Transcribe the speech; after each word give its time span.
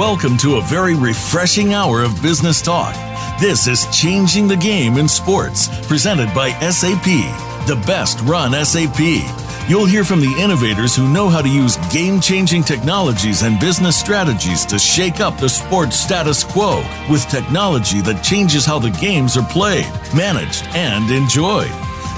Welcome 0.00 0.38
to 0.38 0.56
a 0.56 0.62
very 0.62 0.94
refreshing 0.94 1.74
hour 1.74 2.02
of 2.02 2.22
business 2.22 2.62
talk. 2.62 2.94
This 3.38 3.66
is 3.66 3.84
Changing 3.94 4.48
the 4.48 4.56
Game 4.56 4.96
in 4.96 5.06
Sports, 5.06 5.68
presented 5.86 6.32
by 6.34 6.52
SAP, 6.70 7.04
the 7.66 7.78
best 7.86 8.18
run 8.22 8.52
SAP. 8.64 8.98
You'll 9.68 9.84
hear 9.84 10.02
from 10.02 10.22
the 10.22 10.34
innovators 10.40 10.96
who 10.96 11.12
know 11.12 11.28
how 11.28 11.42
to 11.42 11.50
use 11.50 11.76
game 11.92 12.18
changing 12.18 12.62
technologies 12.62 13.42
and 13.42 13.60
business 13.60 13.94
strategies 13.94 14.64
to 14.64 14.78
shake 14.78 15.20
up 15.20 15.36
the 15.36 15.50
sports 15.50 15.96
status 15.96 16.44
quo 16.44 16.82
with 17.10 17.28
technology 17.28 18.00
that 18.00 18.24
changes 18.24 18.64
how 18.64 18.78
the 18.78 18.96
games 19.02 19.36
are 19.36 19.46
played, 19.50 19.92
managed, 20.16 20.64
and 20.68 21.10
enjoyed. 21.10 21.70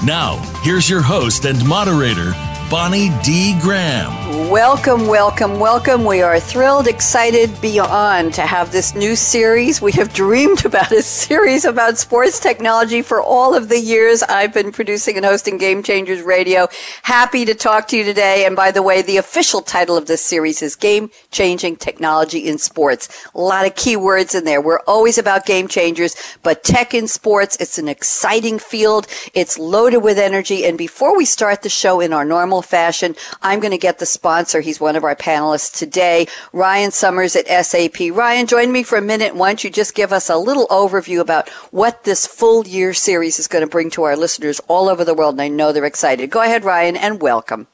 Now, 0.05 0.37
here's 0.63 0.89
your 0.89 1.01
host 1.01 1.43
and 1.43 1.67
moderator, 1.67 2.31
Bonnie 2.73 3.11
D. 3.21 3.55
Graham. 3.61 4.49
Welcome, 4.49 5.05
welcome, 5.05 5.59
welcome. 5.59 6.05
We 6.05 6.23
are 6.23 6.39
thrilled, 6.39 6.87
excited 6.87 7.61
beyond 7.61 8.33
to 8.33 8.41
have 8.41 8.71
this 8.71 8.95
new 8.95 9.15
series. 9.15 9.79
We 9.79 9.91
have 9.91 10.11
dreamed 10.11 10.65
about 10.65 10.91
a 10.91 11.03
series 11.03 11.65
about 11.65 11.99
sports 11.99 12.39
technology 12.39 13.03
for 13.03 13.21
all 13.21 13.53
of 13.53 13.69
the 13.69 13.79
years 13.79 14.23
I've 14.23 14.55
been 14.55 14.71
producing 14.71 15.17
and 15.17 15.25
hosting 15.25 15.59
Game 15.59 15.83
Changers 15.83 16.23
Radio. 16.23 16.67
Happy 17.03 17.45
to 17.45 17.53
talk 17.53 17.87
to 17.89 17.97
you 17.97 18.03
today. 18.03 18.43
And 18.47 18.55
by 18.55 18.71
the 18.71 18.81
way, 18.81 19.03
the 19.03 19.17
official 19.17 19.61
title 19.61 19.95
of 19.95 20.07
this 20.07 20.23
series 20.23 20.63
is 20.63 20.75
Game 20.75 21.11
Changing 21.29 21.75
Technology 21.75 22.47
in 22.47 22.57
Sports. 22.57 23.27
A 23.35 23.39
lot 23.39 23.67
of 23.67 23.75
key 23.75 23.95
words 23.95 24.33
in 24.33 24.45
there. 24.45 24.61
We're 24.61 24.81
always 24.87 25.19
about 25.19 25.45
game 25.45 25.67
changers, 25.67 26.15
but 26.41 26.63
tech 26.63 26.95
in 26.95 27.07
sports, 27.07 27.55
it's 27.59 27.77
an 27.77 27.87
exciting 27.87 28.57
field. 28.57 29.05
It's 29.35 29.59
loaded 29.59 29.99
with 29.99 30.17
energy. 30.17 30.65
And 30.65 30.75
before 30.75 31.15
we 31.15 31.25
start 31.25 31.61
the 31.61 31.69
show 31.69 31.99
in 31.99 32.13
our 32.13 32.25
normal 32.25 32.62
fashion. 32.63 33.15
I'm 33.41 33.59
going 33.59 33.71
to 33.71 33.77
get 33.77 33.99
the 33.99 34.05
sponsor. 34.05 34.61
He's 34.61 34.79
one 34.79 34.95
of 34.95 35.03
our 35.03 35.15
panelists 35.15 35.77
today, 35.77 36.27
Ryan 36.51 36.91
Summers 36.91 37.35
at 37.35 37.47
SAP. 37.65 38.11
Ryan, 38.11 38.47
join 38.47 38.71
me 38.71 38.83
for 38.83 38.97
a 38.97 39.01
minute. 39.01 39.35
Why 39.35 39.49
don't 39.49 39.63
you 39.63 39.69
just 39.69 39.95
give 39.95 40.11
us 40.11 40.29
a 40.29 40.37
little 40.37 40.67
overview 40.67 41.19
about 41.19 41.49
what 41.71 42.03
this 42.03 42.25
full 42.25 42.65
year 42.67 42.93
series 42.93 43.39
is 43.39 43.47
going 43.47 43.63
to 43.63 43.69
bring 43.69 43.89
to 43.91 44.03
our 44.03 44.15
listeners 44.15 44.59
all 44.67 44.89
over 44.89 45.03
the 45.03 45.13
world? 45.13 45.35
And 45.35 45.41
I 45.41 45.47
know 45.47 45.71
they're 45.71 45.85
excited. 45.85 46.29
Go 46.29 46.41
ahead, 46.41 46.63
Ryan, 46.63 46.95
and 46.95 47.21
welcome. 47.21 47.67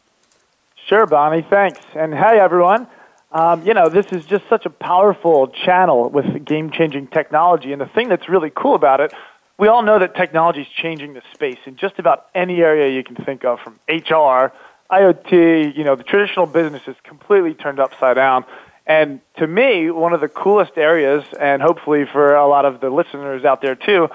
Sure, 0.88 1.06
Bonnie. 1.06 1.46
Thanks. 1.48 1.80
And 1.94 2.14
hey, 2.14 2.40
everyone. 2.40 2.88
Um, 3.32 3.66
you 3.66 3.76
know, 3.76 3.90
this 3.90 4.08
is 4.12 4.26
just 4.26 4.44
such 4.50 4.66
a 4.66 4.72
powerful 4.72 5.48
channel 5.48 6.10
with 6.10 6.46
game 6.46 6.72
changing 6.72 7.08
technology. 7.08 7.72
And 7.72 7.80
the 7.80 7.86
thing 7.86 8.10
that's 8.10 8.28
really 8.28 8.50
cool 8.50 8.74
about 8.74 9.02
it, 9.02 9.14
we 9.60 9.68
all 9.68 9.84
know 9.84 10.00
that 10.00 10.16
technology 10.16 10.62
is 10.62 10.68
changing 10.68 11.14
the 11.14 11.22
space 11.34 11.60
in 11.66 11.76
just 11.76 12.00
about 12.00 12.28
any 12.34 12.62
area 12.62 12.96
you 12.96 13.04
can 13.04 13.16
think 13.16 13.46
of, 13.46 13.60
from 13.60 13.78
HR 13.88 14.52
IoT, 14.92 15.76
you 15.76 15.84
know, 15.84 15.96
the 15.96 16.04
traditional 16.04 16.46
business 16.46 16.82
is 16.88 16.96
completely 17.04 17.54
turned 17.54 17.80
upside 17.80 18.16
down. 18.16 18.46
And 18.86 19.22
to 19.38 19.46
me, 19.46 19.92
one 19.92 20.14
of 20.14 20.22
the 20.22 20.28
coolest 20.28 20.78
areas, 20.78 21.24
and 21.40 21.62
hopefully 21.62 22.06
for 22.06 22.36
a 22.36 22.48
lot 22.48 22.66
of 22.66 22.82
the 22.82 22.90
listeners 22.90 23.46
out 23.46 23.62
there 23.62 23.76
too, 23.76 24.10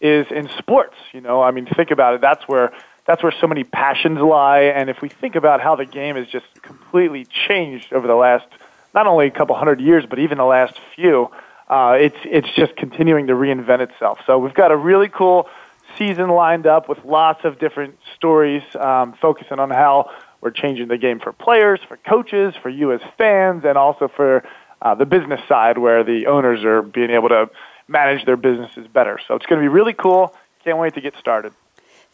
is 0.00 0.26
in 0.30 0.48
sports. 0.58 0.96
You 1.12 1.20
know, 1.20 1.42
I 1.42 1.52
mean, 1.52 1.66
think 1.66 1.92
about 1.92 2.14
it. 2.14 2.20
That's 2.20 2.46
where 2.48 2.72
that's 3.06 3.22
where 3.22 3.32
so 3.40 3.46
many 3.46 3.62
passions 3.62 4.18
lie. 4.18 4.62
And 4.62 4.90
if 4.90 5.00
we 5.00 5.08
think 5.08 5.36
about 5.36 5.60
how 5.60 5.76
the 5.76 5.86
game 5.86 6.16
has 6.16 6.26
just 6.26 6.46
completely 6.60 7.24
changed 7.24 7.92
over 7.92 8.08
the 8.08 8.16
last 8.16 8.46
not 8.94 9.06
only 9.06 9.28
a 9.28 9.30
couple 9.30 9.54
hundred 9.54 9.80
years, 9.80 10.04
but 10.08 10.18
even 10.18 10.38
the 10.38 10.44
last 10.44 10.80
few, 10.96 11.30
uh, 11.68 11.96
it's 12.00 12.16
it's 12.24 12.48
just 12.56 12.74
continuing 12.76 13.28
to 13.28 13.34
reinvent 13.34 13.80
itself. 13.80 14.18
So 14.26 14.38
we've 14.38 14.54
got 14.54 14.72
a 14.72 14.76
really 14.76 15.08
cool 15.08 15.48
season 15.96 16.28
lined 16.28 16.66
up 16.66 16.88
with 16.88 17.04
lots 17.04 17.44
of 17.44 17.58
different 17.58 17.98
stories 18.14 18.62
um, 18.78 19.14
focusing 19.20 19.58
on 19.58 19.70
how 19.70 20.10
we're 20.40 20.50
changing 20.50 20.88
the 20.88 20.98
game 20.98 21.20
for 21.20 21.32
players, 21.32 21.80
for 21.88 21.96
coaches, 21.96 22.54
for 22.62 22.68
you 22.68 22.92
as 22.92 23.00
fans, 23.18 23.64
and 23.64 23.76
also 23.76 24.08
for 24.08 24.44
uh, 24.82 24.94
the 24.94 25.06
business 25.06 25.40
side 25.48 25.78
where 25.78 26.04
the 26.04 26.26
owners 26.26 26.64
are 26.64 26.82
being 26.82 27.10
able 27.10 27.28
to 27.28 27.50
manage 27.88 28.24
their 28.24 28.36
businesses 28.36 28.86
better. 28.86 29.18
So 29.26 29.34
it's 29.34 29.46
going 29.46 29.60
to 29.60 29.64
be 29.64 29.68
really 29.68 29.94
cool. 29.94 30.34
Can't 30.64 30.78
wait 30.78 30.94
to 30.94 31.00
get 31.00 31.16
started. 31.16 31.52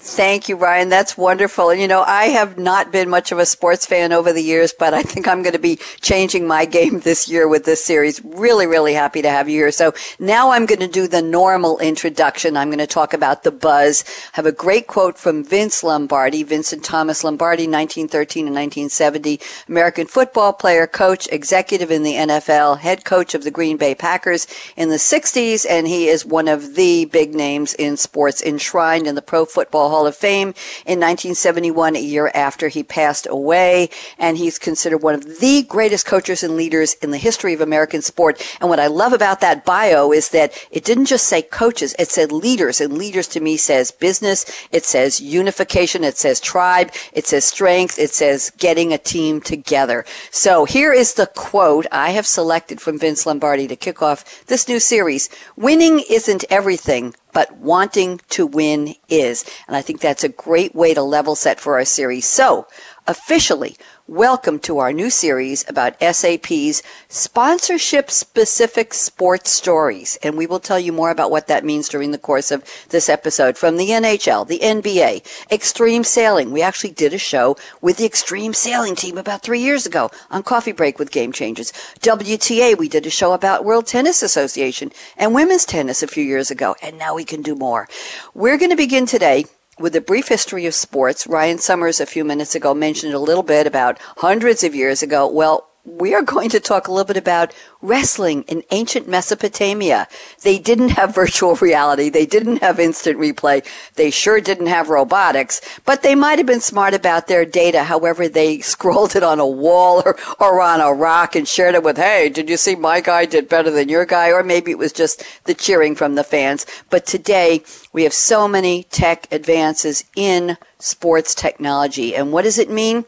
Thank 0.05 0.49
you, 0.49 0.57
Ryan. 0.57 0.89
That's 0.89 1.17
wonderful. 1.17 1.71
And 1.71 1.81
you 1.81 1.87
know, 1.87 2.03
I 2.03 2.25
have 2.25 2.59
not 2.59 2.91
been 2.91 3.09
much 3.09 3.31
of 3.31 3.39
a 3.39 3.47
sports 3.47 3.87
fan 3.87 4.13
over 4.13 4.33
the 4.33 4.43
years, 4.43 4.75
but 4.77 4.93
I 4.93 5.03
think 5.03 5.29
I'm 5.29 5.43
going 5.43 5.53
to 5.53 5.61
be 5.61 5.77
changing 6.01 6.45
my 6.45 6.65
game 6.65 6.99
this 7.01 7.29
year 7.29 7.47
with 7.47 7.65
this 7.67 7.85
series. 7.85 8.21
Really, 8.25 8.67
really 8.67 8.95
happy 8.95 9.23
to 9.23 9.31
have 9.31 9.49
you 9.49 9.61
here. 9.61 9.71
So 9.71 9.95
now 10.19 10.51
I'm 10.51 10.67
going 10.67 10.81
to 10.81 10.89
do 10.89 11.07
the 11.07 11.23
normal 11.23 11.79
introduction. 11.79 12.57
I'm 12.57 12.67
going 12.67 12.81
to 12.81 12.87
talk 12.89 13.15
about 13.15 13.45
the 13.45 13.53
buzz. 13.53 14.03
I 14.35 14.39
have 14.39 14.47
a 14.47 14.51
great 14.51 14.89
quote 14.89 15.19
from 15.19 15.45
Vince 15.45 15.85
Lombardi, 15.85 16.43
Vincent 16.43 16.83
Thomas 16.83 17.23
Lombardi, 17.23 17.69
1913 17.69 18.49
and 18.49 18.57
1970, 18.57 19.39
American 19.69 20.09
football 20.09 20.53
player, 20.53 20.89
coach, 20.89 21.29
executive 21.31 21.93
in 21.93 22.03
the 22.03 22.15
NFL, 22.15 22.81
head 22.81 23.05
coach 23.05 23.37
of 23.37 23.45
the 23.45 23.53
Green 23.53 23.77
Bay 23.77 23.95
Packers 23.95 24.49
in 24.77 24.89
the 24.89 24.97
60s, 24.97 25.65
and 25.71 25.87
he 25.87 26.09
is 26.09 26.27
one 26.27 26.49
of 26.49 26.75
the 26.75 27.05
big 27.05 27.37
names 27.37 27.73
in 27.75 27.97
sports 27.97 28.43
enshrined 28.43 29.07
in 29.07 29.15
the 29.15 29.23
Pro 29.23 29.45
Football 29.45 29.91
Hall 29.92 30.06
of 30.06 30.16
Fame 30.16 30.48
in 30.86 30.98
1971, 30.98 31.97
a 31.97 32.00
year 32.00 32.30
after 32.34 32.69
he 32.69 32.82
passed 32.82 33.26
away. 33.28 33.91
And 34.19 34.38
he's 34.38 34.58
considered 34.58 34.98
one 34.98 35.14
of 35.14 35.38
the 35.41 35.62
greatest 35.62 36.06
coaches 36.06 36.42
and 36.42 36.56
leaders 36.56 36.94
in 36.94 37.10
the 37.10 37.19
history 37.19 37.53
of 37.53 37.60
American 37.60 38.00
sport. 38.00 38.42
And 38.58 38.70
what 38.70 38.80
I 38.80 38.86
love 38.86 39.12
about 39.12 39.41
that 39.41 39.66
bio 39.66 40.10
is 40.12 40.30
that 40.30 40.53
it 40.70 40.84
didn't 40.84 41.06
just 41.06 41.28
say 41.28 41.42
coaches, 41.42 41.94
it 41.98 42.08
said 42.08 42.32
leaders. 42.32 42.80
And 42.80 42.97
leaders 42.97 43.28
to 43.28 43.41
me 43.41 43.58
says 43.58 43.91
business, 43.91 44.47
it 44.70 44.84
says 44.84 45.20
unification, 45.20 46.04
it 46.04 46.16
says 46.16 46.41
tribe, 46.41 46.91
it 47.12 47.26
says 47.26 47.44
strength, 47.44 47.98
it 47.98 48.10
says 48.10 48.50
getting 48.56 48.92
a 48.92 48.98
team 48.98 49.41
together. 49.41 50.06
So 50.30 50.64
here 50.64 50.92
is 50.92 51.14
the 51.14 51.26
quote 51.26 51.86
I 51.92 52.10
have 52.12 52.26
selected 52.26 52.80
from 52.80 52.98
Vince 52.98 53.26
Lombardi 53.26 53.69
to 53.69 53.76
kick 53.76 54.00
off 54.00 54.47
this 54.47 54.69
new 54.69 54.80
series. 54.80 55.28
Winning 55.56 56.03
isn't 56.09 56.44
everything, 56.48 57.14
but 57.32 57.56
wanting 57.56 58.20
to 58.31 58.47
win 58.47 58.94
is. 59.09 59.44
And 59.66 59.76
I 59.76 59.82
think 59.82 60.00
that's 60.00 60.25
a 60.25 60.28
great 60.28 60.75
way 60.75 60.94
to 60.94 61.03
level 61.03 61.34
set 61.34 61.60
for 61.60 61.75
our 61.75 61.84
series. 61.84 62.26
So, 62.26 62.66
officially, 63.06 63.76
Welcome 64.09 64.59
to 64.61 64.79
our 64.79 64.93
new 64.93 65.11
series 65.11 65.65
about 65.69 65.95
SAP's 66.03 66.83
sponsorship 67.09 68.11
specific 68.11 68.95
sports 68.95 69.53
stories. 69.53 70.19
And 70.25 70.37
we 70.37 70.45
will 70.45 70.59
tell 70.59 70.81
you 70.81 70.93
more 70.93 71.11
about 71.11 71.31
what 71.31 71.47
that 71.47 71.65
means 71.65 71.89
during 71.89 72.11
the 72.11 72.19
course 72.19 72.51
of 72.51 72.65
this 72.89 73.09
episode 73.09 73.57
from 73.57 73.77
the 73.77 73.91
NHL, 73.91 74.49
the 74.49 74.59
NBA, 74.59 75.25
extreme 75.53 76.03
sailing. 76.03 76.51
We 76.51 76.63
actually 76.63 76.91
did 76.91 77.15
a 77.15 77.19
show 77.19 77.57
with 77.81 77.99
the 77.99 78.05
extreme 78.05 78.55
sailing 78.55 78.97
team 78.97 79.17
about 79.17 79.43
three 79.43 79.61
years 79.61 79.87
ago 79.87 80.11
on 80.33 80.43
Coffee 80.43 80.73
Break 80.73 80.99
with 80.99 81.13
Game 81.13 81.31
Changers. 81.31 81.71
WTA, 82.01 82.77
we 82.77 82.89
did 82.89 83.07
a 83.07 83.11
show 83.11 83.33
about 83.33 83.65
World 83.65 83.87
Tennis 83.87 84.21
Association 84.21 84.91
and 85.17 85.33
women's 85.33 85.65
tennis 85.65 86.03
a 86.03 86.09
few 86.09 86.25
years 86.25 86.51
ago. 86.51 86.75
And 86.83 86.99
now 86.99 87.15
we 87.15 87.25
can 87.25 87.41
do 87.41 87.55
more. 87.55 87.89
We're 88.34 88.59
going 88.59 88.71
to 88.71 88.77
begin 88.77 89.07
today 89.07 89.45
with 89.78 89.97
a 89.97 90.00
brief 90.00 90.28
history 90.28 90.66
of 90.66 90.75
sports, 90.75 91.27
Ryan 91.27 91.59
Summers 91.59 92.00
a 92.00 92.06
few 92.06 92.25
minutes 92.25 92.55
ago 92.55 92.75
mentioned 92.75 93.15
a 93.15 93.19
little 93.19 93.43
bit 93.43 93.66
about 93.66 93.99
hundreds 94.19 94.62
of 94.62 94.75
years 94.75 95.03
ago. 95.03 95.27
Well, 95.27 95.72
we 95.84 96.15
are 96.15 96.22
going 96.22 96.48
to 96.50 96.60
talk 96.60 96.87
a 96.87 96.93
little 96.93 97.06
bit 97.06 97.16
about 97.16 97.53
wrestling 97.81 98.43
in 98.43 98.62
ancient 98.70 99.09
Mesopotamia. 99.09 100.06
They 100.43 100.59
didn't 100.59 100.91
have 100.91 101.15
virtual 101.15 101.56
reality. 101.56 102.09
They 102.09 102.25
didn't 102.25 102.59
have 102.59 102.78
instant 102.78 103.19
replay. 103.19 103.66
They 103.97 104.10
sure 104.10 104.41
didn't 104.41 104.69
have 104.69 104.88
robotics, 104.88 105.60
but 105.84 106.03
they 106.03 106.15
might 106.15 106.38
have 106.38 106.47
been 106.47 106.60
smart 106.60 106.94
about 106.94 107.26
their 107.26 107.44
data. 107.44 107.84
However, 107.84 108.28
they 108.28 108.59
scrolled 108.72 109.16
it 109.16 109.25
on 109.25 109.41
a 109.41 109.47
wall 109.47 110.03
or, 110.06 110.16
or 110.38 110.60
on 110.60 110.81
a 110.81 110.92
rock 110.92 111.34
and 111.34 111.48
shared 111.48 111.75
it 111.75 111.82
with, 111.82 111.97
Hey, 111.97 112.28
did 112.28 112.48
you 112.48 112.56
see 112.56 112.76
my 112.76 113.00
guy 113.00 113.25
did 113.25 113.48
better 113.48 113.71
than 113.71 113.88
your 113.88 114.06
guy? 114.06 114.31
Or 114.31 114.44
maybe 114.44 114.71
it 114.71 114.78
was 114.78 114.92
just 114.92 115.25
the 115.44 115.54
cheering 115.54 115.97
from 115.97 116.15
the 116.15 116.25
fans. 116.25 116.65
But 116.91 117.06
today 117.06 117.65
we 117.92 118.04
have 118.04 118.15
so 118.15 118.47
many 118.47 118.84
tech 118.84 119.26
advances 119.32 120.04
in 120.15 120.59
sports 120.78 121.34
technology. 121.34 122.15
And 122.15 122.32
what 122.32 122.42
does 122.42 122.59
it 122.59 122.71
mean? 122.71 123.04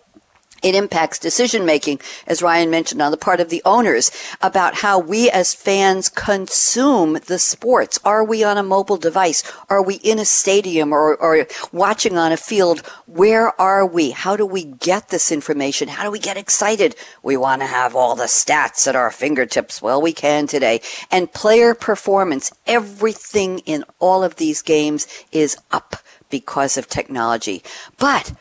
It 0.65 0.75
impacts 0.75 1.19
decision 1.19 1.67
making, 1.67 2.01
as 2.27 2.41
Ryan 2.41 2.71
mentioned, 2.71 3.03
on 3.03 3.11
the 3.11 3.19
part 3.19 3.39
of 3.39 3.51
the 3.51 3.61
owners 3.67 4.11
about 4.41 4.77
how 4.77 4.99
we 4.99 5.29
as 5.29 5.55
fans 5.55 6.09
consume 6.09 7.19
the 7.27 7.39
sports. 7.39 8.01
Are 8.03 8.25
we 8.25 8.43
on 8.43 8.57
a 8.57 8.63
mobile 8.63 8.97
device? 8.97 9.43
Are 9.69 9.83
we 9.83 9.97
in 9.97 10.19
a 10.19 10.25
stadium 10.25 10.91
or, 10.91 11.17
or 11.17 11.47
watching 11.71 12.17
on 12.17 12.33
a 12.33 12.39
field? 12.39 12.81
Where 13.07 13.61
are 13.61 13.87
we? 13.87 14.13
How 14.13 14.37
do 14.37 14.47
we 14.47 14.65
get 14.65 15.11
this 15.11 15.31
information? 15.31 15.89
How 15.89 16.05
do 16.05 16.11
we 16.11 16.19
get 16.19 16.39
excited? 16.39 16.97
We 17.23 17.37
want 17.37 17.61
to 17.61 17.67
have 17.67 17.95
all 17.95 18.17
the 18.17 18.25
stats 18.25 18.87
at 18.87 18.97
our 18.97 19.11
fingertips. 19.11 19.83
Well, 19.83 20.01
we 20.01 20.15
can 20.15 20.47
today. 20.47 20.81
And 21.11 21.31
player 21.31 21.75
performance, 21.75 22.51
everything 22.67 23.59
in 23.67 23.85
all 23.99 24.25
of 24.25 24.37
these 24.37 24.63
games 24.63 25.07
is 25.31 25.59
up 25.73 25.97
because 26.31 26.79
of 26.79 26.89
technology. 26.89 27.63
But 27.99 28.33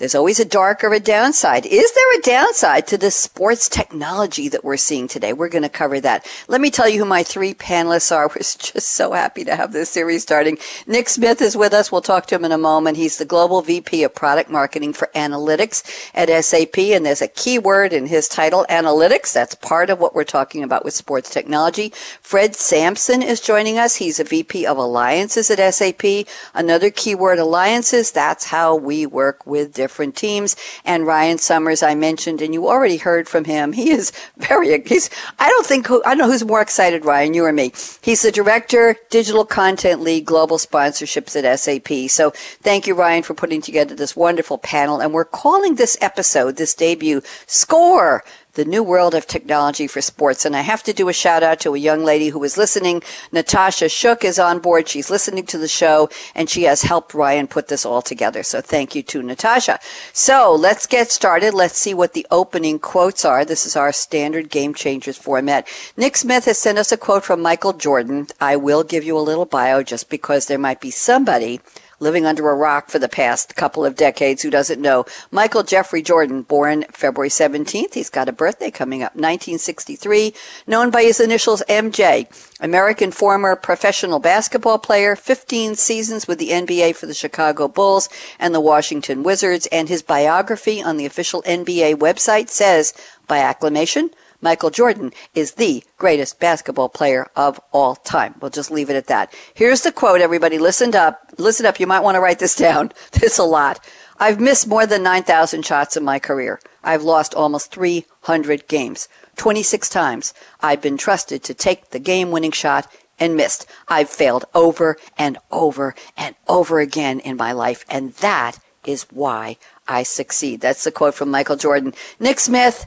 There's 0.00 0.14
always 0.14 0.40
a 0.40 0.46
dark 0.46 0.82
or 0.82 0.94
a 0.94 0.98
downside. 0.98 1.66
Is 1.66 1.92
there 1.92 2.18
a 2.18 2.22
downside 2.22 2.86
to 2.86 2.96
the 2.96 3.10
sports 3.10 3.68
technology 3.68 4.48
that 4.48 4.64
we're 4.64 4.78
seeing 4.78 5.06
today? 5.06 5.34
We're 5.34 5.50
going 5.50 5.60
to 5.60 5.68
cover 5.68 6.00
that. 6.00 6.26
Let 6.48 6.62
me 6.62 6.70
tell 6.70 6.88
you 6.88 7.00
who 7.00 7.04
my 7.04 7.22
three 7.22 7.52
panelists 7.52 8.10
are. 8.10 8.26
We're 8.34 8.36
just 8.36 8.92
so 8.92 9.12
happy 9.12 9.44
to 9.44 9.54
have 9.54 9.74
this 9.74 9.90
series 9.90 10.22
starting. 10.22 10.56
Nick 10.86 11.10
Smith 11.10 11.42
is 11.42 11.54
with 11.54 11.74
us. 11.74 11.92
We'll 11.92 12.00
talk 12.00 12.24
to 12.28 12.34
him 12.34 12.46
in 12.46 12.52
a 12.52 12.56
moment. 12.56 12.96
He's 12.96 13.18
the 13.18 13.26
Global 13.26 13.60
VP 13.60 14.02
of 14.02 14.14
Product 14.14 14.48
Marketing 14.48 14.94
for 14.94 15.10
Analytics 15.14 16.10
at 16.14 16.30
SAP, 16.44 16.78
and 16.78 17.04
there's 17.04 17.20
a 17.20 17.28
key 17.28 17.58
word 17.58 17.92
in 17.92 18.06
his 18.06 18.26
title, 18.26 18.64
analytics. 18.70 19.34
That's 19.34 19.54
part 19.54 19.90
of 19.90 20.00
what 20.00 20.14
we're 20.14 20.24
talking 20.24 20.62
about 20.62 20.82
with 20.82 20.94
sports 20.94 21.28
technology. 21.28 21.92
Fred 22.22 22.56
Sampson 22.56 23.20
is 23.20 23.38
joining 23.38 23.76
us. 23.76 23.96
He's 23.96 24.18
a 24.18 24.24
VP 24.24 24.64
of 24.64 24.78
Alliances 24.78 25.50
at 25.50 25.74
SAP. 25.74 26.26
Another 26.54 26.88
keyword, 26.90 27.38
alliances. 27.38 28.10
That's 28.10 28.46
how 28.46 28.74
we 28.74 29.04
work 29.04 29.46
with 29.46 29.74
different 29.74 29.89
different 29.90 30.14
teams. 30.14 30.54
And 30.84 31.04
Ryan 31.04 31.38
Summers, 31.38 31.82
I 31.82 31.96
mentioned, 31.96 32.40
and 32.40 32.54
you 32.54 32.68
already 32.68 32.96
heard 32.96 33.28
from 33.28 33.44
him. 33.44 33.72
He 33.72 33.90
is 33.90 34.12
very, 34.36 34.80
he's, 34.86 35.10
I 35.40 35.48
don't 35.48 35.66
think, 35.66 35.88
who, 35.88 36.00
I 36.04 36.10
don't 36.10 36.18
know 36.18 36.30
who's 36.30 36.44
more 36.44 36.62
excited, 36.62 37.04
Ryan, 37.04 37.34
you 37.34 37.44
or 37.44 37.52
me. 37.52 37.72
He's 38.00 38.22
the 38.22 38.30
director, 38.30 38.94
digital 39.10 39.44
content 39.44 40.00
lead, 40.00 40.26
global 40.26 40.58
sponsorships 40.58 41.34
at 41.34 41.58
SAP. 41.58 42.08
So 42.08 42.30
thank 42.62 42.86
you, 42.86 42.94
Ryan, 42.94 43.24
for 43.24 43.34
putting 43.34 43.60
together 43.60 43.96
this 43.96 44.14
wonderful 44.14 44.58
panel. 44.58 45.00
And 45.00 45.12
we're 45.12 45.24
calling 45.24 45.74
this 45.74 45.98
episode, 46.00 46.56
this 46.56 46.72
debut, 46.72 47.20
Score 47.46 48.22
the 48.54 48.64
new 48.64 48.82
world 48.82 49.14
of 49.14 49.26
technology 49.26 49.86
for 49.86 50.00
sports. 50.00 50.44
And 50.44 50.56
I 50.56 50.62
have 50.62 50.82
to 50.84 50.92
do 50.92 51.08
a 51.08 51.12
shout 51.12 51.42
out 51.42 51.60
to 51.60 51.74
a 51.74 51.78
young 51.78 52.04
lady 52.04 52.28
who 52.28 52.42
is 52.44 52.56
listening. 52.56 53.02
Natasha 53.32 53.88
Shook 53.88 54.24
is 54.24 54.38
on 54.38 54.58
board. 54.58 54.88
She's 54.88 55.10
listening 55.10 55.46
to 55.46 55.58
the 55.58 55.68
show 55.68 56.08
and 56.34 56.48
she 56.48 56.64
has 56.64 56.82
helped 56.82 57.14
Ryan 57.14 57.46
put 57.46 57.68
this 57.68 57.86
all 57.86 58.02
together. 58.02 58.42
So 58.42 58.60
thank 58.60 58.94
you 58.94 59.02
to 59.04 59.22
Natasha. 59.22 59.78
So 60.12 60.54
let's 60.54 60.86
get 60.86 61.10
started. 61.10 61.54
Let's 61.54 61.78
see 61.78 61.94
what 61.94 62.12
the 62.12 62.26
opening 62.30 62.78
quotes 62.78 63.24
are. 63.24 63.44
This 63.44 63.66
is 63.66 63.76
our 63.76 63.92
standard 63.92 64.50
game 64.50 64.74
changers 64.74 65.18
format. 65.18 65.68
Nick 65.96 66.16
Smith 66.16 66.44
has 66.46 66.58
sent 66.58 66.78
us 66.78 66.92
a 66.92 66.96
quote 66.96 67.24
from 67.24 67.40
Michael 67.40 67.72
Jordan. 67.72 68.26
I 68.40 68.56
will 68.56 68.84
give 68.84 69.04
you 69.04 69.16
a 69.16 69.20
little 69.20 69.46
bio 69.46 69.82
just 69.82 70.10
because 70.10 70.46
there 70.46 70.58
might 70.58 70.80
be 70.80 70.90
somebody 70.90 71.60
living 72.00 72.26
under 72.26 72.48
a 72.48 72.54
rock 72.54 72.88
for 72.88 72.98
the 72.98 73.08
past 73.08 73.54
couple 73.54 73.84
of 73.84 73.94
decades 73.94 74.42
who 74.42 74.50
doesn't 74.50 74.80
know. 74.80 75.04
Michael 75.30 75.62
Jeffrey 75.62 76.02
Jordan, 76.02 76.42
born 76.42 76.84
February 76.90 77.28
17th. 77.28 77.94
He's 77.94 78.10
got 78.10 78.28
a 78.28 78.32
birthday 78.32 78.70
coming 78.70 79.02
up, 79.02 79.14
1963, 79.14 80.34
known 80.66 80.90
by 80.90 81.02
his 81.02 81.20
initials 81.20 81.62
MJ. 81.68 82.26
American 82.60 83.10
former 83.10 83.54
professional 83.54 84.18
basketball 84.18 84.78
player, 84.78 85.14
15 85.14 85.76
seasons 85.76 86.26
with 86.26 86.38
the 86.38 86.50
NBA 86.50 86.96
for 86.96 87.06
the 87.06 87.14
Chicago 87.14 87.68
Bulls 87.68 88.08
and 88.38 88.54
the 88.54 88.60
Washington 88.60 89.22
Wizards, 89.22 89.68
and 89.70 89.88
his 89.88 90.02
biography 90.02 90.82
on 90.82 90.96
the 90.96 91.06
official 91.06 91.42
NBA 91.42 91.96
website 91.96 92.48
says, 92.48 92.92
by 93.26 93.38
acclamation, 93.38 94.10
Michael 94.40 94.70
Jordan 94.70 95.12
is 95.34 95.52
the 95.52 95.84
greatest 95.98 96.40
basketball 96.40 96.88
player 96.88 97.30
of 97.36 97.60
all 97.72 97.94
time. 97.96 98.34
We'll 98.40 98.50
just 98.50 98.70
leave 98.70 98.90
it 98.90 98.96
at 98.96 99.06
that. 99.08 99.34
Here's 99.54 99.82
the 99.82 99.92
quote, 99.92 100.20
everybody. 100.20 100.58
Listen 100.58 100.94
up. 100.94 101.32
Listen 101.38 101.66
up. 101.66 101.78
You 101.78 101.86
might 101.86 102.00
want 102.00 102.16
to 102.16 102.20
write 102.20 102.38
this 102.38 102.56
down. 102.66 102.92
There's 103.12 103.38
a 103.38 103.44
lot. 103.44 103.80
I've 104.18 104.40
missed 104.40 104.66
more 104.66 104.86
than 104.86 105.02
9,000 105.02 105.64
shots 105.64 105.96
in 105.96 106.04
my 106.04 106.18
career. 106.18 106.60
I've 106.84 107.02
lost 107.02 107.34
almost 107.34 107.72
300 107.72 108.68
games. 108.68 109.08
26 109.36 109.88
times 109.88 110.34
I've 110.60 110.82
been 110.82 110.98
trusted 110.98 111.42
to 111.44 111.54
take 111.54 111.90
the 111.90 111.98
game 111.98 112.30
winning 112.30 112.52
shot 112.52 112.86
and 113.18 113.36
missed. 113.36 113.66
I've 113.88 114.10
failed 114.10 114.44
over 114.54 114.96
and 115.16 115.38
over 115.50 115.94
and 116.16 116.34
over 116.48 116.80
again 116.80 117.20
in 117.20 117.36
my 117.36 117.52
life. 117.52 117.84
And 117.88 118.12
that 118.14 118.58
is 118.84 119.04
why 119.10 119.56
I 119.86 120.02
succeed. 120.02 120.60
That's 120.60 120.84
the 120.84 120.90
quote 120.90 121.14
from 121.14 121.30
Michael 121.30 121.56
Jordan. 121.56 121.94
Nick 122.18 122.40
Smith, 122.40 122.86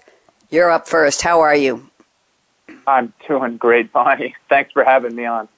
you're 0.54 0.70
up 0.70 0.88
first. 0.88 1.24
How 1.24 1.42
are 1.42 1.56
you? 1.56 1.90
I'm 2.86 3.12
doing 3.28 3.58
great, 3.58 3.92
Bonnie. 3.92 4.36
Thanks 4.50 4.72
for 4.72 4.84
having 4.84 5.16
me 5.16 5.26
on. 5.26 5.50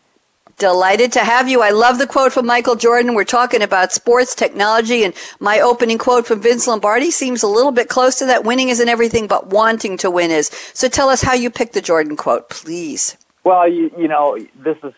Delighted 0.58 1.12
to 1.12 1.20
have 1.20 1.50
you. 1.50 1.62
I 1.62 1.72
love 1.72 1.98
the 1.98 2.08
quote 2.08 2.32
from 2.32 2.46
Michael 2.46 2.78
Jordan. 2.78 3.14
We're 3.14 3.26
talking 3.26 3.62
about 3.62 3.92
sports 3.92 4.34
technology, 4.34 5.04
and 5.04 5.14
my 5.42 5.60
opening 5.60 5.98
quote 5.98 6.26
from 6.26 6.42
Vince 6.42 6.66
Lombardi 6.66 7.12
seems 7.12 7.44
a 7.44 7.48
little 7.48 7.74
bit 7.74 7.90
close 7.90 8.16
to 8.20 8.26
that. 8.28 8.46
Winning 8.46 8.70
isn't 8.70 8.88
everything, 8.88 9.28
but 9.28 9.48
wanting 9.48 9.98
to 9.98 10.10
win 10.10 10.32
is. 10.32 10.48
So 10.74 10.88
tell 10.88 11.10
us 11.10 11.22
how 11.22 11.34
you 11.34 11.50
picked 11.50 11.74
the 11.74 11.82
Jordan 11.82 12.16
quote, 12.16 12.50
please. 12.50 13.18
Well, 13.44 13.68
you, 13.68 13.92
you 13.98 14.08
know, 14.08 14.40
this 14.56 14.78
is 14.82 14.94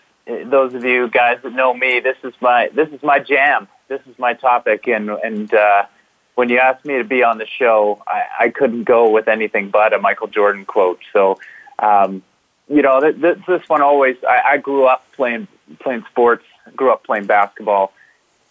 those 0.46 0.76
of 0.76 0.86
you 0.86 1.10
guys 1.10 1.40
that 1.42 1.54
know 1.54 1.74
me. 1.74 2.02
This 2.02 2.18
is 2.24 2.36
my 2.40 2.70
this 2.76 2.90
is 2.90 3.02
my 3.02 3.18
jam. 3.18 3.68
This 3.88 4.02
is 4.06 4.20
my 4.20 4.34
topic, 4.34 4.88
and 4.88 5.10
and 5.10 5.52
uh, 5.52 5.86
when 6.38 6.50
you 6.50 6.60
asked 6.60 6.86
me 6.86 7.00
to 7.00 7.04
be 7.04 7.24
on 7.24 7.40
the 7.40 7.48
show, 7.48 8.00
I, 8.06 8.26
I 8.42 8.50
couldn't 8.50 8.84
go 8.84 9.10
with 9.10 9.28
anything 9.28 9.72
but 9.72 9.92
a 9.92 9.98
Michael 9.98 10.28
Jordan 10.28 10.66
quote. 10.66 11.00
So, 11.12 11.40
um, 11.80 12.22
you 12.70 12.84
know, 12.84 13.00
th- 13.02 13.20
th- 13.20 13.40
this 13.48 13.68
one 13.68 13.82
always. 13.82 14.18
I, 14.24 14.42
I 14.52 14.58
grew 14.58 14.86
up 14.86 15.04
playing 15.14 15.48
playing 15.80 16.04
sports, 16.12 16.46
grew 16.76 16.92
up 16.92 17.04
playing 17.04 17.26
basketball, 17.26 17.92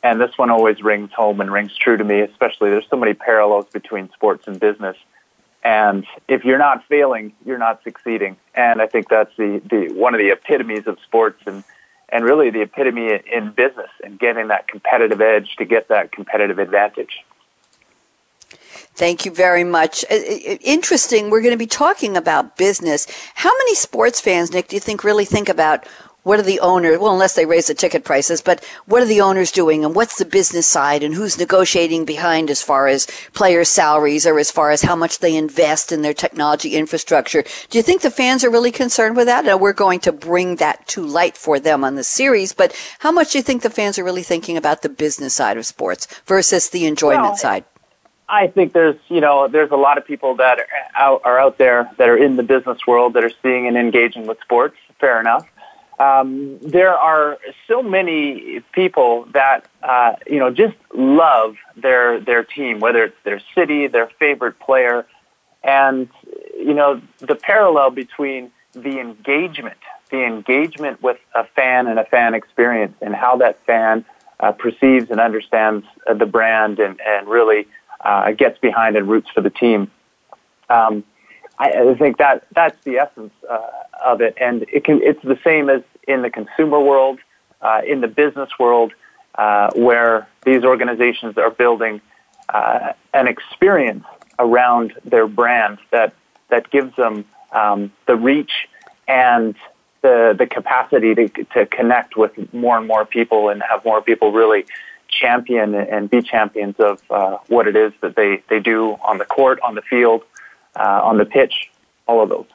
and 0.03 0.21
this 0.21 0.37
one 0.37 0.51
always 0.51 0.83
rings 0.83 1.13
home 1.13 1.41
and 1.41 1.53
rings 1.53 1.77
true 1.77 1.97
to 1.97 2.03
me. 2.03 2.23
Especially, 2.23 2.71
there's 2.71 2.89
so 2.91 2.97
many 2.97 3.15
parallels 3.15 3.67
between 3.73 4.11
sports 4.11 4.49
and 4.49 4.59
business. 4.59 4.97
And 5.63 6.05
if 6.27 6.45
you're 6.45 6.59
not 6.59 6.85
failing, 6.89 7.35
you're 7.45 7.57
not 7.57 7.85
succeeding. 7.85 8.37
And 8.57 8.83
I 8.83 8.89
think 8.89 9.09
that's 9.09 9.31
the, 9.37 9.63
the 9.65 9.93
one 9.95 10.13
of 10.13 10.19
the 10.19 10.33
epitomes 10.33 10.89
of 10.89 10.99
sports 11.05 11.41
and 11.47 11.63
and 12.09 12.25
really 12.25 12.51
the 12.51 12.63
epitome 12.63 13.21
in 13.33 13.53
business 13.53 13.91
and 14.03 14.19
getting 14.19 14.49
that 14.49 14.67
competitive 14.67 15.21
edge 15.21 15.55
to 15.59 15.65
get 15.65 15.87
that 15.87 16.11
competitive 16.11 16.59
advantage. 16.59 17.25
Thank 18.97 19.27
you 19.27 19.31
very 19.31 19.63
much. 19.63 20.05
Interesting. 20.11 21.29
We're 21.29 21.43
going 21.43 21.53
to 21.53 21.59
be 21.59 21.67
talking 21.67 22.17
about 22.17 22.57
business. 22.57 23.07
How 23.35 23.51
many 23.51 23.75
sports 23.75 24.23
fans, 24.23 24.53
Nick, 24.53 24.69
do 24.69 24.77
you 24.77 24.81
think 24.81 25.05
really 25.05 25.27
think 25.27 25.51
about 25.51 25.87
what 26.23 26.41
are 26.41 26.43
the 26.43 26.59
owners, 26.59 26.99
well, 26.99 27.13
unless 27.13 27.35
they 27.35 27.47
raise 27.47 27.69
the 27.69 27.75
ticket 27.75 28.03
prices, 28.03 28.41
but 28.41 28.65
what 28.87 29.01
are 29.01 29.07
the 29.07 29.21
owners 29.21 29.53
doing 29.53 29.85
and 29.85 29.95
what's 29.95 30.19
the 30.19 30.25
business 30.25 30.67
side 30.67 31.05
and 31.05 31.15
who's 31.15 31.39
negotiating 31.39 32.05
behind 32.05 32.51
as 32.51 32.61
far 32.63 32.89
as 32.89 33.07
players' 33.33 33.69
salaries 33.69 34.27
or 34.27 34.41
as 34.41 34.51
far 34.51 34.73
as 34.73 34.83
how 34.83 34.97
much 34.97 35.21
they 35.21 35.37
invest 35.37 35.93
in 35.93 36.03
their 36.03 36.13
technology 36.13 36.75
infrastructure? 36.75 37.45
Do 37.71 37.79
you 37.79 37.83
think 37.83 38.03
the 38.03 38.11
fans 38.11 38.43
are 38.43 38.51
really 38.51 38.73
concerned 38.73 39.17
with 39.17 39.27
that? 39.27 39.47
And 39.47 39.61
we're 39.61 39.73
going 39.73 40.01
to 40.01 40.11
bring 40.11 40.57
that 40.57 40.89
to 40.89 41.07
light 41.07 41.37
for 41.37 41.61
them 41.61 41.85
on 41.85 41.95
the 41.95 42.03
series, 42.03 42.53
but 42.53 42.75
how 42.99 43.13
much 43.13 43.31
do 43.31 43.39
you 43.39 43.43
think 43.43 43.63
the 43.63 43.71
fans 43.71 43.97
are 43.97 44.05
really 44.05 44.25
thinking 44.25 44.57
about 44.57 44.83
the 44.83 44.89
business 44.89 45.35
side 45.35 45.57
of 45.57 45.65
sports 45.65 46.09
versus 46.27 46.71
the 46.71 46.87
enjoyment 46.87 47.23
well, 47.23 47.37
side? 47.37 47.65
I 48.29 48.49
think 48.49 48.73
there's, 48.73 48.97
you 49.09 49.21
know, 49.21 49.47
there's 49.49 49.71
a 49.71 49.77
lot 49.77 49.99
of 49.99 50.07
people 50.07 50.37
that 50.37 50.59
are 50.59 50.67
out, 50.95 51.21
are 51.25 51.39
out 51.39 51.59
there 51.59 51.91
that 51.99 52.09
are 52.09 52.17
in 52.17 52.37
the 52.37 52.43
business 52.43 52.79
world 52.87 53.15
that 53.15 53.25
are 53.25 53.31
seeing 53.43 53.67
and 53.69 53.77
engaging 53.77 54.27
with 54.27 54.41
sports. 54.41 54.77
Fair 54.99 55.21
enough. 55.21 55.47
Um, 55.99 56.59
there 56.61 56.95
are 56.95 57.39
so 57.67 57.83
many 57.83 58.61
people 58.73 59.27
that 59.33 59.67
uh, 59.83 60.15
you 60.27 60.39
know 60.39 60.51
just 60.51 60.77
love 60.95 61.57
their 61.75 62.21
their 62.21 62.45
team, 62.45 62.81
whether 62.81 63.05
it's 63.05 63.17
their 63.25 63.41
city, 63.55 63.87
their 63.87 64.09
favorite 64.19 64.59
player, 64.59 65.07
and 65.65 66.09
you 66.55 66.75
know 66.75 67.01
the 67.19 67.35
parallel 67.35 67.91
between 67.91 68.51
the 68.73 69.01
engagement, 69.01 69.79
the 70.11 70.23
engagement 70.23 71.03
with 71.03 71.19
a 71.35 71.45
fan 71.45 71.87
and 71.87 71.99
a 71.99 72.05
fan 72.05 72.35
experience, 72.35 72.95
and 73.01 73.15
how 73.15 73.37
that 73.37 73.65
fan 73.65 74.05
uh, 74.41 74.53
perceives 74.53 75.11
and 75.11 75.19
understands 75.19 75.87
uh, 76.07 76.13
the 76.13 76.27
brand, 76.27 76.79
and 76.79 77.01
and 77.01 77.27
really 77.27 77.67
uh, 78.01 78.33
gets 78.33 78.59
behind 78.59 78.97
and 78.97 79.09
roots 79.09 79.29
for 79.35 79.41
the 79.41 79.51
team. 79.51 79.91
Um, 80.69 81.05
I, 81.59 81.71
I 81.71 81.95
think 81.95 82.19
that 82.19 82.47
that's 82.55 82.83
the 82.85 82.99
essence 82.99 83.33
uh, 83.49 83.61
of 84.05 84.21
it, 84.21 84.37
and 84.41 84.65
it 84.73 84.85
can, 84.85 85.01
it's 85.03 85.23
the 85.23 85.39
same 85.43 85.71
as 85.71 85.83
in 86.07 86.23
the 86.23 86.31
consumer 86.31 86.81
world, 86.81 87.19
uh, 87.61 87.81
in 87.87 88.01
the 88.01 88.09
business 88.09 88.51
world, 88.59 88.93
uh, 89.37 89.71
where 89.75 90.29
these 90.45 90.65
organizations 90.65 91.37
are 91.39 91.51
building 91.51 92.01
uh, 92.49 92.93
an 93.13 93.27
experience 93.27 94.05
around 94.39 94.93
their 95.05 95.27
brand 95.27 95.79
that 95.91 96.15
that 96.49 96.71
gives 96.71 96.95
them 96.97 97.25
um, 97.53 97.91
the 98.07 98.17
reach 98.17 98.69
and 99.09 99.55
the 100.03 100.35
the 100.39 100.47
capacity 100.47 101.15
to 101.15 101.29
to 101.29 101.67
connect 101.67 102.17
with 102.17 102.33
more 102.53 102.79
and 102.79 102.87
more 102.87 103.05
people 103.05 103.49
and 103.49 103.63
have 103.63 103.85
more 103.85 104.03
people 104.03 104.33
really 104.33 104.67
champion 105.19 105.75
and 105.75 106.11
be 106.11 106.23
champions 106.23 106.77
of 106.79 107.03
uh, 107.11 107.39
what 107.49 107.67
it 107.67 107.77
is 107.77 107.93
that 108.01 108.17
they, 108.17 108.43
they 108.49 108.61
do 108.61 108.93
on 109.05 109.19
the 109.19 109.25
court, 109.25 109.59
on 109.63 109.75
the 109.75 109.83
field, 109.83 110.23
uh, 110.77 111.01
on 111.03 111.19
the 111.19 111.25
pitch, 111.25 111.71
all 112.07 112.23
of 112.23 112.29
those. 112.29 112.47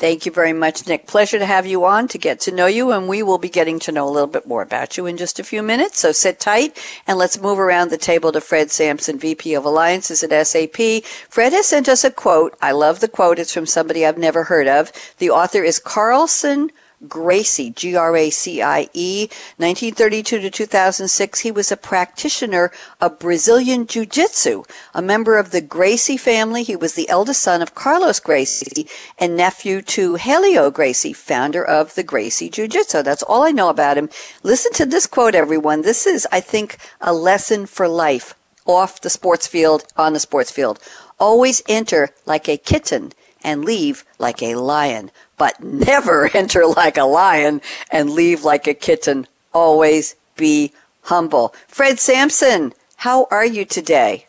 Thank 0.00 0.24
you 0.24 0.32
very 0.32 0.54
much, 0.54 0.86
Nick. 0.86 1.06
Pleasure 1.06 1.38
to 1.38 1.44
have 1.44 1.66
you 1.66 1.84
on 1.84 2.08
to 2.08 2.16
get 2.16 2.40
to 2.40 2.52
know 2.52 2.64
you, 2.64 2.90
and 2.90 3.06
we 3.06 3.22
will 3.22 3.36
be 3.36 3.50
getting 3.50 3.78
to 3.80 3.92
know 3.92 4.08
a 4.08 4.10
little 4.10 4.26
bit 4.26 4.46
more 4.46 4.62
about 4.62 4.96
you 4.96 5.04
in 5.04 5.18
just 5.18 5.38
a 5.38 5.44
few 5.44 5.62
minutes. 5.62 6.00
So 6.00 6.10
sit 6.10 6.40
tight 6.40 6.82
and 7.06 7.18
let's 7.18 7.38
move 7.38 7.58
around 7.58 7.90
the 7.90 7.98
table 7.98 8.32
to 8.32 8.40
Fred 8.40 8.70
Sampson, 8.70 9.18
VP 9.18 9.52
of 9.52 9.66
Alliances 9.66 10.22
at 10.22 10.46
SAP. 10.46 11.04
Fred 11.28 11.52
has 11.52 11.66
sent 11.66 11.86
us 11.86 12.02
a 12.02 12.10
quote. 12.10 12.56
I 12.62 12.72
love 12.72 13.00
the 13.00 13.08
quote. 13.08 13.38
It's 13.38 13.52
from 13.52 13.66
somebody 13.66 14.06
I've 14.06 14.16
never 14.16 14.44
heard 14.44 14.68
of. 14.68 14.90
The 15.18 15.28
author 15.28 15.62
is 15.62 15.78
Carlson 15.78 16.72
Gracie, 17.08 17.70
G 17.70 17.96
R 17.96 18.14
A 18.16 18.30
C 18.30 18.60
I 18.60 18.88
E. 18.92 19.28
1932 19.56 20.40
to 20.40 20.50
2006, 20.50 21.40
he 21.40 21.50
was 21.50 21.72
a 21.72 21.76
practitioner 21.76 22.70
of 23.00 23.18
Brazilian 23.18 23.86
Jiu 23.86 24.04
Jitsu. 24.04 24.64
A 24.94 25.00
member 25.00 25.38
of 25.38 25.50
the 25.50 25.60
Gracie 25.62 26.16
family, 26.18 26.62
he 26.62 26.76
was 26.76 26.94
the 26.94 27.08
eldest 27.08 27.42
son 27.42 27.62
of 27.62 27.74
Carlos 27.74 28.20
Gracie 28.20 28.86
and 29.18 29.36
nephew 29.36 29.80
to 29.82 30.16
Helio 30.16 30.70
Gracie, 30.70 31.14
founder 31.14 31.64
of 31.64 31.94
the 31.94 32.02
Gracie 32.02 32.50
Jiu 32.50 32.68
Jitsu. 32.68 33.02
That's 33.02 33.22
all 33.22 33.42
I 33.42 33.50
know 33.50 33.70
about 33.70 33.96
him. 33.96 34.10
Listen 34.42 34.72
to 34.74 34.84
this 34.84 35.06
quote, 35.06 35.34
everyone. 35.34 35.82
This 35.82 36.06
is, 36.06 36.28
I 36.30 36.40
think, 36.40 36.76
a 37.00 37.12
lesson 37.12 37.66
for 37.66 37.88
life 37.88 38.34
off 38.66 39.00
the 39.00 39.10
sports 39.10 39.46
field, 39.46 39.84
on 39.96 40.12
the 40.12 40.20
sports 40.20 40.50
field. 40.50 40.78
Always 41.18 41.62
enter 41.68 42.10
like 42.26 42.48
a 42.48 42.56
kitten 42.56 43.12
and 43.42 43.64
leave 43.64 44.04
like 44.18 44.42
a 44.42 44.54
lion, 44.54 45.10
but 45.40 45.58
never 45.64 46.28
enter 46.34 46.66
like 46.66 46.98
a 46.98 47.04
lion 47.04 47.62
and 47.90 48.10
leave 48.10 48.44
like 48.44 48.68
a 48.68 48.74
kitten. 48.74 49.26
Always 49.54 50.14
be 50.36 50.72
humble. 51.04 51.54
Fred 51.66 51.98
Sampson, 51.98 52.74
how 52.96 53.26
are 53.30 53.46
you 53.46 53.64
today? 53.64 54.26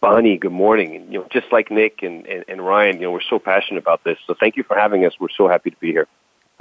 Bonnie, 0.00 0.36
good 0.36 0.52
morning. 0.52 1.06
You 1.10 1.20
know, 1.20 1.26
just 1.30 1.52
like 1.52 1.70
Nick 1.70 2.02
and, 2.02 2.26
and, 2.26 2.44
and 2.48 2.66
Ryan, 2.66 2.96
you 2.96 3.02
know, 3.02 3.12
we're 3.12 3.20
so 3.20 3.38
passionate 3.38 3.78
about 3.78 4.02
this. 4.02 4.18
So 4.26 4.34
thank 4.34 4.56
you 4.56 4.64
for 4.64 4.76
having 4.76 5.04
us. 5.06 5.12
We're 5.20 5.28
so 5.36 5.46
happy 5.46 5.70
to 5.70 5.76
be 5.76 5.92
here. 5.92 6.08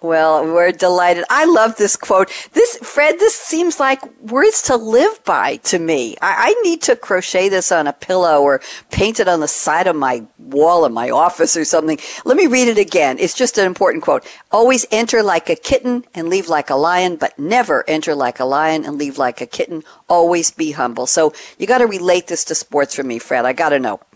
Well, 0.03 0.45
we're 0.45 0.71
delighted. 0.71 1.25
I 1.27 1.45
love 1.45 1.77
this 1.77 1.95
quote. 1.95 2.29
This, 2.53 2.77
Fred, 2.83 3.17
this 3.17 3.33
seems 3.33 3.79
like 3.79 3.99
words 4.21 4.61
to 4.63 4.75
live 4.75 5.23
by 5.23 5.55
to 5.57 5.79
me. 5.79 6.15
I, 6.21 6.49
I, 6.49 6.61
need 6.61 6.83
to 6.83 6.95
crochet 6.95 7.49
this 7.49 7.71
on 7.71 7.87
a 7.87 7.93
pillow 7.93 8.43
or 8.43 8.61
paint 8.91 9.19
it 9.19 9.27
on 9.27 9.39
the 9.39 9.47
side 9.47 9.87
of 9.87 9.95
my 9.95 10.23
wall 10.37 10.85
in 10.85 10.93
my 10.93 11.09
office 11.09 11.57
or 11.57 11.65
something. 11.65 11.97
Let 12.25 12.37
me 12.37 12.45
read 12.45 12.67
it 12.67 12.77
again. 12.77 13.17
It's 13.17 13.33
just 13.33 13.57
an 13.57 13.65
important 13.65 14.03
quote. 14.03 14.23
Always 14.51 14.85
enter 14.91 15.23
like 15.23 15.49
a 15.49 15.55
kitten 15.55 16.05
and 16.13 16.29
leave 16.29 16.47
like 16.47 16.69
a 16.69 16.75
lion, 16.75 17.15
but 17.15 17.37
never 17.39 17.83
enter 17.87 18.13
like 18.13 18.39
a 18.39 18.45
lion 18.45 18.85
and 18.85 18.99
leave 18.99 19.17
like 19.17 19.41
a 19.41 19.47
kitten. 19.47 19.83
Always 20.07 20.51
be 20.51 20.73
humble. 20.73 21.07
So 21.07 21.33
you 21.57 21.65
got 21.65 21.79
to 21.79 21.87
relate 21.87 22.27
this 22.27 22.45
to 22.45 22.55
sports 22.55 22.93
for 22.93 23.03
me, 23.03 23.17
Fred. 23.17 23.45
I 23.45 23.53
got 23.53 23.69
to 23.69 23.79
know. 23.79 23.99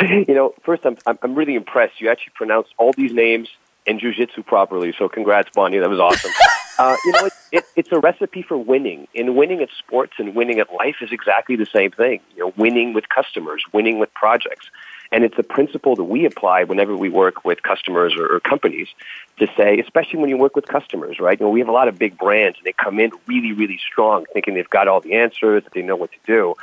You 0.00 0.34
know, 0.34 0.54
first, 0.64 0.84
I'm, 0.86 0.96
I'm 1.06 1.34
really 1.36 1.54
impressed. 1.54 2.00
You 2.00 2.08
actually 2.08 2.32
pronounced 2.34 2.74
all 2.78 2.92
these 2.92 3.12
names 3.12 3.48
in 3.86 3.98
jujitsu 3.98 4.44
properly. 4.44 4.94
So 4.96 5.08
congrats, 5.08 5.50
Bonnie. 5.54 5.78
That 5.78 5.90
was 5.90 6.00
awesome. 6.00 6.30
uh, 6.78 6.96
you 7.04 7.12
know, 7.12 7.26
it, 7.26 7.32
it, 7.52 7.64
it's 7.76 7.92
a 7.92 7.98
recipe 7.98 8.42
for 8.42 8.56
winning. 8.56 9.08
And 9.14 9.36
winning 9.36 9.60
at 9.60 9.68
sports 9.78 10.14
and 10.18 10.34
winning 10.34 10.58
at 10.58 10.72
life 10.72 10.96
is 11.00 11.12
exactly 11.12 11.56
the 11.56 11.66
same 11.66 11.90
thing. 11.90 12.20
You 12.36 12.44
know, 12.44 12.52
winning 12.56 12.92
with 12.92 13.08
customers, 13.08 13.64
winning 13.72 13.98
with 13.98 14.12
projects. 14.14 14.66
And 15.10 15.24
it's 15.24 15.38
a 15.38 15.42
principle 15.42 15.94
that 15.96 16.04
we 16.04 16.24
apply 16.24 16.64
whenever 16.64 16.96
we 16.96 17.10
work 17.10 17.44
with 17.44 17.62
customers 17.62 18.14
or, 18.16 18.36
or 18.36 18.40
companies 18.40 18.88
to 19.38 19.46
say, 19.56 19.78
especially 19.78 20.20
when 20.20 20.30
you 20.30 20.38
work 20.38 20.56
with 20.56 20.66
customers, 20.66 21.20
right? 21.20 21.38
You 21.38 21.46
know, 21.46 21.50
we 21.50 21.60
have 21.60 21.68
a 21.68 21.72
lot 21.72 21.88
of 21.88 21.98
big 21.98 22.16
brands 22.16 22.56
and 22.58 22.64
they 22.64 22.72
come 22.72 22.98
in 22.98 23.10
really, 23.26 23.52
really 23.52 23.78
strong, 23.86 24.24
thinking 24.32 24.54
they've 24.54 24.70
got 24.70 24.88
all 24.88 25.02
the 25.02 25.14
answers, 25.14 25.64
that 25.64 25.74
they 25.74 25.82
know 25.82 25.96
what 25.96 26.12
to 26.12 26.18
do, 26.26 26.54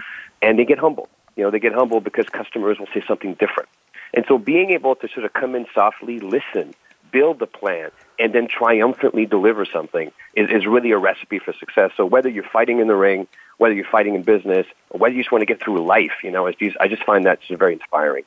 and 0.41 0.57
they 0.57 0.65
get 0.65 0.79
humbled. 0.79 1.09
You 1.35 1.43
know, 1.43 1.51
they 1.51 1.59
get 1.59 1.73
humbled 1.73 2.03
because 2.03 2.25
customers 2.27 2.79
will 2.79 2.87
say 2.93 3.03
something 3.07 3.35
different. 3.35 3.69
And 4.15 4.25
so 4.27 4.39
being 4.39 4.71
able 4.71 4.95
to 4.95 5.07
sort 5.09 5.25
of 5.25 5.33
come 5.33 5.53
in 5.55 5.67
softly, 5.75 6.19
listen, 6.19 6.73
build 7.11 7.39
the 7.39 7.47
plan, 7.47 7.91
and 8.19 8.33
then 8.33 8.47
triumphantly 8.47 9.25
deliver 9.25 9.65
something 9.65 10.11
is, 10.35 10.49
is 10.49 10.65
really 10.65 10.91
a 10.91 10.97
recipe 10.97 11.39
for 11.39 11.53
success. 11.53 11.91
So 11.95 12.05
whether 12.05 12.29
you're 12.29 12.43
fighting 12.43 12.79
in 12.79 12.87
the 12.87 12.95
ring, 12.95 13.27
whether 13.57 13.73
you're 13.73 13.85
fighting 13.85 14.15
in 14.15 14.23
business, 14.23 14.67
or 14.89 14.99
whether 14.99 15.13
you 15.15 15.21
just 15.21 15.31
want 15.31 15.41
to 15.41 15.45
get 15.45 15.61
through 15.61 15.85
life, 15.85 16.23
you 16.23 16.31
know, 16.31 16.47
I 16.47 16.87
just 16.87 17.03
find 17.03 17.25
that 17.25 17.39
very 17.49 17.73
inspiring. 17.73 18.23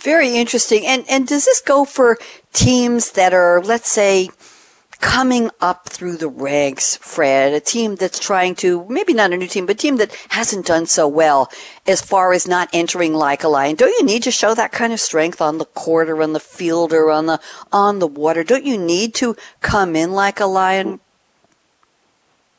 Very 0.00 0.36
interesting. 0.36 0.86
And 0.86 1.04
and 1.08 1.26
does 1.26 1.44
this 1.44 1.60
go 1.60 1.84
for 1.84 2.18
teams 2.52 3.12
that 3.12 3.32
are, 3.32 3.60
let's 3.62 3.90
say, 3.90 4.30
coming 5.00 5.50
up 5.60 5.88
through 5.88 6.16
the 6.16 6.28
ranks, 6.28 6.96
Fred, 6.96 7.52
a 7.52 7.60
team 7.60 7.96
that's 7.96 8.18
trying 8.18 8.54
to, 8.56 8.86
maybe 8.88 9.12
not 9.12 9.32
a 9.32 9.36
new 9.36 9.46
team, 9.46 9.66
but 9.66 9.76
a 9.76 9.78
team 9.78 9.96
that 9.96 10.14
hasn't 10.30 10.66
done 10.66 10.86
so 10.86 11.06
well 11.06 11.50
as 11.86 12.00
far 12.00 12.32
as 12.32 12.48
not 12.48 12.68
entering 12.72 13.12
like 13.12 13.44
a 13.44 13.48
lion. 13.48 13.76
Don't 13.76 13.90
you 13.90 14.04
need 14.04 14.22
to 14.22 14.30
show 14.30 14.54
that 14.54 14.72
kind 14.72 14.92
of 14.92 15.00
strength 15.00 15.40
on 15.40 15.58
the 15.58 15.64
court 15.64 16.08
or 16.08 16.22
on 16.22 16.32
the 16.32 16.40
field 16.40 16.92
or 16.92 17.10
on 17.10 17.26
the, 17.26 17.40
on 17.72 17.98
the 17.98 18.06
water? 18.06 18.42
Don't 18.42 18.64
you 18.64 18.78
need 18.78 19.14
to 19.16 19.36
come 19.60 19.96
in 19.96 20.12
like 20.12 20.40
a 20.40 20.46
lion? 20.46 21.00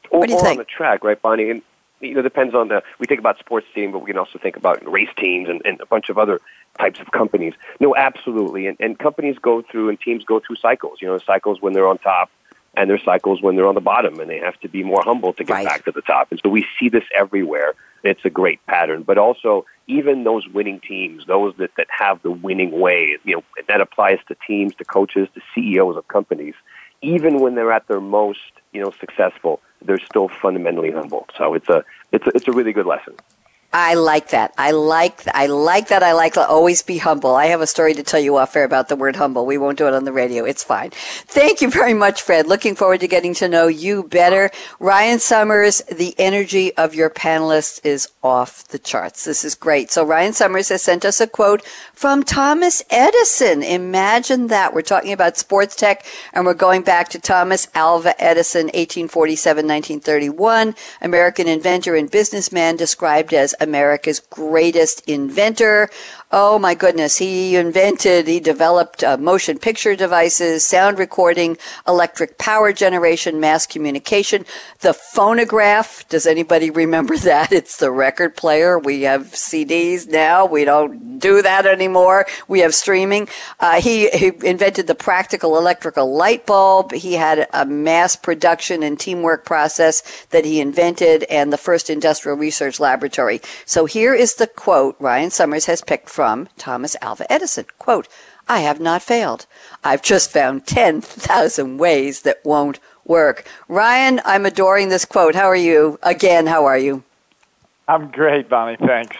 Or, 0.09 0.19
what 0.19 0.27
do 0.27 0.33
you 0.33 0.39
or 0.39 0.43
think? 0.43 0.59
on 0.59 0.65
the 0.65 0.65
track, 0.65 1.03
right, 1.03 1.21
Bonnie? 1.21 1.49
And, 1.49 1.61
you 1.99 2.13
know, 2.13 2.21
depends 2.21 2.53
on 2.53 2.67
the, 2.67 2.83
we 2.99 3.07
think 3.07 3.19
about 3.19 3.39
sports 3.39 3.67
team, 3.73 3.91
but 3.91 3.99
we 3.99 4.07
can 4.07 4.17
also 4.17 4.37
think 4.39 4.55
about 4.55 4.89
race 4.89 5.09
teams 5.17 5.49
and, 5.49 5.61
and 5.65 5.81
a 5.81 5.85
bunch 5.85 6.09
of 6.09 6.17
other 6.17 6.39
types 6.77 6.99
of 6.99 7.11
companies. 7.11 7.53
No, 7.79 7.95
absolutely. 7.95 8.67
And, 8.67 8.77
and 8.79 8.97
companies 8.97 9.37
go 9.41 9.61
through 9.61 9.89
and 9.89 9.99
teams 9.99 10.23
go 10.23 10.39
through 10.39 10.57
cycles. 10.57 10.99
You 11.01 11.07
know, 11.07 11.19
cycles 11.19 11.61
when 11.61 11.73
they're 11.73 11.87
on 11.87 11.97
top 11.97 12.29
and 12.75 12.89
there's 12.89 13.03
cycles 13.03 13.41
when 13.41 13.55
they're 13.55 13.67
on 13.67 13.75
the 13.75 13.81
bottom 13.81 14.19
and 14.19 14.29
they 14.29 14.39
have 14.39 14.59
to 14.61 14.67
be 14.69 14.83
more 14.83 15.01
humble 15.03 15.33
to 15.33 15.43
get 15.43 15.53
Right. 15.53 15.65
back 15.65 15.85
to 15.85 15.91
the 15.91 16.01
top. 16.01 16.27
And 16.31 16.39
so 16.43 16.49
we 16.49 16.65
see 16.79 16.89
this 16.89 17.03
everywhere. 17.15 17.73
It's 18.03 18.23
a 18.23 18.29
great 18.29 18.63
pattern. 18.67 19.03
But 19.03 19.17
also, 19.17 19.65
even 19.87 20.23
those 20.23 20.47
winning 20.47 20.79
teams, 20.79 21.25
those 21.25 21.55
that, 21.57 21.71
that 21.77 21.87
have 21.89 22.21
the 22.21 22.31
winning 22.31 22.71
way, 22.79 23.17
you 23.23 23.37
know, 23.37 23.43
that 23.67 23.81
applies 23.81 24.19
to 24.27 24.35
teams, 24.45 24.75
to 24.75 24.85
coaches, 24.85 25.27
to 25.33 25.41
CEOs 25.55 25.97
of 25.97 26.07
companies. 26.07 26.53
Even 27.01 27.39
when 27.39 27.55
they're 27.55 27.71
at 27.71 27.87
their 27.87 28.01
most, 28.01 28.39
you 28.73 28.81
know, 28.81 28.91
successful, 28.99 29.59
they're 29.83 29.99
still 29.99 30.29
fundamentally 30.29 30.91
humble. 30.91 31.27
So 31.37 31.53
it's 31.53 31.69
a, 31.69 31.83
it's 32.11 32.25
a, 32.25 32.31
it's 32.35 32.47
a 32.47 32.51
really 32.51 32.73
good 32.73 32.85
lesson. 32.85 33.15
I 33.79 33.93
like 33.93 34.29
that. 34.29 34.55
I 34.57 34.71
like 34.71 35.21
I 35.35 35.45
like 35.45 35.89
that. 35.89 36.01
I 36.01 36.13
like 36.13 36.33
to 36.33 36.43
always 36.43 36.81
be 36.81 36.97
humble. 36.97 37.35
I 37.35 37.45
have 37.45 37.61
a 37.61 37.67
story 37.67 37.93
to 37.93 38.01
tell 38.01 38.19
you 38.19 38.35
off 38.35 38.55
air 38.55 38.63
about 38.63 38.89
the 38.89 38.95
word 38.95 39.17
humble. 39.17 39.45
We 39.45 39.59
won't 39.59 39.77
do 39.77 39.87
it 39.87 39.93
on 39.93 40.03
the 40.03 40.11
radio. 40.11 40.45
It's 40.45 40.63
fine. 40.63 40.89
Thank 40.89 41.61
you 41.61 41.69
very 41.69 41.93
much, 41.93 42.23
Fred. 42.23 42.47
Looking 42.47 42.73
forward 42.73 43.01
to 43.01 43.07
getting 43.07 43.35
to 43.35 43.47
know 43.47 43.67
you 43.67 44.01
better. 44.01 44.49
Ryan 44.79 45.19
Summers, 45.19 45.83
the 45.95 46.15
energy 46.17 46.75
of 46.75 46.95
your 46.95 47.11
panelists 47.11 47.79
is 47.85 48.09
off 48.23 48.67
the 48.69 48.79
charts. 48.79 49.25
This 49.25 49.45
is 49.45 49.53
great. 49.53 49.91
So 49.91 50.03
Ryan 50.03 50.33
Summers 50.33 50.69
has 50.69 50.81
sent 50.81 51.05
us 51.05 51.21
a 51.21 51.27
quote 51.27 51.63
from 51.93 52.23
Thomas 52.23 52.83
Edison. 52.89 53.61
Imagine 53.61 54.47
that. 54.47 54.73
We're 54.73 54.81
talking 54.81 55.13
about 55.13 55.37
sports 55.37 55.75
tech 55.75 56.03
and 56.33 56.47
we're 56.47 56.55
going 56.55 56.81
back 56.81 57.09
to 57.09 57.19
Thomas 57.19 57.67
Alva 57.75 58.19
Edison, 58.19 58.65
1847, 58.67 59.67
1931, 59.67 60.73
American 60.99 61.47
inventor 61.47 61.95
and 61.95 62.09
businessman 62.09 62.75
described 62.75 63.35
as 63.35 63.53
America's 63.67 64.19
greatest 64.19 65.07
inventor. 65.07 65.89
Oh 66.29 66.59
my 66.59 66.75
goodness. 66.75 67.19
He 67.19 67.55
invented, 67.55 68.27
he 68.27 68.41
developed 68.41 69.01
uh, 69.01 69.15
motion 69.15 69.57
picture 69.57 69.95
devices, 69.95 70.65
sound 70.65 70.99
recording, 70.99 71.57
electric 71.87 72.37
power 72.37 72.73
generation, 72.73 73.39
mass 73.39 73.65
communication, 73.65 74.45
the 74.81 74.93
phonograph. 74.93 76.05
Does 76.09 76.27
anybody 76.27 76.69
remember 76.69 77.17
that? 77.19 77.53
It's 77.53 77.77
the 77.77 77.91
record 77.91 78.35
player. 78.35 78.77
We 78.77 79.03
have 79.03 79.27
CDs 79.27 80.05
now. 80.05 80.45
We 80.45 80.65
don't 80.65 81.17
do 81.17 81.41
that 81.41 81.65
anymore. 81.65 82.25
We 82.49 82.59
have 82.59 82.75
streaming. 82.75 83.29
Uh, 83.61 83.79
he, 83.79 84.09
he 84.09 84.33
invented 84.43 84.87
the 84.87 84.95
practical 84.95 85.57
electrical 85.57 86.13
light 86.13 86.45
bulb. 86.45 86.91
He 86.91 87.13
had 87.13 87.47
a 87.53 87.65
mass 87.65 88.17
production 88.17 88.83
and 88.83 88.99
teamwork 88.99 89.45
process 89.45 90.25
that 90.31 90.43
he 90.43 90.59
invented 90.59 91.23
and 91.29 91.53
the 91.53 91.57
first 91.57 91.89
industrial 91.89 92.37
research 92.37 92.81
laboratory. 92.81 93.39
So 93.65 93.85
here 93.85 94.13
is 94.13 94.35
the 94.35 94.47
quote 94.47 94.97
Ryan 94.99 95.31
Summers 95.31 95.67
has 95.67 95.81
picked 95.81 96.09
from 96.17 96.49
Thomas 96.57 96.95
Alva 96.99 97.31
Edison. 97.31 97.65
Quote, 97.77 98.07
I 98.47 98.61
have 98.61 98.79
not 98.79 99.03
failed. 99.03 99.45
I've 99.83 100.01
just 100.01 100.31
found 100.31 100.65
10,000 100.65 101.77
ways 101.77 102.23
that 102.23 102.43
won't 102.43 102.79
work. 103.05 103.47
Ryan, 103.67 104.19
I'm 104.25 104.43
adoring 104.43 104.89
this 104.89 105.05
quote. 105.05 105.35
How 105.35 105.45
are 105.45 105.55
you? 105.55 105.99
Again, 106.01 106.47
how 106.47 106.65
are 106.65 106.79
you? 106.79 107.03
I'm 107.87 108.09
great, 108.09 108.49
Bonnie. 108.49 108.77
Thanks. 108.77 109.15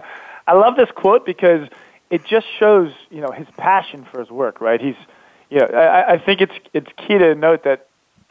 I 0.46 0.52
love 0.52 0.76
this 0.76 0.90
quote 0.94 1.24
because 1.24 1.70
it 2.10 2.22
just 2.26 2.46
shows, 2.58 2.92
you 3.08 3.22
know, 3.22 3.30
his 3.30 3.48
passion 3.56 4.04
for 4.04 4.20
his 4.20 4.28
work. 4.28 4.60
Right? 4.60 4.78
He's, 4.78 5.00
you 5.48 5.60
know, 5.60 5.68
I, 5.68 6.12
I 6.12 6.18
think 6.18 6.42
it's 6.42 6.58
it's 6.74 6.90
key 6.98 7.16
to 7.16 7.34
note 7.34 7.64
that 7.64 7.86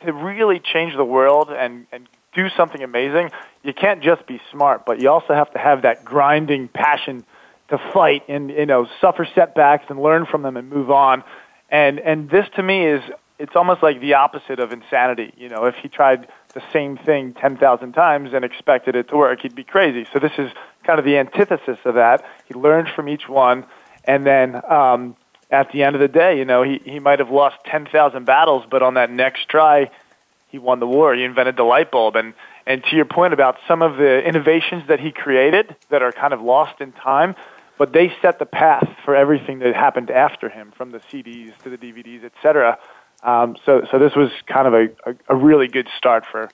to 0.05 0.13
really 0.13 0.59
change 0.59 0.95
the 0.95 1.05
world 1.05 1.49
and 1.49 1.87
and 1.91 2.07
do 2.35 2.49
something 2.49 2.83
amazing, 2.83 3.31
you 3.63 3.73
can't 3.73 4.03
just 4.03 4.27
be 4.27 4.39
smart, 4.51 4.85
but 4.85 5.01
you 5.01 5.09
also 5.09 5.33
have 5.33 5.51
to 5.53 5.57
have 5.57 5.81
that 5.81 6.05
grinding 6.05 6.67
passion 6.67 7.25
to 7.71 7.77
fight 7.93 8.23
and 8.29 8.49
you 8.49 8.65
know 8.65 8.87
suffer 8.99 9.27
setbacks 9.33 9.85
and 9.89 10.01
learn 10.01 10.25
from 10.25 10.43
them 10.43 10.55
and 10.55 10.69
move 10.69 10.91
on. 10.91 11.23
And 11.69 11.99
and 11.99 12.29
this 12.29 12.47
to 12.55 12.63
me 12.63 12.85
is 12.85 13.01
it's 13.39 13.55
almost 13.55 13.81
like 13.81 13.99
the 13.99 14.13
opposite 14.13 14.59
of 14.59 14.71
insanity. 14.71 15.33
You 15.35 15.49
know, 15.49 15.65
if 15.65 15.75
he 15.75 15.87
tried 15.87 16.27
the 16.53 16.61
same 16.71 16.95
thing 16.97 17.33
10,000 17.33 17.93
times 17.93 18.33
and 18.33 18.45
expected 18.45 18.95
it 18.95 19.07
to 19.07 19.17
work, 19.17 19.39
he'd 19.41 19.55
be 19.55 19.63
crazy. 19.63 20.05
So 20.13 20.19
this 20.19 20.33
is 20.37 20.51
kind 20.83 20.99
of 20.99 21.05
the 21.05 21.17
antithesis 21.17 21.79
of 21.85 21.95
that. 21.95 22.23
He 22.45 22.53
learned 22.53 22.89
from 22.95 23.09
each 23.09 23.27
one, 23.27 23.65
and 24.03 24.27
then 24.27 24.61
um, 24.69 25.15
at 25.49 25.71
the 25.71 25.81
end 25.81 25.95
of 25.95 26.01
the 26.01 26.07
day, 26.07 26.37
you 26.37 26.45
know, 26.45 26.61
he, 26.61 26.81
he 26.85 26.99
might 26.99 27.17
have 27.17 27.31
lost 27.31 27.57
10,000 27.65 28.25
battles, 28.25 28.63
but 28.69 28.83
on 28.83 28.93
that 28.93 29.09
next 29.09 29.49
try, 29.49 29.89
he 30.49 30.59
won 30.59 30.79
the 30.79 30.87
war. 30.87 31.15
He 31.15 31.23
invented 31.23 31.57
the 31.57 31.63
light 31.63 31.89
bulb. 31.89 32.15
And, 32.15 32.33
and 32.67 32.83
to 32.83 32.95
your 32.95 33.05
point 33.05 33.33
about 33.33 33.57
some 33.67 33.81
of 33.81 33.97
the 33.97 34.21
innovations 34.23 34.83
that 34.87 34.99
he 34.99 35.11
created 35.11 35.75
that 35.89 36.01
are 36.01 36.11
kind 36.11 36.33
of 36.33 36.41
lost 36.41 36.79
in 36.79 36.91
time, 36.91 37.35
but 37.81 37.93
they 37.93 38.13
set 38.21 38.37
the 38.37 38.45
path 38.45 38.87
for 39.03 39.15
everything 39.15 39.57
that 39.57 39.73
happened 39.73 40.11
after 40.11 40.49
him, 40.49 40.71
from 40.77 40.91
the 40.91 40.99
CDs 41.11 41.51
to 41.63 41.69
the 41.71 41.79
DVDs, 41.79 42.23
et 42.23 42.31
cetera. 42.39 42.77
Um, 43.23 43.55
so, 43.65 43.81
so 43.89 43.97
this 43.97 44.15
was 44.15 44.29
kind 44.45 44.67
of 44.67 44.75
a, 44.75 45.09
a, 45.09 45.15
a 45.29 45.35
really 45.35 45.67
good 45.67 45.87
start 45.97 46.23
for 46.31 46.51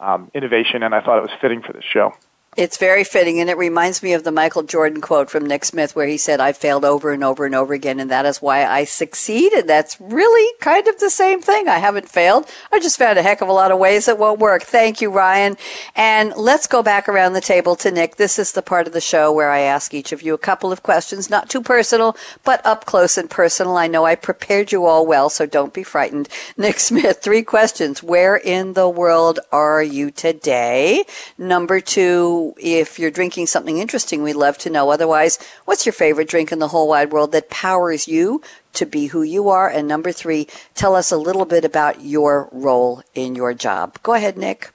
um, 0.00 0.30
innovation, 0.32 0.82
and 0.82 0.94
I 0.94 1.02
thought 1.02 1.18
it 1.18 1.20
was 1.24 1.38
fitting 1.42 1.60
for 1.60 1.74
the 1.74 1.82
show. 1.82 2.14
It's 2.54 2.76
very 2.76 3.02
fitting, 3.02 3.40
and 3.40 3.48
it 3.48 3.56
reminds 3.56 4.02
me 4.02 4.12
of 4.12 4.24
the 4.24 4.30
Michael 4.30 4.62
Jordan 4.62 5.00
quote 5.00 5.30
from 5.30 5.46
Nick 5.46 5.64
Smith, 5.64 5.96
where 5.96 6.06
he 6.06 6.18
said, 6.18 6.38
I 6.38 6.52
failed 6.52 6.84
over 6.84 7.10
and 7.10 7.24
over 7.24 7.46
and 7.46 7.54
over 7.54 7.72
again, 7.72 7.98
and 7.98 8.10
that 8.10 8.26
is 8.26 8.42
why 8.42 8.66
I 8.66 8.84
succeed. 8.84 9.54
And 9.54 9.66
that's 9.66 9.98
really 9.98 10.52
kind 10.60 10.86
of 10.86 11.00
the 11.00 11.08
same 11.08 11.40
thing. 11.40 11.66
I 11.66 11.78
haven't 11.78 12.10
failed. 12.10 12.46
I 12.70 12.78
just 12.78 12.98
found 12.98 13.18
a 13.18 13.22
heck 13.22 13.40
of 13.40 13.48
a 13.48 13.52
lot 13.52 13.70
of 13.70 13.78
ways 13.78 14.04
that 14.04 14.18
won't 14.18 14.38
work. 14.38 14.64
Thank 14.64 15.00
you, 15.00 15.10
Ryan. 15.10 15.56
And 15.96 16.34
let's 16.36 16.66
go 16.66 16.82
back 16.82 17.08
around 17.08 17.32
the 17.32 17.40
table 17.40 17.74
to 17.76 17.90
Nick. 17.90 18.16
This 18.16 18.38
is 18.38 18.52
the 18.52 18.60
part 18.60 18.86
of 18.86 18.92
the 18.92 19.00
show 19.00 19.32
where 19.32 19.50
I 19.50 19.60
ask 19.60 19.94
each 19.94 20.12
of 20.12 20.20
you 20.20 20.34
a 20.34 20.38
couple 20.38 20.70
of 20.70 20.82
questions, 20.82 21.30
not 21.30 21.48
too 21.48 21.62
personal, 21.62 22.18
but 22.44 22.60
up 22.66 22.84
close 22.84 23.16
and 23.16 23.30
personal. 23.30 23.78
I 23.78 23.86
know 23.86 24.04
I 24.04 24.14
prepared 24.14 24.72
you 24.72 24.84
all 24.84 25.06
well, 25.06 25.30
so 25.30 25.46
don't 25.46 25.72
be 25.72 25.84
frightened. 25.84 26.28
Nick 26.58 26.80
Smith, 26.80 27.20
three 27.22 27.44
questions. 27.44 28.02
Where 28.02 28.36
in 28.36 28.74
the 28.74 28.90
world 28.90 29.40
are 29.50 29.82
you 29.82 30.10
today? 30.10 31.04
Number 31.38 31.80
two, 31.80 32.41
if 32.58 32.98
you're 32.98 33.10
drinking 33.10 33.46
something 33.46 33.78
interesting, 33.78 34.22
we'd 34.22 34.34
love 34.34 34.58
to 34.58 34.70
know. 34.70 34.90
Otherwise, 34.90 35.38
what's 35.64 35.86
your 35.86 35.92
favorite 35.92 36.28
drink 36.28 36.52
in 36.52 36.58
the 36.58 36.68
whole 36.68 36.88
wide 36.88 37.12
world 37.12 37.32
that 37.32 37.50
powers 37.50 38.06
you 38.06 38.42
to 38.74 38.86
be 38.86 39.06
who 39.06 39.22
you 39.22 39.48
are? 39.48 39.68
And 39.68 39.86
number 39.88 40.12
three, 40.12 40.48
tell 40.74 40.94
us 40.94 41.10
a 41.10 41.16
little 41.16 41.44
bit 41.44 41.64
about 41.64 42.02
your 42.02 42.48
role 42.52 43.02
in 43.14 43.34
your 43.34 43.54
job. 43.54 43.98
Go 44.02 44.14
ahead, 44.14 44.36
Nick. 44.36 44.70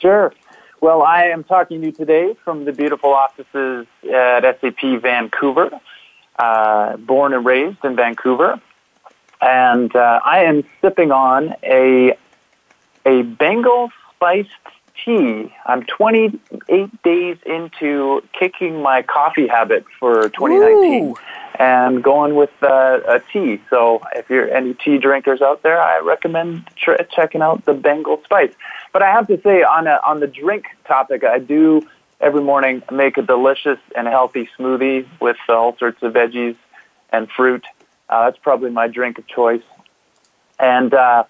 Sure. 0.00 0.32
Well, 0.80 1.02
I 1.02 1.24
am 1.24 1.44
talking 1.44 1.80
to 1.80 1.86
you 1.88 1.92
today 1.92 2.34
from 2.42 2.64
the 2.64 2.72
beautiful 2.72 3.12
offices 3.12 3.86
at 4.10 4.60
SAP 4.60 5.02
Vancouver, 5.02 5.70
uh, 6.38 6.96
born 6.96 7.34
and 7.34 7.44
raised 7.44 7.84
in 7.84 7.96
Vancouver. 7.96 8.60
And 9.42 9.94
uh, 9.94 10.20
I 10.24 10.44
am 10.44 10.64
sipping 10.80 11.12
on 11.12 11.54
a, 11.62 12.16
a 13.04 13.22
Bengal 13.22 13.90
spiced 14.14 14.50
tea. 15.04 15.52
I'm 15.66 15.84
28 15.84 17.02
days 17.02 17.38
into 17.46 18.22
kicking 18.38 18.82
my 18.82 19.02
coffee 19.02 19.46
habit 19.46 19.84
for 19.98 20.28
2019 20.28 21.04
Ooh. 21.04 21.16
and 21.58 22.02
going 22.02 22.34
with 22.34 22.50
uh, 22.62 23.00
a 23.06 23.20
tea. 23.32 23.60
So 23.70 24.02
if 24.14 24.28
you're 24.30 24.52
any 24.52 24.74
tea 24.74 24.98
drinkers 24.98 25.40
out 25.40 25.62
there, 25.62 25.80
I 25.80 26.00
recommend 26.00 26.68
tr- 26.76 27.02
checking 27.14 27.42
out 27.42 27.64
the 27.64 27.74
Bengal 27.74 28.20
Spice. 28.24 28.52
But 28.92 29.02
I 29.02 29.10
have 29.10 29.26
to 29.28 29.40
say, 29.42 29.62
on 29.62 29.86
a, 29.86 30.00
on 30.04 30.20
the 30.20 30.26
drink 30.26 30.66
topic, 30.86 31.24
I 31.24 31.38
do 31.38 31.88
every 32.20 32.42
morning 32.42 32.82
make 32.90 33.16
a 33.16 33.22
delicious 33.22 33.78
and 33.96 34.06
healthy 34.06 34.48
smoothie 34.58 35.06
with 35.20 35.36
all 35.48 35.76
sorts 35.78 36.02
of 36.02 36.12
veggies 36.12 36.56
and 37.10 37.30
fruit. 37.30 37.64
Uh, 38.08 38.24
that's 38.24 38.38
probably 38.38 38.70
my 38.70 38.88
drink 38.88 39.18
of 39.18 39.26
choice. 39.26 39.62
And 40.58 40.92
uh, 40.92 41.24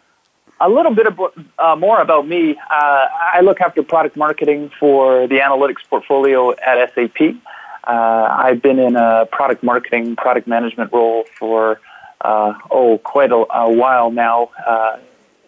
a 0.60 0.68
little 0.68 0.94
bit 0.94 1.06
about, 1.06 1.34
uh, 1.58 1.74
more 1.74 2.00
about 2.00 2.28
me. 2.28 2.56
Uh, 2.70 3.06
I 3.34 3.40
look 3.42 3.60
after 3.60 3.82
product 3.82 4.16
marketing 4.16 4.70
for 4.78 5.26
the 5.26 5.38
analytics 5.38 5.88
portfolio 5.88 6.52
at 6.52 6.94
SAP. 6.94 7.36
Uh, 7.84 7.92
I've 7.92 8.60
been 8.60 8.78
in 8.78 8.94
a 8.94 9.26
product 9.32 9.62
marketing, 9.62 10.16
product 10.16 10.46
management 10.46 10.92
role 10.92 11.24
for 11.38 11.80
uh, 12.20 12.52
oh 12.70 12.98
quite 12.98 13.32
a, 13.32 13.46
a 13.54 13.72
while 13.72 14.10
now, 14.10 14.50
uh, 14.66 14.98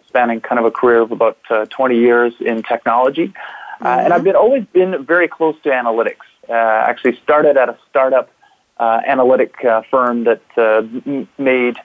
spanning 0.07 0.41
kind 0.41 0.57
of 0.57 0.65
a 0.65 0.71
career 0.71 1.01
of 1.01 1.11
about 1.11 1.37
uh, 1.51 1.65
20 1.65 1.99
years 1.99 2.33
in 2.39 2.63
technology. 2.63 3.27
Mm-hmm. 3.27 3.85
and 3.85 4.13
I've 4.13 4.23
been 4.23 4.35
always 4.35 4.65
been 4.73 5.05
very 5.05 5.27
close 5.27 5.55
to 5.63 5.69
analytics. 5.69 6.25
actually, 6.49 7.17
started 7.17 7.57
at 7.57 7.69
a 7.69 7.77
startup 7.89 8.31
analytic 8.79 9.55
firm 9.91 10.23
that 10.23 10.41
m- 10.57 11.27
made 11.37 11.77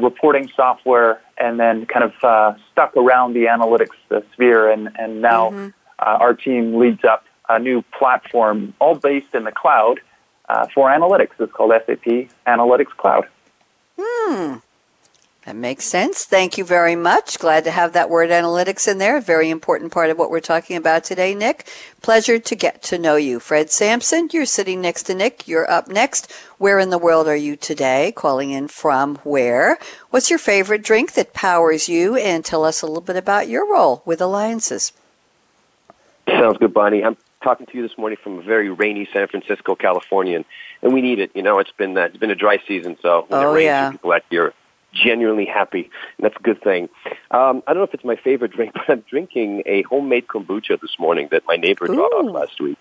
reporting 0.00 0.50
software 0.54 1.20
and 1.38 1.60
then 1.60 1.86
kind 1.86 2.04
of 2.04 2.12
uh, 2.22 2.54
stuck 2.72 2.96
around 2.96 3.34
the 3.34 3.44
analytics 3.44 3.96
uh, 4.10 4.20
sphere. 4.32 4.70
And, 4.70 4.90
and 4.98 5.22
now 5.22 5.50
mm-hmm. 5.50 5.68
uh, 5.98 6.24
our 6.24 6.34
team 6.34 6.78
leads 6.78 7.04
up 7.04 7.24
a 7.48 7.58
new 7.58 7.82
platform, 7.96 8.74
all 8.80 8.96
based 8.96 9.34
in 9.34 9.44
the 9.44 9.52
cloud 9.52 10.00
uh, 10.48 10.66
for 10.74 10.88
analytics. 10.90 11.30
It's 11.38 11.52
called 11.52 11.72
SAP 11.86 12.28
Analytics 12.46 12.96
Cloud. 12.96 13.28
Hmm. 13.98 14.56
That 15.46 15.54
makes 15.54 15.84
sense. 15.84 16.24
Thank 16.24 16.58
you 16.58 16.64
very 16.64 16.96
much. 16.96 17.38
Glad 17.38 17.62
to 17.64 17.70
have 17.70 17.92
that 17.92 18.10
word 18.10 18.30
analytics 18.30 18.88
in 18.88 18.98
there. 18.98 19.20
Very 19.20 19.48
important 19.48 19.92
part 19.92 20.10
of 20.10 20.18
what 20.18 20.28
we're 20.28 20.40
talking 20.40 20.76
about 20.76 21.04
today, 21.04 21.36
Nick. 21.36 21.68
Pleasure 22.02 22.40
to 22.40 22.56
get 22.56 22.82
to 22.82 22.98
know 22.98 23.14
you. 23.14 23.38
Fred 23.38 23.70
Sampson, 23.70 24.28
you're 24.32 24.44
sitting 24.44 24.80
next 24.80 25.04
to 25.04 25.14
Nick. 25.14 25.46
You're 25.46 25.70
up 25.70 25.86
next. 25.86 26.32
Where 26.58 26.80
in 26.80 26.90
the 26.90 26.98
world 26.98 27.28
are 27.28 27.36
you 27.36 27.54
today? 27.54 28.12
Calling 28.16 28.50
in 28.50 28.66
from 28.66 29.18
where? 29.22 29.78
What's 30.10 30.30
your 30.30 30.40
favorite 30.40 30.82
drink 30.82 31.12
that 31.12 31.32
powers 31.32 31.88
you? 31.88 32.16
And 32.16 32.44
tell 32.44 32.64
us 32.64 32.82
a 32.82 32.86
little 32.88 33.00
bit 33.00 33.14
about 33.14 33.48
your 33.48 33.72
role 33.72 34.02
with 34.04 34.20
Alliances. 34.20 34.92
Sounds 36.26 36.58
good, 36.58 36.74
Bonnie. 36.74 37.04
I'm 37.04 37.16
talking 37.44 37.66
to 37.66 37.76
you 37.76 37.86
this 37.86 37.96
morning 37.96 38.18
from 38.20 38.40
a 38.40 38.42
very 38.42 38.68
rainy 38.68 39.08
San 39.12 39.28
Francisco, 39.28 39.76
California, 39.76 40.34
and, 40.38 40.44
and 40.82 40.92
we 40.92 41.02
need 41.02 41.20
it. 41.20 41.30
You 41.36 41.44
know, 41.44 41.60
it's 41.60 41.70
been 41.70 41.96
uh, 41.96 42.06
it's 42.06 42.16
been 42.16 42.32
a 42.32 42.34
dry 42.34 42.60
season, 42.66 42.96
so 43.00 43.26
when 43.28 43.44
oh, 43.44 43.52
it 43.52 43.54
rains, 43.54 43.64
yeah. 43.66 43.90
people 43.92 44.10
out 44.10 44.24
here 44.28 44.52
genuinely 45.02 45.46
happy, 45.46 45.90
and 46.16 46.24
that's 46.24 46.36
a 46.36 46.42
good 46.42 46.62
thing. 46.62 46.88
Um, 47.30 47.62
I 47.66 47.72
don't 47.72 47.78
know 47.78 47.84
if 47.84 47.94
it's 47.94 48.04
my 48.04 48.16
favorite 48.16 48.52
drink, 48.52 48.72
but 48.74 48.88
I'm 48.88 49.04
drinking 49.08 49.62
a 49.66 49.82
homemade 49.82 50.26
kombucha 50.26 50.80
this 50.80 50.98
morning 50.98 51.28
that 51.30 51.44
my 51.46 51.56
neighbor 51.56 51.86
brought 51.86 52.12
off 52.12 52.32
last 52.32 52.60
week, 52.60 52.78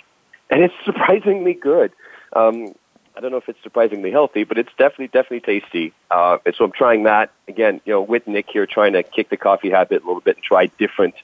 and 0.49 0.63
it's 0.63 0.73
surprisingly 0.86 1.54
good. 1.54 1.91
Um, 2.34 2.73
I 3.17 3.21
don't 3.21 3.32
know 3.32 3.38
if 3.38 3.47
it's 3.47 3.62
surprisingly 3.63 4.12
healthy, 4.12 4.43
but 4.43 4.58
it's 4.58 4.71
definitely 4.78 5.08
definitely 5.08 5.39
tasty. 5.41 5.93
Uh, 6.12 6.38
and 6.45 6.54
so 6.56 6.65
I'm 6.65 6.71
trying 6.71 7.04
that 7.04 7.32
again. 7.47 7.80
You 7.86 7.93
know, 7.93 8.01
with 8.01 8.28
Nick 8.28 8.47
here, 8.51 8.65
trying 8.65 8.93
to 8.93 9.04
kick 9.04 9.30
the 9.30 9.38
coffee 9.38 9.69
habit 9.69 10.04
a 10.04 10.06
little 10.06 10.21
bit 10.21 10.36
and 10.36 10.43
try 10.43 10.65
different 10.78 11.15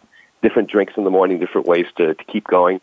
different 0.41 0.69
drinks 0.69 0.93
in 0.97 1.03
the 1.03 1.09
morning, 1.09 1.39
different 1.39 1.67
ways 1.67 1.85
to, 1.97 2.15
to 2.15 2.23
keep 2.23 2.47
going. 2.47 2.79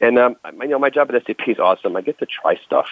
And 0.00 0.18
um, 0.18 0.36
you 0.60 0.68
know, 0.68 0.78
my 0.78 0.90
job 0.90 1.10
at 1.12 1.26
SAP 1.26 1.48
is 1.48 1.58
awesome. 1.58 1.96
I 1.96 2.02
get 2.02 2.18
to 2.20 2.26
try 2.26 2.56
stuff 2.64 2.86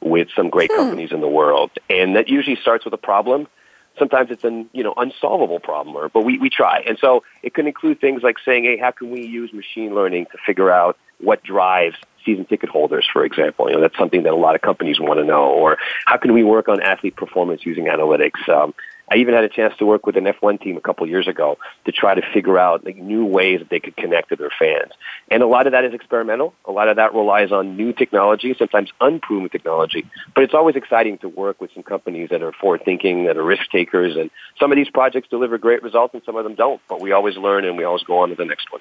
with 0.00 0.28
some 0.36 0.50
great 0.50 0.70
hmm. 0.70 0.78
companies 0.78 1.12
in 1.12 1.20
the 1.20 1.28
world, 1.28 1.70
and 1.88 2.16
that 2.16 2.28
usually 2.28 2.56
starts 2.56 2.84
with 2.84 2.94
a 2.94 2.98
problem 2.98 3.48
sometimes 3.98 4.30
it's 4.30 4.44
an 4.44 4.68
you 4.72 4.82
know 4.82 4.94
unsolvable 4.96 5.60
problem 5.60 5.96
or 5.96 6.08
but 6.08 6.24
we, 6.24 6.38
we 6.38 6.50
try. 6.50 6.84
And 6.86 6.98
so 6.98 7.22
it 7.42 7.54
can 7.54 7.66
include 7.66 8.00
things 8.00 8.22
like 8.22 8.36
saying 8.44 8.64
hey 8.64 8.76
how 8.76 8.90
can 8.90 9.10
we 9.10 9.24
use 9.26 9.52
machine 9.52 9.94
learning 9.94 10.26
to 10.32 10.38
figure 10.46 10.70
out 10.70 10.96
what 11.20 11.42
drives 11.42 11.96
season 12.24 12.44
ticket 12.44 12.68
holders 12.70 13.06
for 13.12 13.24
example? 13.24 13.68
You 13.68 13.76
know 13.76 13.82
that's 13.82 13.98
something 13.98 14.22
that 14.24 14.32
a 14.32 14.36
lot 14.36 14.54
of 14.54 14.62
companies 14.62 14.98
want 15.00 15.20
to 15.20 15.24
know. 15.24 15.44
Or 15.44 15.78
how 16.06 16.16
can 16.16 16.32
we 16.32 16.42
work 16.42 16.68
on 16.68 16.82
athlete 16.82 17.16
performance 17.16 17.64
using 17.64 17.84
analytics? 17.84 18.48
Um, 18.48 18.74
I 19.10 19.16
even 19.16 19.34
had 19.34 19.44
a 19.44 19.48
chance 19.48 19.74
to 19.78 19.86
work 19.86 20.06
with 20.06 20.16
an 20.16 20.24
F1 20.24 20.60
team 20.62 20.76
a 20.76 20.80
couple 20.80 21.06
years 21.06 21.28
ago 21.28 21.58
to 21.84 21.92
try 21.92 22.14
to 22.14 22.22
figure 22.32 22.58
out 22.58 22.84
like, 22.84 22.96
new 22.96 23.24
ways 23.24 23.60
that 23.60 23.68
they 23.68 23.80
could 23.80 23.96
connect 23.96 24.30
to 24.30 24.36
their 24.36 24.50
fans. 24.58 24.92
And 25.30 25.42
a 25.42 25.46
lot 25.46 25.66
of 25.66 25.72
that 25.72 25.84
is 25.84 25.92
experimental. 25.92 26.54
A 26.64 26.72
lot 26.72 26.88
of 26.88 26.96
that 26.96 27.14
relies 27.14 27.52
on 27.52 27.76
new 27.76 27.92
technology, 27.92 28.54
sometimes 28.58 28.90
unproven 29.00 29.50
technology. 29.50 30.06
But 30.34 30.44
it's 30.44 30.54
always 30.54 30.76
exciting 30.76 31.18
to 31.18 31.28
work 31.28 31.60
with 31.60 31.70
some 31.74 31.82
companies 31.82 32.30
that 32.30 32.42
are 32.42 32.52
forward 32.52 32.82
thinking, 32.84 33.26
that 33.26 33.36
are 33.36 33.44
risk 33.44 33.70
takers. 33.70 34.16
And 34.16 34.30
some 34.58 34.72
of 34.72 34.76
these 34.76 34.90
projects 34.90 35.28
deliver 35.28 35.58
great 35.58 35.82
results 35.82 36.14
and 36.14 36.22
some 36.24 36.36
of 36.36 36.44
them 36.44 36.54
don't. 36.54 36.80
But 36.88 37.00
we 37.00 37.12
always 37.12 37.36
learn 37.36 37.64
and 37.64 37.76
we 37.76 37.84
always 37.84 38.02
go 38.02 38.18
on 38.18 38.30
to 38.30 38.34
the 38.34 38.44
next 38.44 38.72
one. 38.72 38.80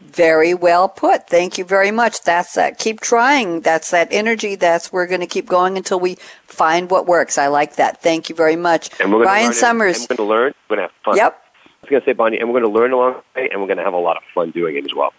Very 0.00 0.54
well 0.54 0.88
put. 0.88 1.28
Thank 1.28 1.58
you 1.58 1.64
very 1.64 1.90
much. 1.90 2.22
That's 2.22 2.54
that. 2.54 2.78
Keep 2.78 3.00
trying. 3.00 3.62
That's 3.62 3.90
that 3.90 4.08
energy. 4.10 4.54
That's 4.54 4.92
we're 4.92 5.08
going 5.08 5.20
to 5.20 5.26
keep 5.26 5.46
going 5.46 5.76
until 5.76 5.98
we 5.98 6.16
find 6.46 6.88
what 6.90 7.06
works. 7.06 7.36
I 7.36 7.48
like 7.48 7.76
that. 7.76 8.00
Thank 8.00 8.28
you 8.28 8.34
very 8.34 8.56
much. 8.56 8.90
And 9.00 9.12
we're 9.12 9.24
Ryan 9.24 9.52
Summers. 9.52 10.06
And 10.08 10.10
we're 10.10 10.16
going 10.16 10.28
to 10.28 10.34
learn. 10.34 10.54
We're 10.70 10.76
going 10.76 10.88
to 10.88 10.94
have 10.94 11.04
fun. 11.04 11.16
Yep. 11.16 11.42
I 11.64 11.70
was 11.82 11.90
going 11.90 12.02
to 12.02 12.06
say, 12.06 12.12
Bonnie, 12.12 12.38
and 12.38 12.48
we're 12.48 12.60
going 12.60 12.72
to 12.72 12.78
learn 12.78 12.92
along 12.92 13.14
the 13.14 13.40
way, 13.40 13.48
and 13.50 13.60
we're 13.60 13.66
going 13.66 13.78
to 13.78 13.84
have 13.84 13.94
a 13.94 13.98
lot 13.98 14.16
of 14.16 14.22
fun 14.34 14.50
doing 14.52 14.76
it 14.76 14.84
as 14.84 14.94
well. 14.94 15.12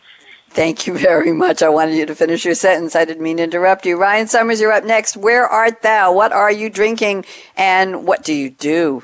Thank 0.52 0.88
you 0.88 0.98
very 0.98 1.32
much. 1.32 1.62
I 1.62 1.70
wanted 1.70 1.96
you 1.96 2.06
to 2.08 2.16
finish 2.16 2.44
your 2.44 2.56
sentence. 2.56 2.96
I 2.96 3.06
didn't 3.06 3.22
mean 3.22 3.38
to 3.38 3.44
interrupt 3.44 3.86
you. 3.86 3.98
Ryan 3.98 4.28
Summers, 4.28 4.60
you're 4.60 4.72
up 4.72 4.84
next. 4.84 5.16
Where 5.16 5.46
art 5.46 5.82
thou? 5.84 6.12
What 6.14 6.32
are 6.32 6.52
you 6.52 6.70
drinking? 6.70 7.26
And 7.56 8.08
what 8.08 8.24
do 8.24 8.34
you 8.34 8.50
do? 8.50 9.04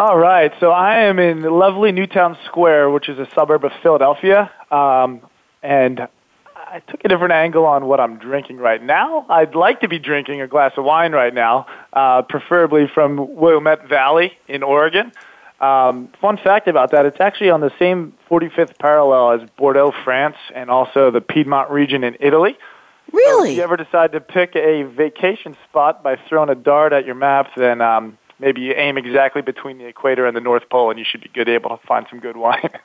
All 0.00 0.16
right, 0.16 0.50
so 0.60 0.70
I 0.70 1.00
am 1.00 1.18
in 1.18 1.42
lovely 1.42 1.92
Newtown 1.92 2.38
Square, 2.46 2.88
which 2.88 3.10
is 3.10 3.18
a 3.18 3.28
suburb 3.34 3.66
of 3.66 3.72
Philadelphia, 3.82 4.50
um, 4.70 5.20
and 5.62 6.08
I 6.56 6.80
took 6.88 7.04
a 7.04 7.08
different 7.08 7.34
angle 7.34 7.66
on 7.66 7.84
what 7.84 8.00
I'm 8.00 8.16
drinking 8.16 8.56
right 8.56 8.82
now. 8.82 9.26
I'd 9.28 9.54
like 9.54 9.80
to 9.80 9.88
be 9.88 9.98
drinking 9.98 10.40
a 10.40 10.48
glass 10.48 10.72
of 10.78 10.86
wine 10.86 11.12
right 11.12 11.34
now, 11.34 11.66
uh, 11.92 12.22
preferably 12.22 12.88
from 12.94 13.36
Willamette 13.36 13.90
Valley 13.90 14.32
in 14.48 14.62
Oregon. 14.62 15.12
Um, 15.60 16.08
fun 16.18 16.38
fact 16.38 16.66
about 16.66 16.92
that, 16.92 17.04
it's 17.04 17.20
actually 17.20 17.50
on 17.50 17.60
the 17.60 17.72
same 17.78 18.14
45th 18.30 18.78
parallel 18.78 19.32
as 19.32 19.50
Bordeaux, 19.58 19.92
France, 20.02 20.36
and 20.54 20.70
also 20.70 21.10
the 21.10 21.20
Piedmont 21.20 21.70
region 21.70 22.04
in 22.04 22.16
Italy. 22.20 22.56
Really? 23.12 23.48
So 23.48 23.50
if 23.50 23.56
you 23.58 23.62
ever 23.62 23.76
decide 23.76 24.12
to 24.12 24.20
pick 24.20 24.56
a 24.56 24.84
vacation 24.84 25.58
spot 25.68 26.02
by 26.02 26.16
throwing 26.26 26.48
a 26.48 26.54
dart 26.54 26.94
at 26.94 27.04
your 27.04 27.16
map, 27.16 27.50
then 27.54 27.82
um, 27.82 28.16
maybe 28.40 28.60
you 28.62 28.72
aim 28.74 28.96
exactly 28.98 29.42
between 29.42 29.78
the 29.78 29.86
equator 29.86 30.26
and 30.26 30.36
the 30.36 30.40
North 30.40 30.68
Pole, 30.70 30.90
and 30.90 30.98
you 30.98 31.04
should 31.04 31.20
be 31.20 31.28
good 31.28 31.48
able 31.48 31.70
to 31.76 31.86
find 31.86 32.06
some 32.10 32.20
good 32.20 32.36
wine. 32.36 32.70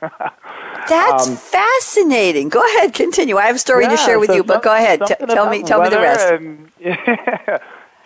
That's 0.88 1.28
um, 1.28 1.36
fascinating. 1.36 2.48
Go 2.48 2.62
ahead, 2.62 2.94
continue. 2.94 3.36
I 3.36 3.46
have 3.46 3.56
a 3.56 3.58
story 3.58 3.84
yeah, 3.84 3.90
to 3.90 3.96
share 3.96 4.18
with 4.18 4.30
so 4.30 4.36
you, 4.36 4.44
but 4.44 4.62
go 4.62 4.74
ahead. 4.74 5.00
T- 5.06 5.14
tell 5.26 5.48
me, 5.50 5.62
tell 5.62 5.82
me 5.82 5.88
the 5.88 5.98
rest. 5.98 6.26
And, 6.32 6.70
yeah, 6.80 7.58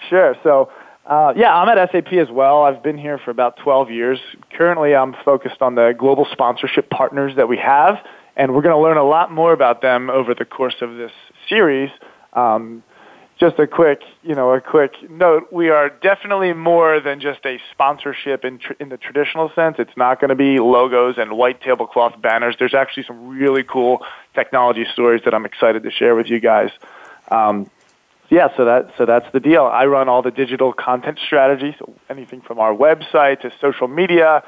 sure. 0.09 0.37
So. 0.43 0.71
Uh, 1.07 1.33
yeah, 1.35 1.53
I'm 1.53 1.69
at 1.69 1.91
SAP 1.91 2.13
as 2.13 2.31
well. 2.31 2.63
I've 2.63 2.85
been 2.85 2.97
here 2.97 3.19
for 3.19 3.33
about 3.33 3.57
12 3.57 3.91
years. 3.91 4.21
Currently, 4.53 4.95
I'm 4.95 5.17
focused 5.25 5.61
on 5.61 5.75
the 5.75 5.93
global 5.99 6.25
sponsorship 6.31 6.89
partners 6.89 7.35
that 7.35 7.49
we 7.49 7.57
have, 7.57 7.97
and 8.37 8.55
we're 8.55 8.63
going 8.63 8.77
to 8.77 8.81
learn 8.81 8.97
a 8.97 9.03
lot 9.03 9.33
more 9.33 9.53
about 9.53 9.83
them 9.83 10.09
over 10.09 10.35
the 10.35 10.45
course 10.45 10.77
of 10.81 10.97
this 10.97 11.11
series. 11.49 11.91
Um, 12.33 12.85
just 13.41 13.59
a 13.59 13.67
quick, 13.67 14.03
you 14.23 14.35
know, 14.35 14.53
a 14.53 14.61
quick 14.61 14.93
note. 15.11 15.51
We 15.51 15.71
are 15.71 15.89
definitely 15.89 16.53
more 16.53 17.01
than 17.01 17.21
just 17.21 17.45
a 17.47 17.59
sponsorship 17.73 18.45
in 18.45 18.59
tr- 18.59 18.75
in 18.79 18.91
the 18.91 18.99
traditional 18.99 19.51
sense. 19.55 19.77
It's 19.79 19.97
not 19.97 20.21
going 20.21 20.29
to 20.29 20.35
be 20.35 20.61
logos 20.61 21.17
and 21.17 21.33
white 21.33 21.63
tablecloth 21.63 22.21
banners. 22.21 22.57
There's 22.59 22.75
actually 22.75 23.05
some 23.05 23.29
really 23.29 23.65
cool 23.65 24.05
technology 24.35 24.87
stories 24.93 25.23
that 25.25 25.33
I'm 25.33 25.47
excited 25.47 25.83
to 25.85 25.91
share 25.91 26.15
with 26.15 26.29
you 26.29 26.39
guys. 26.39 26.71
Um, 27.31 27.71
yeah, 28.29 28.55
so 28.57 28.67
that 28.67 28.93
so 28.99 29.07
that's 29.07 29.31
the 29.33 29.41
deal. 29.41 29.65
I 29.65 29.87
run 29.87 30.11
all 30.11 30.21
the 30.21 30.31
digital 30.31 30.75
content 30.75 31.19
strategy, 31.19 31.75
so 31.79 31.95
anything 32.11 32.43
from 32.43 32.59
our 32.59 32.75
website 32.75 33.41
to 33.41 33.53
social 33.59 33.89
media, 33.89 34.45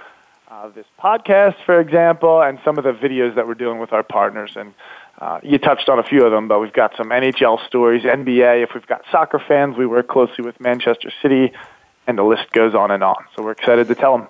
uh, 0.49 0.69
this 0.69 0.87
podcast, 1.01 1.57
for 1.65 1.81
example, 1.81 2.43
and 2.43 2.61
some 2.63 2.77
of 2.77 2.85
the 2.85 2.93
videos 2.93 3.37
that 3.37 3.49
we're 3.49 3.55
doing 3.55 3.79
with 3.79 3.95
our 3.95 4.03
partners. 4.03 4.53
And 4.55 4.75
uh, 5.23 5.39
you 5.45 5.57
touched 5.57 5.89
on 5.89 6.01
a 6.01 6.03
few 6.03 6.25
of 6.25 6.33
them, 6.33 6.49
but 6.49 6.59
we've 6.59 6.73
got 6.73 6.97
some 6.97 7.11
NHL 7.11 7.65
stories, 7.69 8.03
NBA. 8.03 8.65
If 8.65 8.71
we've 8.75 8.87
got 8.89 9.03
soccer 9.13 9.39
fans, 9.39 9.77
we 9.77 9.87
work 9.87 10.09
closely 10.09 10.45
with 10.45 10.59
Manchester 10.59 11.13
City, 11.23 11.53
and 12.09 12.19
the 12.19 12.25
list 12.25 12.51
goes 12.51 12.75
on 12.75 12.91
and 12.91 13.05
on. 13.05 13.15
So 13.37 13.45
we're 13.45 13.53
excited 13.53 13.87
to 13.87 13.95
tell 13.95 14.19
them. 14.19 14.27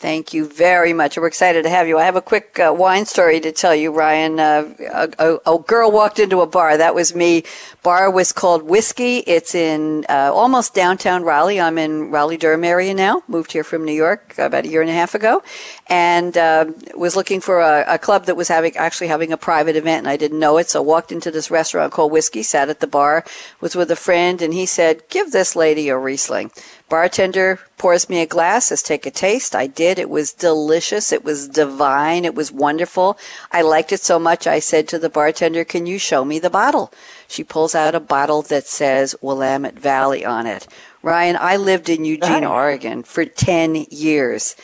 Thank 0.00 0.32
you 0.32 0.46
very 0.46 0.94
much. 0.94 1.18
We're 1.18 1.26
excited 1.26 1.64
to 1.64 1.68
have 1.68 1.86
you. 1.86 1.98
I 1.98 2.04
have 2.04 2.16
a 2.16 2.22
quick 2.22 2.58
uh, 2.58 2.72
wine 2.72 3.04
story 3.04 3.38
to 3.40 3.52
tell 3.52 3.74
you, 3.74 3.92
Ryan. 3.92 4.40
Uh, 4.40 4.74
a, 4.94 5.10
a, 5.18 5.54
a, 5.56 5.58
girl 5.58 5.90
walked 5.90 6.18
into 6.18 6.40
a 6.40 6.46
bar. 6.46 6.78
That 6.78 6.94
was 6.94 7.14
me. 7.14 7.44
Bar 7.82 8.10
was 8.10 8.32
called 8.32 8.62
Whiskey. 8.62 9.18
It's 9.18 9.54
in 9.54 10.06
uh, 10.08 10.30
almost 10.32 10.72
downtown 10.72 11.22
Raleigh. 11.22 11.60
I'm 11.60 11.76
in 11.76 12.10
Raleigh 12.10 12.38
Durham 12.38 12.64
area 12.64 12.94
now. 12.94 13.22
Moved 13.28 13.52
here 13.52 13.62
from 13.62 13.84
New 13.84 13.92
York 13.92 14.32
about 14.38 14.64
a 14.64 14.68
year 14.68 14.80
and 14.80 14.88
a 14.88 14.94
half 14.94 15.14
ago, 15.14 15.42
and 15.86 16.34
uh, 16.34 16.64
was 16.94 17.14
looking 17.14 17.42
for 17.42 17.60
a, 17.60 17.84
a, 17.86 17.98
club 17.98 18.24
that 18.24 18.38
was 18.38 18.48
having 18.48 18.74
actually 18.78 19.08
having 19.08 19.34
a 19.34 19.36
private 19.36 19.76
event, 19.76 19.98
and 19.98 20.08
I 20.08 20.16
didn't 20.16 20.38
know 20.38 20.56
it. 20.56 20.70
So 20.70 20.80
walked 20.80 21.12
into 21.12 21.30
this 21.30 21.50
restaurant 21.50 21.92
called 21.92 22.10
Whiskey. 22.10 22.42
Sat 22.42 22.70
at 22.70 22.80
the 22.80 22.86
bar. 22.86 23.22
Was 23.60 23.76
with 23.76 23.90
a 23.90 23.96
friend, 23.96 24.40
and 24.40 24.54
he 24.54 24.64
said, 24.64 25.02
"Give 25.10 25.30
this 25.30 25.54
lady 25.54 25.90
a 25.90 25.98
Riesling." 25.98 26.52
Bartender 26.90 27.60
pours 27.78 28.10
me 28.10 28.20
a 28.20 28.26
glass, 28.26 28.66
says, 28.66 28.82
take 28.82 29.06
a 29.06 29.12
taste. 29.12 29.54
I 29.54 29.68
did. 29.68 29.96
It 29.96 30.10
was 30.10 30.32
delicious. 30.32 31.12
It 31.12 31.24
was 31.24 31.46
divine. 31.46 32.24
It 32.24 32.34
was 32.34 32.50
wonderful. 32.50 33.16
I 33.52 33.62
liked 33.62 33.92
it 33.92 34.00
so 34.00 34.18
much. 34.18 34.48
I 34.48 34.58
said 34.58 34.88
to 34.88 34.98
the 34.98 35.08
bartender, 35.08 35.64
can 35.64 35.86
you 35.86 36.00
show 36.00 36.24
me 36.24 36.40
the 36.40 36.50
bottle? 36.50 36.92
She 37.28 37.44
pulls 37.44 37.76
out 37.76 37.94
a 37.94 38.00
bottle 38.00 38.42
that 38.42 38.66
says 38.66 39.14
Willamette 39.22 39.78
Valley 39.78 40.24
on 40.24 40.48
it. 40.48 40.66
Ryan, 41.00 41.38
I 41.40 41.56
lived 41.56 41.88
in 41.88 42.04
Eugene, 42.04 42.44
Oregon 42.44 43.04
for 43.04 43.24
10 43.24 43.86
years. 43.88 44.56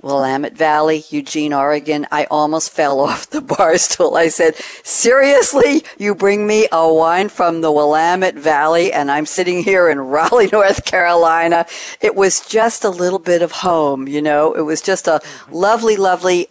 Willamette 0.00 0.56
Valley, 0.56 1.04
Eugene, 1.10 1.52
Oregon. 1.52 2.06
I 2.12 2.24
almost 2.30 2.70
fell 2.70 3.00
off 3.08 3.28
the 3.30 3.40
bar 3.40 3.76
stool. 3.78 4.16
I 4.16 4.28
said, 4.28 4.54
seriously, 4.84 5.82
you 5.98 6.14
bring 6.14 6.46
me 6.46 6.68
a 6.70 6.92
wine 6.92 7.28
from 7.28 7.60
the 7.62 7.72
Willamette 7.72 8.36
Valley 8.36 8.92
and 8.92 9.10
I'm 9.10 9.26
sitting 9.26 9.62
here 9.62 9.88
in 9.88 9.98
Raleigh, 10.18 10.48
North 10.52 10.84
Carolina. 10.84 11.66
It 12.00 12.14
was 12.14 12.46
just 12.46 12.84
a 12.84 12.90
little 12.90 13.18
bit 13.18 13.42
of 13.42 13.50
home, 13.52 14.06
you 14.06 14.22
know, 14.22 14.52
it 14.52 14.62
was 14.62 14.80
just 14.80 15.08
a 15.08 15.20
lovely, 15.50 15.96
lovely, 15.96 16.48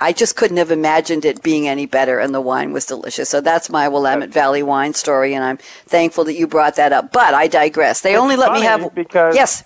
I 0.00 0.12
just 0.12 0.36
couldn't 0.36 0.56
have 0.56 0.70
imagined 0.70 1.24
it 1.24 1.42
being 1.42 1.68
any 1.68 1.86
better 1.86 2.18
and 2.18 2.34
the 2.34 2.40
wine 2.40 2.72
was 2.72 2.86
delicious. 2.86 3.28
So 3.28 3.40
that's 3.40 3.68
my 3.68 3.88
Willamette 3.88 4.30
Valley 4.30 4.62
wine 4.62 4.94
story 4.94 5.34
and 5.34 5.44
I'm 5.44 5.58
thankful 5.86 6.24
that 6.24 6.34
you 6.34 6.46
brought 6.46 6.76
that 6.76 6.92
up, 6.92 7.12
but 7.12 7.34
I 7.34 7.46
digress. 7.46 8.00
They 8.00 8.12
it's 8.12 8.20
only 8.20 8.36
let 8.36 8.52
me 8.52 8.62
have, 8.62 8.94
because 8.94 9.34
yes. 9.34 9.64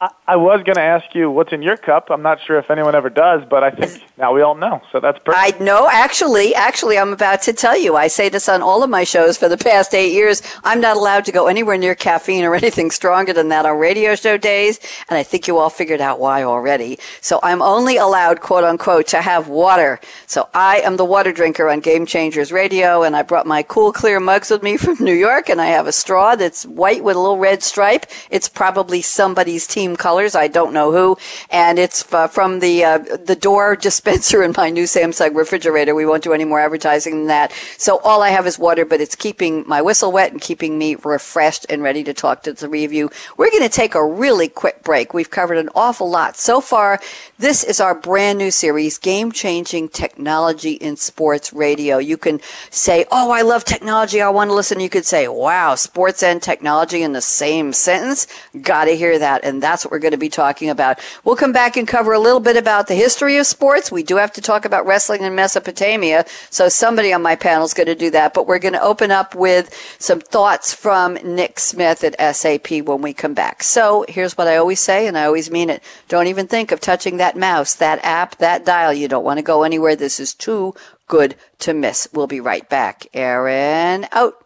I, 0.00 0.10
was 0.34 0.64
going 0.64 0.74
to 0.74 0.82
ask 0.82 1.14
you 1.14 1.30
what's 1.30 1.52
in 1.52 1.62
your 1.62 1.76
cup. 1.76 2.08
I'm 2.10 2.22
not 2.22 2.40
sure 2.44 2.58
if 2.58 2.68
anyone 2.68 2.96
ever 2.96 3.08
does, 3.08 3.42
but 3.48 3.62
I 3.62 3.70
think 3.70 4.02
now 4.18 4.34
we 4.34 4.42
all 4.42 4.56
know. 4.56 4.82
So 4.90 4.98
that's 4.98 5.20
perfect. 5.20 5.60
I 5.60 5.64
know. 5.64 5.88
Actually, 5.88 6.54
actually, 6.54 6.98
I'm 6.98 7.12
about 7.12 7.42
to 7.42 7.52
tell 7.52 7.78
you. 7.78 7.96
I 7.96 8.08
say 8.08 8.28
this 8.28 8.48
on 8.48 8.60
all 8.60 8.82
of 8.82 8.90
my 8.90 9.04
shows 9.04 9.38
for 9.38 9.48
the 9.48 9.56
past 9.56 9.94
eight 9.94 10.12
years. 10.12 10.42
I'm 10.64 10.80
not 10.80 10.96
allowed 10.96 11.24
to 11.26 11.32
go 11.32 11.46
anywhere 11.46 11.78
near 11.78 11.94
caffeine 11.94 12.44
or 12.44 12.54
anything 12.62 12.90
stronger 12.90 13.32
than 13.32 13.48
that 13.50 13.64
on 13.64 13.78
radio 13.78 14.16
show 14.16 14.36
days, 14.36 14.80
and 15.08 15.16
I 15.16 15.22
think 15.22 15.46
you 15.46 15.58
all 15.58 15.70
figured 15.70 16.00
out 16.00 16.18
why 16.18 16.42
already. 16.42 16.98
So 17.20 17.38
I'm 17.42 17.62
only 17.62 17.96
allowed, 17.96 18.40
quote 18.40 18.64
unquote, 18.64 19.06
to 19.08 19.22
have 19.22 19.48
water. 19.48 20.00
So 20.26 20.48
I 20.52 20.80
am 20.80 20.96
the 20.96 21.04
water 21.04 21.32
drinker 21.32 21.68
on 21.70 21.80
Game 21.80 22.04
Changers 22.04 22.50
Radio, 22.50 23.02
and 23.04 23.14
I 23.14 23.22
brought 23.22 23.46
my 23.46 23.62
cool, 23.62 23.92
clear 23.92 24.18
mugs 24.18 24.50
with 24.50 24.64
me 24.64 24.76
from 24.86 24.96
New 24.98 25.14
York, 25.14 25.48
and 25.48 25.60
I 25.60 25.66
have 25.66 25.86
a 25.86 25.92
straw 25.92 26.34
that's 26.34 26.66
white 26.66 27.04
with 27.04 27.14
a 27.16 27.20
little 27.20 27.38
red 27.38 27.62
stripe. 27.62 28.06
It's 28.28 28.48
probably 28.48 29.02
somebody's 29.02 29.66
team 29.66 29.86
team 29.86 29.94
I 30.34 30.48
don't 30.48 30.72
know 30.72 30.92
who, 30.92 31.18
and 31.50 31.78
it's 31.78 32.12
uh, 32.12 32.28
from 32.28 32.60
the 32.60 32.84
uh, 32.84 32.98
the 32.98 33.36
door 33.36 33.76
dispenser 33.88 34.42
in 34.42 34.54
my 34.56 34.70
new 34.70 34.84
Samsung 34.84 35.34
refrigerator. 35.34 35.94
We 35.94 36.06
won't 36.06 36.22
do 36.22 36.32
any 36.32 36.44
more 36.44 36.60
advertising 36.60 37.14
than 37.16 37.26
that. 37.26 37.52
So 37.76 37.98
all 37.98 38.22
I 38.22 38.30
have 38.30 38.46
is 38.46 38.58
water, 38.58 38.84
but 38.84 39.00
it's 39.00 39.14
keeping 39.14 39.64
my 39.66 39.82
whistle 39.82 40.12
wet 40.12 40.32
and 40.32 40.40
keeping 40.40 40.78
me 40.78 40.96
refreshed 40.96 41.66
and 41.68 41.82
ready 41.82 42.04
to 42.04 42.14
talk 42.14 42.42
to 42.44 42.52
the 42.52 42.66
you. 42.76 43.10
We're 43.36 43.50
going 43.50 43.62
to 43.62 43.68
take 43.68 43.94
a 43.94 44.04
really 44.04 44.48
quick 44.48 44.82
break. 44.82 45.14
We've 45.14 45.30
covered 45.30 45.58
an 45.58 45.70
awful 45.74 46.08
lot 46.08 46.36
so 46.36 46.60
far. 46.60 47.00
This 47.38 47.64
is 47.64 47.80
our 47.80 47.94
brand 47.94 48.38
new 48.38 48.50
series, 48.50 48.98
Game 48.98 49.32
Changing 49.32 49.88
Technology 49.88 50.72
in 50.72 50.96
Sports 50.96 51.52
Radio. 51.52 51.98
You 51.98 52.16
can 52.16 52.40
say, 52.70 53.04
"Oh, 53.10 53.30
I 53.30 53.42
love 53.42 53.64
technology. 53.64 54.20
I 54.20 54.28
want 54.30 54.50
to 54.50 54.54
listen." 54.54 54.80
You 54.80 54.88
could 54.88 55.06
say, 55.06 55.28
"Wow, 55.28 55.74
sports 55.74 56.22
and 56.22 56.42
technology 56.42 57.02
in 57.02 57.12
the 57.12 57.20
same 57.20 57.72
sentence." 57.72 58.26
Got 58.60 58.86
to 58.86 58.96
hear 58.96 59.18
that, 59.18 59.44
and 59.44 59.62
that's 59.62 59.84
what 59.84 59.92
we're 59.92 59.98
going 60.06 60.12
to 60.12 60.18
be 60.18 60.28
talking 60.28 60.70
about. 60.70 61.00
We'll 61.24 61.34
come 61.34 61.52
back 61.52 61.76
and 61.76 61.88
cover 61.88 62.12
a 62.12 62.20
little 62.20 62.38
bit 62.38 62.56
about 62.56 62.86
the 62.86 62.94
history 62.94 63.38
of 63.38 63.46
sports. 63.46 63.90
We 63.90 64.04
do 64.04 64.16
have 64.16 64.32
to 64.34 64.40
talk 64.40 64.64
about 64.64 64.86
wrestling 64.86 65.22
in 65.22 65.34
Mesopotamia, 65.34 66.24
so 66.48 66.68
somebody 66.68 67.12
on 67.12 67.22
my 67.22 67.34
panel 67.34 67.64
is 67.64 67.74
going 67.74 67.88
to 67.88 67.96
do 67.96 68.10
that. 68.10 68.32
But 68.32 68.46
we're 68.46 68.60
going 68.60 68.74
to 68.74 68.80
open 68.82 69.10
up 69.10 69.34
with 69.34 69.74
some 69.98 70.20
thoughts 70.20 70.72
from 70.72 71.14
Nick 71.24 71.58
Smith 71.58 72.04
at 72.04 72.36
SAP 72.36 72.70
when 72.84 73.02
we 73.02 73.12
come 73.12 73.34
back. 73.34 73.64
So 73.64 74.04
here's 74.08 74.38
what 74.38 74.46
I 74.46 74.56
always 74.56 74.78
say, 74.78 75.08
and 75.08 75.18
I 75.18 75.24
always 75.24 75.50
mean 75.50 75.70
it. 75.70 75.82
Don't 76.08 76.28
even 76.28 76.46
think 76.46 76.70
of 76.70 76.80
touching 76.80 77.16
that 77.16 77.36
mouse, 77.36 77.74
that 77.74 77.98
app, 78.04 78.36
that 78.36 78.64
dial. 78.64 78.92
You 78.92 79.08
don't 79.08 79.24
want 79.24 79.38
to 79.38 79.42
go 79.42 79.64
anywhere. 79.64 79.96
This 79.96 80.20
is 80.20 80.34
too 80.34 80.74
good 81.08 81.34
to 81.58 81.74
miss. 81.74 82.08
We'll 82.12 82.28
be 82.28 82.40
right 82.40 82.68
back. 82.68 83.06
Aaron 83.12 84.06
out. 84.12 84.45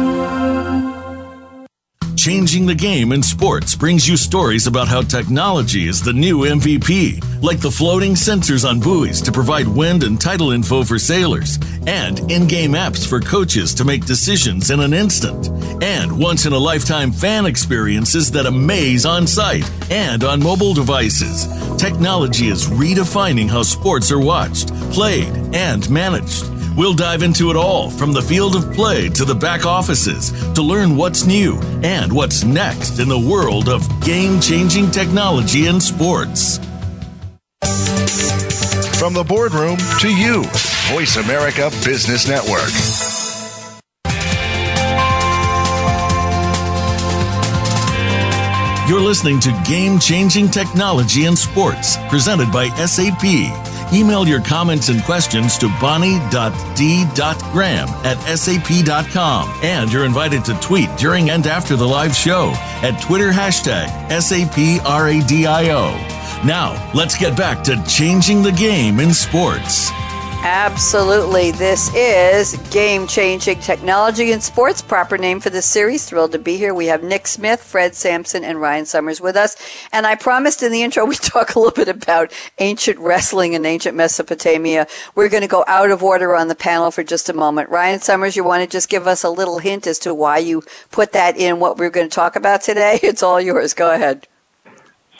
Changing 2.15 2.65
the 2.65 2.75
game 2.75 3.13
in 3.13 3.23
sports 3.23 3.75
brings 3.75 4.07
you 4.07 4.15
stories 4.17 4.67
about 4.67 4.87
how 4.87 5.01
technology 5.01 5.87
is 5.87 6.01
the 6.03 6.13
new 6.13 6.39
MVP, 6.41 7.23
like 7.41 7.59
the 7.59 7.71
floating 7.71 8.13
sensors 8.13 8.67
on 8.67 8.79
buoys 8.79 9.21
to 9.21 9.31
provide 9.31 9.67
wind 9.67 10.03
and 10.03 10.19
tidal 10.19 10.51
info 10.51 10.83
for 10.83 10.99
sailors, 10.99 11.57
and 11.87 12.19
in 12.31 12.47
game 12.47 12.73
apps 12.73 13.07
for 13.07 13.19
coaches 13.19 13.73
to 13.73 13.85
make 13.85 14.05
decisions 14.05 14.69
in 14.69 14.81
an 14.81 14.93
instant, 14.93 15.47
and 15.81 16.15
once 16.15 16.45
in 16.45 16.53
a 16.53 16.57
lifetime 16.57 17.11
fan 17.11 17.45
experiences 17.45 18.29
that 18.31 18.45
amaze 18.45 19.05
on 19.05 19.25
site 19.25 19.69
and 19.89 20.23
on 20.23 20.43
mobile 20.43 20.73
devices. 20.73 21.47
Technology 21.77 22.49
is 22.49 22.67
redefining 22.67 23.49
how 23.49 23.63
sports 23.63 24.11
are 24.11 24.19
watched, 24.19 24.67
played, 24.91 25.33
and 25.53 25.89
managed. 25.89 26.60
We'll 26.77 26.93
dive 26.93 27.21
into 27.21 27.49
it 27.49 27.57
all 27.57 27.89
from 27.89 28.13
the 28.13 28.21
field 28.21 28.55
of 28.55 28.71
play 28.73 29.09
to 29.09 29.25
the 29.25 29.35
back 29.35 29.65
offices 29.65 30.31
to 30.53 30.61
learn 30.61 30.95
what's 30.95 31.25
new 31.25 31.59
and 31.83 32.11
what's 32.13 32.45
next 32.45 32.99
in 32.99 33.09
the 33.09 33.19
world 33.19 33.67
of 33.67 33.85
game 34.01 34.39
changing 34.39 34.89
technology 34.89 35.67
in 35.67 35.81
sports. 35.81 36.59
From 38.97 39.13
the 39.13 39.25
boardroom 39.27 39.77
to 39.99 40.09
you, 40.09 40.43
Voice 40.93 41.17
America 41.17 41.69
Business 41.83 42.29
Network. 42.29 42.71
You're 48.89 49.01
listening 49.01 49.39
to 49.41 49.63
Game 49.67 49.99
Changing 49.99 50.49
Technology 50.49 51.25
in 51.25 51.35
Sports, 51.35 51.97
presented 52.09 52.51
by 52.51 52.69
SAP. 52.85 53.70
Email 53.93 54.27
your 54.27 54.41
comments 54.41 54.89
and 54.89 55.03
questions 55.03 55.57
to 55.57 55.67
bonnie.d.graham 55.79 57.89
at 58.05 58.37
sap.com. 58.37 59.59
And 59.63 59.91
you're 59.91 60.05
invited 60.05 60.45
to 60.45 60.53
tweet 60.61 60.89
during 60.97 61.29
and 61.29 61.45
after 61.45 61.75
the 61.75 61.87
live 61.87 62.15
show 62.15 62.51
at 62.81 63.01
Twitter 63.01 63.31
hashtag 63.31 63.87
SAPRADIO. 64.09 65.91
Now, 66.45 66.91
let's 66.93 67.17
get 67.17 67.37
back 67.37 67.63
to 67.65 67.83
changing 67.85 68.41
the 68.41 68.51
game 68.51 68.99
in 68.99 69.13
sports. 69.13 69.91
Absolutely. 70.43 71.51
This 71.51 71.93
is 71.93 72.57
Game 72.71 73.05
Changing 73.05 73.59
Technology 73.59 74.31
in 74.31 74.41
Sports, 74.41 74.81
proper 74.81 75.15
name 75.15 75.39
for 75.39 75.51
the 75.51 75.61
series. 75.61 76.03
Thrilled 76.05 76.31
to 76.31 76.39
be 76.39 76.57
here. 76.57 76.73
We 76.73 76.87
have 76.87 77.03
Nick 77.03 77.27
Smith, 77.27 77.61
Fred 77.61 77.93
Sampson, 77.93 78.43
and 78.43 78.59
Ryan 78.59 78.87
Summers 78.87 79.21
with 79.21 79.35
us. 79.35 79.55
And 79.93 80.07
I 80.07 80.15
promised 80.15 80.63
in 80.63 80.71
the 80.71 80.81
intro 80.81 81.05
we 81.11 81.13
talk 81.13 81.53
a 81.53 81.59
little 81.59 81.75
bit 81.75 81.87
about 81.87 82.33
ancient 82.57 82.97
wrestling 82.97 83.53
and 83.53 83.67
ancient 83.67 83.95
Mesopotamia. 83.95 84.87
We're 85.13 85.29
going 85.29 85.43
to 85.43 85.47
go 85.47 85.63
out 85.67 85.91
of 85.91 86.01
order 86.01 86.35
on 86.35 86.47
the 86.47 86.55
panel 86.55 86.89
for 86.89 87.03
just 87.03 87.29
a 87.29 87.33
moment. 87.33 87.69
Ryan 87.69 87.99
Summers, 87.99 88.35
you 88.35 88.43
want 88.43 88.63
to 88.63 88.67
just 88.67 88.89
give 88.89 89.05
us 89.05 89.23
a 89.23 89.29
little 89.29 89.59
hint 89.59 89.85
as 89.85 89.99
to 89.99 90.11
why 90.11 90.39
you 90.39 90.63
put 90.89 91.11
that 91.11 91.37
in 91.37 91.59
what 91.59 91.77
we're 91.77 91.91
going 91.91 92.09
to 92.09 92.15
talk 92.15 92.35
about 92.35 92.61
today? 92.63 92.99
It's 93.11 93.21
all 93.21 93.39
yours. 93.39 93.75
Go 93.75 93.93
ahead. 93.93 94.27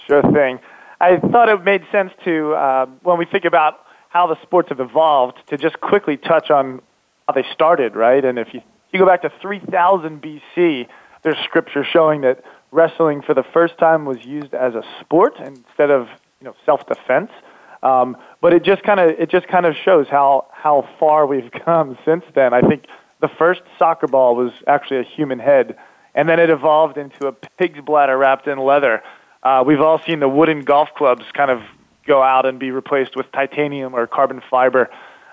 Sure 0.08 0.24
thing. 0.34 0.60
I 1.00 1.18
thought 1.18 1.48
it 1.48 1.64
made 1.64 1.84
sense 1.92 2.12
to, 2.26 2.54
uh, 2.54 2.86
when 3.04 3.20
we 3.20 3.26
think 3.26 3.46
about 3.46 3.82
how 4.12 4.28
the 4.28 4.40
sports 4.42 4.68
have 4.68 4.82
evolved 4.82 5.38
to 5.48 5.58
just 5.58 5.80
quickly 5.80 6.18
touch 6.18 6.52
on 6.52 6.82
how 7.28 7.34
they 7.34 7.46
started, 7.54 7.96
right? 7.96 8.24
And 8.26 8.38
if 8.38 8.54
you, 8.54 8.62
you 8.92 9.00
go 9.00 9.06
back 9.06 9.22
to 9.22 9.32
3000 9.42 10.22
BC, 10.22 10.88
there's 11.24 11.38
scripture 11.46 11.86
showing 11.86 12.20
that 12.22 12.44
wrestling 12.72 13.22
for 13.22 13.34
the 13.34 13.44
first 13.54 13.78
time 13.78 14.04
was 14.04 14.26
used 14.26 14.54
as 14.54 14.76
a 14.76 14.84
sport 15.00 15.36
instead 15.40 15.90
of 15.90 16.10
you 16.42 16.46
know 16.46 16.56
self-defense. 16.66 17.32
Um, 17.84 18.18
but 18.42 18.54
it 18.54 18.64
just 18.64 18.84
kind 18.84 19.00
of 19.00 19.12
it 19.12 19.30
just 19.30 19.48
kind 19.48 19.66
of 19.66 19.76
shows 19.78 20.08
how 20.10 20.48
how 20.52 20.90
far 21.00 21.26
we've 21.26 21.52
come 21.66 21.98
since 22.04 22.26
then. 22.36 22.54
I 22.54 22.62
think 22.62 22.88
the 23.22 23.30
first 23.30 23.62
soccer 23.80 24.08
ball 24.08 24.36
was 24.36 24.52
actually 24.68 25.00
a 25.00 25.04
human 25.04 25.40
head, 25.40 25.78
and 26.16 26.28
then 26.28 26.38
it 26.38 26.50
evolved 26.50 26.98
into 26.98 27.28
a 27.28 27.32
pig's 27.32 27.80
bladder 27.80 28.18
wrapped 28.18 28.46
in 28.46 28.58
leather. 28.60 29.04
Uh, 29.42 29.64
we've 29.66 29.80
all 29.80 30.02
seen 30.06 30.20
the 30.20 30.28
wooden 30.28 30.64
golf 30.64 30.90
clubs 30.98 31.24
kind 31.34 31.50
of 31.50 31.62
go 32.06 32.22
out 32.22 32.46
and 32.46 32.60
be 32.60 32.72
replaced 32.72 33.16
with 33.16 33.32
titanium 33.32 33.96
or 33.96 34.08
carbon 34.08 34.42
fiber. 34.50 34.90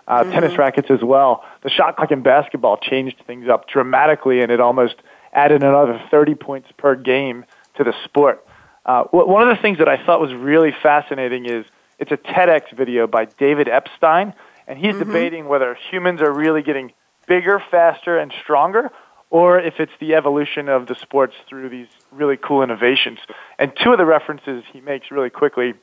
Uh, 0.06 0.22
mm-hmm. 0.22 0.32
Tennis 0.32 0.56
rackets 0.56 0.90
as 0.90 1.02
well. 1.02 1.44
The 1.62 1.68
shot 1.70 1.96
clock 1.96 2.10
in 2.10 2.22
basketball 2.22 2.78
changed 2.78 3.22
things 3.26 3.48
up 3.48 3.68
dramatically, 3.68 4.40
and 4.40 4.50
it 4.50 4.58
almost 4.58 4.96
added 5.34 5.62
another 5.62 6.00
30 6.10 6.34
points 6.34 6.68
per 6.78 6.94
game 6.94 7.44
to 7.76 7.84
the 7.84 7.92
sport. 8.04 8.44
Uh, 8.86 9.04
one 9.10 9.46
of 9.46 9.54
the 9.54 9.60
things 9.60 9.78
that 9.78 9.88
I 9.88 10.02
thought 10.02 10.18
was 10.18 10.32
really 10.32 10.74
fascinating 10.82 11.44
is 11.44 11.66
it's 11.98 12.10
a 12.10 12.16
TEDx 12.16 12.74
video 12.74 13.06
by 13.06 13.26
David 13.26 13.68
Epstein, 13.68 14.32
and 14.66 14.78
he's 14.78 14.94
mm-hmm. 14.94 15.12
debating 15.12 15.48
whether 15.48 15.76
humans 15.90 16.22
are 16.22 16.32
really 16.32 16.62
getting 16.62 16.92
bigger, 17.26 17.62
faster, 17.70 18.18
and 18.18 18.32
stronger, 18.42 18.90
or 19.30 19.60
if 19.60 19.74
it's 19.78 19.92
the 20.00 20.14
evolution 20.14 20.68
of 20.68 20.86
the 20.86 20.94
sports 20.94 21.34
through 21.48 21.68
these 21.68 21.88
really 22.10 22.38
cool 22.38 22.62
innovations. 22.62 23.18
And 23.58 23.72
two 23.76 23.92
of 23.92 23.98
the 23.98 24.06
references 24.06 24.64
he 24.72 24.80
makes 24.80 25.10
really 25.10 25.30
quickly 25.30 25.74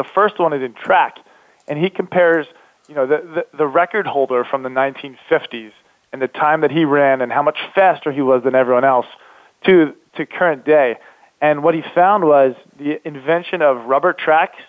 the 0.00 0.08
first 0.14 0.38
one 0.38 0.54
is 0.54 0.62
in 0.62 0.72
track, 0.72 1.18
and 1.68 1.78
he 1.78 1.90
compares, 1.90 2.46
you 2.88 2.94
know, 2.94 3.06
the, 3.06 3.44
the, 3.52 3.58
the 3.58 3.66
record 3.66 4.06
holder 4.06 4.44
from 4.44 4.62
the 4.62 4.70
1950s 4.70 5.72
and 6.10 6.22
the 6.22 6.28
time 6.28 6.62
that 6.62 6.70
he 6.70 6.86
ran 6.86 7.20
and 7.20 7.30
how 7.30 7.42
much 7.42 7.58
faster 7.74 8.10
he 8.10 8.22
was 8.22 8.42
than 8.42 8.54
everyone 8.54 8.84
else 8.84 9.04
to 9.66 9.94
to 10.16 10.24
current 10.24 10.64
day. 10.64 10.96
And 11.42 11.62
what 11.62 11.74
he 11.74 11.82
found 11.94 12.24
was 12.24 12.54
the 12.78 13.06
invention 13.06 13.60
of 13.60 13.84
rubber 13.84 14.14
tracks 14.14 14.62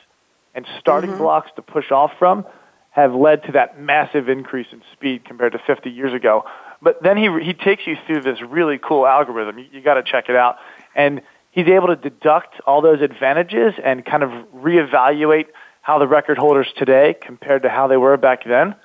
and 0.54 0.68
starting 0.82 1.12
mm-hmm. 1.12 1.20
blocks 1.20 1.50
to 1.56 1.62
push 1.62 1.90
off 1.92 2.12
from 2.20 2.46
have 2.90 3.16
led 3.16 3.42
to 3.46 3.54
that 3.54 3.80
massive 3.80 4.28
increase 4.28 4.68
in 4.74 4.82
speed 4.92 5.24
compared 5.24 5.54
to 5.54 5.60
50 5.66 5.90
years 5.90 6.14
ago. 6.14 6.44
But 6.82 7.02
then 7.02 7.16
he 7.16 7.30
he 7.42 7.54
takes 7.54 7.88
you 7.88 7.96
through 8.06 8.24
this 8.24 8.42
really 8.42 8.78
cool 8.78 9.08
algorithm. 9.08 9.60
You, 9.60 9.68
you 9.72 9.82
got 9.82 9.94
to 9.94 10.04
check 10.04 10.28
it 10.28 10.36
out. 10.36 10.58
And 10.94 11.22
he's 11.52 11.68
able 11.68 11.88
to 11.88 11.96
deduct 11.96 12.60
all 12.66 12.82
those 12.82 13.02
advantages 13.02 13.74
and 13.84 14.06
kind 14.06 14.24
of 14.24 14.30
reevaluate 14.54 15.48
how 15.82 16.00
the 16.00 16.08
record 16.08 16.38
holders 16.38 16.72
today 16.76 17.16
compared 17.20 17.64
to 17.64 17.70
how 17.70 17.88
they 17.88 17.98
were 17.98 18.18
back 18.18 18.44
then, 18.46 18.76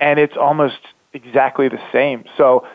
and 0.00 0.18
it's 0.18 0.36
almost 0.36 0.78
exactly 1.12 1.68
the 1.68 1.80
same. 1.92 2.24
So 2.36 2.66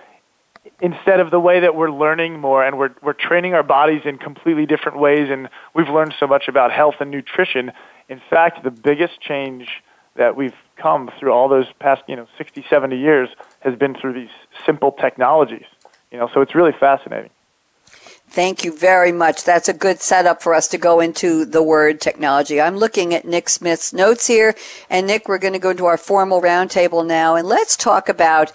instead 0.80 1.20
of 1.20 1.32
the 1.32 1.40
way 1.40 1.60
that 1.60 1.76
we're 1.76 1.92
learning 1.92 2.40
more 2.40 2.64
and 2.64 2.78
we're 2.78 2.92
we're 3.02 3.14
training 3.14 3.54
our 3.54 3.64
bodies 3.64 4.02
in 4.06 4.18
completely 4.18 4.66
different 4.66 5.00
ways 5.00 5.30
and 5.30 5.50
we've 5.74 5.90
learned 5.90 6.14
so 6.20 6.28
much 6.28 6.48
about 6.48 6.72
health 6.72 6.96
and 7.00 7.12
nutrition, 7.12 7.72
in 8.10 8.22
fact, 8.30 8.64
the 8.64 8.72
biggest 8.72 9.20
change 9.20 9.82
that 10.16 10.36
we've 10.36 10.56
come 10.76 11.10
through 11.20 11.32
all 11.32 11.48
those 11.48 11.68
past, 11.80 12.04
you 12.08 12.16
know, 12.16 12.28
60, 12.38 12.66
70 12.70 12.98
years 12.98 13.30
has 13.62 13.76
been 13.76 13.96
through 13.96 14.14
these 14.14 14.30
simple 14.66 14.92
technologies. 14.92 15.66
You 16.12 16.18
know, 16.18 16.30
so 16.34 16.42
it's 16.42 16.54
really 16.54 16.74
fascinating. 16.78 17.30
Thank 18.32 18.64
you 18.64 18.72
very 18.72 19.12
much. 19.12 19.44
That's 19.44 19.68
a 19.68 19.74
good 19.74 20.00
setup 20.00 20.42
for 20.42 20.54
us 20.54 20.70
to 20.70 20.78
go 20.78 21.02
into 21.02 21.44
the 21.44 21.62
word 21.62 22.00
technology. 22.00 22.62
I'm 22.62 22.78
looking 22.78 23.14
at 23.14 23.26
Nick 23.26 23.50
Smith's 23.50 23.92
notes 23.92 24.28
here. 24.28 24.56
And 24.90 25.06
Nick, 25.06 25.28
we're 25.28 25.38
going 25.38 25.52
to 25.52 25.60
go 25.60 25.72
into 25.72 25.86
our 25.86 25.98
formal 25.98 26.42
roundtable 26.42 27.06
now 27.06 27.36
and 27.36 27.46
let's 27.46 27.76
talk 27.76 28.08
about 28.08 28.54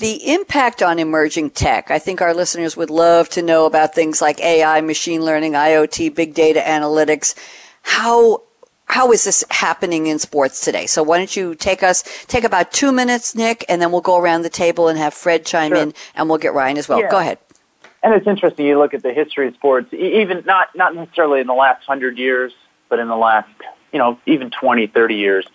the 0.00 0.32
impact 0.32 0.82
on 0.82 0.98
emerging 0.98 1.50
tech. 1.50 1.88
I 1.88 2.00
think 2.00 2.20
our 2.20 2.34
listeners 2.34 2.76
would 2.76 2.90
love 2.90 3.28
to 3.30 3.42
know 3.42 3.64
about 3.64 3.94
things 3.94 4.20
like 4.20 4.40
AI, 4.40 4.80
machine 4.80 5.24
learning, 5.24 5.52
IoT, 5.52 6.16
big 6.16 6.34
data 6.34 6.58
analytics. 6.58 7.36
How 7.82 8.42
how 8.86 9.12
is 9.12 9.22
this 9.24 9.44
happening 9.50 10.08
in 10.08 10.18
sports 10.18 10.64
today? 10.64 10.86
So 10.86 11.02
why 11.04 11.18
don't 11.18 11.34
you 11.36 11.54
take 11.54 11.84
us 11.84 12.02
take 12.26 12.42
about 12.42 12.72
two 12.72 12.90
minutes, 12.90 13.36
Nick, 13.36 13.64
and 13.68 13.80
then 13.80 13.92
we'll 13.92 14.00
go 14.00 14.18
around 14.18 14.42
the 14.42 14.50
table 14.50 14.88
and 14.88 14.98
have 14.98 15.14
Fred 15.14 15.46
chime 15.46 15.70
sure. 15.70 15.78
in, 15.78 15.94
and 16.16 16.28
we'll 16.28 16.38
get 16.38 16.52
Ryan 16.54 16.76
as 16.76 16.88
well. 16.88 17.00
Yeah. 17.00 17.10
Go 17.10 17.18
ahead. 17.18 17.38
And 18.02 18.14
it's 18.14 18.26
interesting. 18.26 18.66
You 18.66 18.78
look 18.78 18.94
at 18.94 19.02
the 19.02 19.12
history 19.12 19.48
of 19.48 19.54
sports, 19.54 19.92
even 19.92 20.42
not 20.44 20.74
not 20.74 20.94
necessarily 20.94 21.40
in 21.40 21.46
the 21.46 21.54
last 21.54 21.84
hundred 21.86 22.18
years, 22.18 22.52
but 22.88 22.98
in 22.98 23.08
the 23.08 23.16
last 23.16 23.48
you 23.92 23.98
know 23.98 24.18
even 24.26 24.50
20, 24.50 24.88
30 24.88 25.14
years, 25.14 25.46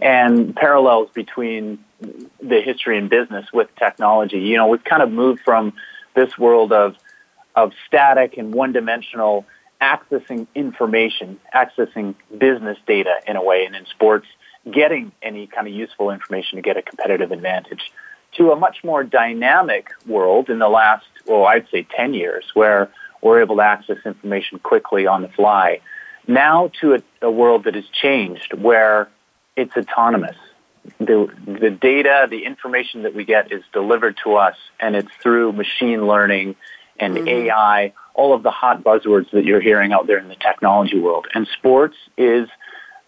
and 0.00 0.54
parallels 0.54 1.08
between 1.14 1.82
the 2.00 2.60
history 2.60 2.98
and 2.98 3.08
business 3.08 3.46
with 3.52 3.68
technology. 3.76 4.38
You 4.40 4.56
know, 4.56 4.66
we've 4.66 4.84
kind 4.84 5.02
of 5.02 5.10
moved 5.10 5.40
from 5.44 5.72
this 6.14 6.36
world 6.36 6.72
of 6.72 6.96
of 7.56 7.72
static 7.86 8.36
and 8.36 8.52
one 8.52 8.72
dimensional 8.72 9.46
accessing 9.80 10.46
information, 10.54 11.38
accessing 11.54 12.14
business 12.36 12.78
data 12.86 13.14
in 13.26 13.36
a 13.36 13.42
way, 13.42 13.64
and 13.64 13.74
in 13.74 13.86
sports, 13.86 14.26
getting 14.70 15.12
any 15.22 15.46
kind 15.46 15.66
of 15.66 15.72
useful 15.72 16.10
information 16.10 16.56
to 16.56 16.62
get 16.62 16.76
a 16.76 16.82
competitive 16.82 17.32
advantage 17.32 17.92
to 18.36 18.52
a 18.52 18.56
much 18.56 18.82
more 18.84 19.04
dynamic 19.04 19.88
world 20.06 20.50
in 20.50 20.58
the 20.58 20.68
last, 20.68 21.06
well, 21.26 21.44
I'd 21.44 21.68
say 21.70 21.86
10 21.96 22.14
years, 22.14 22.44
where 22.54 22.90
we're 23.22 23.40
able 23.40 23.56
to 23.56 23.62
access 23.62 23.98
information 24.04 24.58
quickly 24.58 25.06
on 25.06 25.22
the 25.22 25.28
fly. 25.28 25.80
Now 26.26 26.70
to 26.80 26.94
a, 26.94 27.02
a 27.22 27.30
world 27.30 27.64
that 27.64 27.74
has 27.74 27.86
changed, 27.86 28.54
where 28.54 29.08
it's 29.56 29.76
autonomous. 29.76 30.36
The, 30.98 31.32
the 31.46 31.70
data, 31.70 32.26
the 32.28 32.44
information 32.44 33.04
that 33.04 33.14
we 33.14 33.24
get 33.24 33.52
is 33.52 33.62
delivered 33.72 34.18
to 34.24 34.34
us, 34.34 34.56
and 34.78 34.94
it's 34.94 35.12
through 35.22 35.52
machine 35.52 36.06
learning 36.06 36.56
and 36.98 37.16
mm-hmm. 37.16 37.28
AI, 37.28 37.92
all 38.14 38.34
of 38.34 38.42
the 38.42 38.50
hot 38.50 38.84
buzzwords 38.84 39.30
that 39.30 39.44
you're 39.44 39.60
hearing 39.60 39.92
out 39.92 40.06
there 40.06 40.18
in 40.18 40.28
the 40.28 40.36
technology 40.36 40.98
world. 40.98 41.26
And 41.34 41.48
sports 41.48 41.96
is 42.16 42.48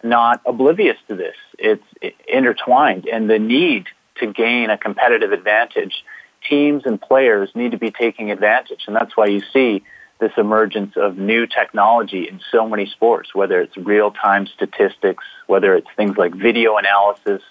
not 0.03 0.41
oblivious 0.45 0.97
to 1.07 1.15
this. 1.15 1.35
It's 1.57 1.83
intertwined, 2.27 3.07
and 3.07 3.29
the 3.29 3.39
need 3.39 3.85
to 4.19 4.27
gain 4.27 4.69
a 4.69 4.77
competitive 4.77 5.31
advantage, 5.31 6.03
teams 6.49 6.83
and 6.85 7.01
players 7.01 7.49
need 7.55 7.71
to 7.71 7.77
be 7.77 7.91
taking 7.91 8.31
advantage. 8.31 8.83
And 8.87 8.95
that's 8.95 9.15
why 9.15 9.27
you 9.27 9.41
see 9.53 9.83
this 10.19 10.31
emergence 10.37 10.95
of 10.95 11.17
new 11.17 11.45
technology 11.45 12.27
in 12.27 12.39
so 12.51 12.67
many 12.67 12.87
sports, 12.87 13.35
whether 13.35 13.61
it's 13.61 13.77
real 13.77 14.11
time 14.11 14.47
statistics, 14.47 15.23
whether 15.45 15.75
it's 15.75 15.87
things 15.95 16.17
like 16.17 16.33
video 16.33 16.77
analysis, 16.77 17.41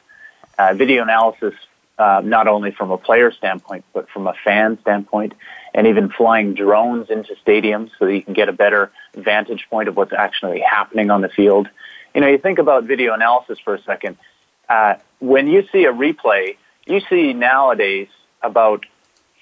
uh, 0.59 0.75
video 0.75 1.03
analysis, 1.03 1.55
uh, 1.99 2.21
not 2.25 2.49
only 2.49 2.73
from 2.73 2.91
a 2.91 2.99
player 2.99 3.31
standpoint, 3.31 3.85
but 3.95 4.09
from 4.11 4.27
a 4.27 4.35
fan 4.45 4.79
standpoint, 4.83 5.33
and 5.75 5.87
even 5.87 6.11
flying 6.11 6.55
drones 6.55 7.09
into 7.09 7.35
stadiums 7.47 7.91
so 7.99 8.07
that 8.07 8.15
you 8.15 8.23
can 8.23 8.35
get 8.35 8.49
a 8.49 8.53
better 8.53 8.91
vantage 9.15 9.67
point 9.71 9.89
of 9.89 9.97
what's 9.97 10.13
actually 10.13 10.61
happening 10.61 11.11
on 11.11 11.21
the 11.21 11.29
field. 11.29 11.69
You 12.15 12.21
know, 12.21 12.29
you 12.29 12.39
think 12.39 12.59
about 12.59 12.85
video 12.85 13.15
analysis 13.15 13.59
for 13.59 13.75
a 13.75 13.83
second. 13.83 14.17
Uh, 14.69 14.95
when 15.21 15.47
you 15.49 15.67
see 15.73 15.85
a 15.85 15.93
replay, 15.93 16.57
you 16.87 17.01
see 17.09 17.33
nowadays 17.33 18.09
about 18.43 18.85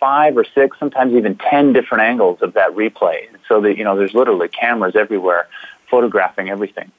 five 0.01 0.37
or 0.37 0.45
six, 0.45 0.79
sometimes 0.79 1.15
even 1.15 1.37
ten 1.37 1.73
different 1.73 2.05
angles 2.05 2.41
of 2.43 2.55
that 2.55 2.71
replay. 2.71 3.27
So 3.49 3.61
that 3.63 3.77
you 3.77 3.85
know, 3.85 3.97
there's 3.97 4.15
literally 4.15 4.49
cameras 4.49 4.95
everywhere 4.97 5.49
photographing 5.91 6.49
everything. 6.49 6.91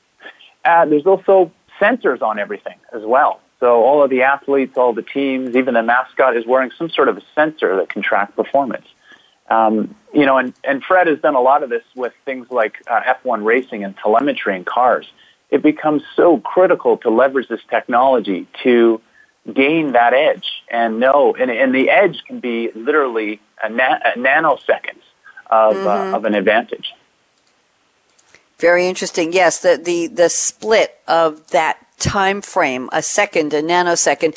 Uh, 0.64 0.86
there's 0.86 1.06
also 1.06 1.52
sensors 1.80 2.22
on 2.22 2.40
everything 2.40 2.78
as 2.94 3.04
well. 3.04 3.42
So 3.60 3.84
all 3.84 4.04
of 4.04 4.10
the 4.10 4.24
athletes, 4.24 4.78
all 4.78 4.94
the 4.94 5.02
teams, 5.02 5.56
even 5.56 5.74
the 5.74 5.84
mascot 5.84 6.36
is 6.36 6.46
wearing 6.46 6.72
some 6.78 6.90
sort 6.90 7.10
of 7.10 7.18
a 7.18 7.22
sensor 7.34 7.78
that 7.78 7.90
can 7.90 8.02
track 8.02 8.36
performance. 8.36 8.88
Um, 9.50 9.96
you 10.14 10.26
know, 10.26 10.38
and, 10.38 10.54
and 10.64 10.84
Fred 10.84 11.08
has 11.08 11.20
done 11.20 11.36
a 11.36 11.42
lot 11.42 11.62
of 11.64 11.70
this 11.70 11.84
with 11.96 12.14
things 12.26 12.50
like 12.50 12.82
uh, 12.88 13.02
F1 13.02 13.44
racing 13.46 13.84
and 13.84 13.96
telemetry 13.96 14.56
in 14.56 14.66
cars 14.66 15.08
it 15.50 15.62
becomes 15.62 16.04
so 16.16 16.40
critical 16.40 16.98
to 16.98 17.10
leverage 17.10 17.48
this 17.48 17.62
technology 17.70 18.48
to 18.64 19.02
gain 19.54 19.92
that 19.92 20.14
edge 20.14 20.64
and 20.70 21.00
know, 21.00 21.36
and, 21.40 21.52
and 21.52 21.74
the 21.74 21.90
edge 21.90 22.24
can 22.26 22.40
be 22.40 22.72
literally 22.74 23.40
a, 23.64 23.70
na- 23.70 24.00
a 24.04 24.18
nanoseconds 24.18 25.04
of, 25.50 25.76
uh, 25.76 25.80
mm-hmm. 25.80 26.14
uh, 26.14 26.18
of 26.18 26.26
an 26.26 26.34
advantage. 26.34 26.94
Very 28.58 28.88
interesting. 28.88 29.34
Yes, 29.34 29.60
the, 29.60 29.80
the, 29.82 30.08
the 30.08 30.30
split 30.30 30.98
of 31.08 31.52
that 31.52 31.78
time 32.00 32.42
frame, 32.42 32.90
a 32.92 33.02
second, 33.02 33.54
a 33.54 33.62
nanosecond, 33.62 34.36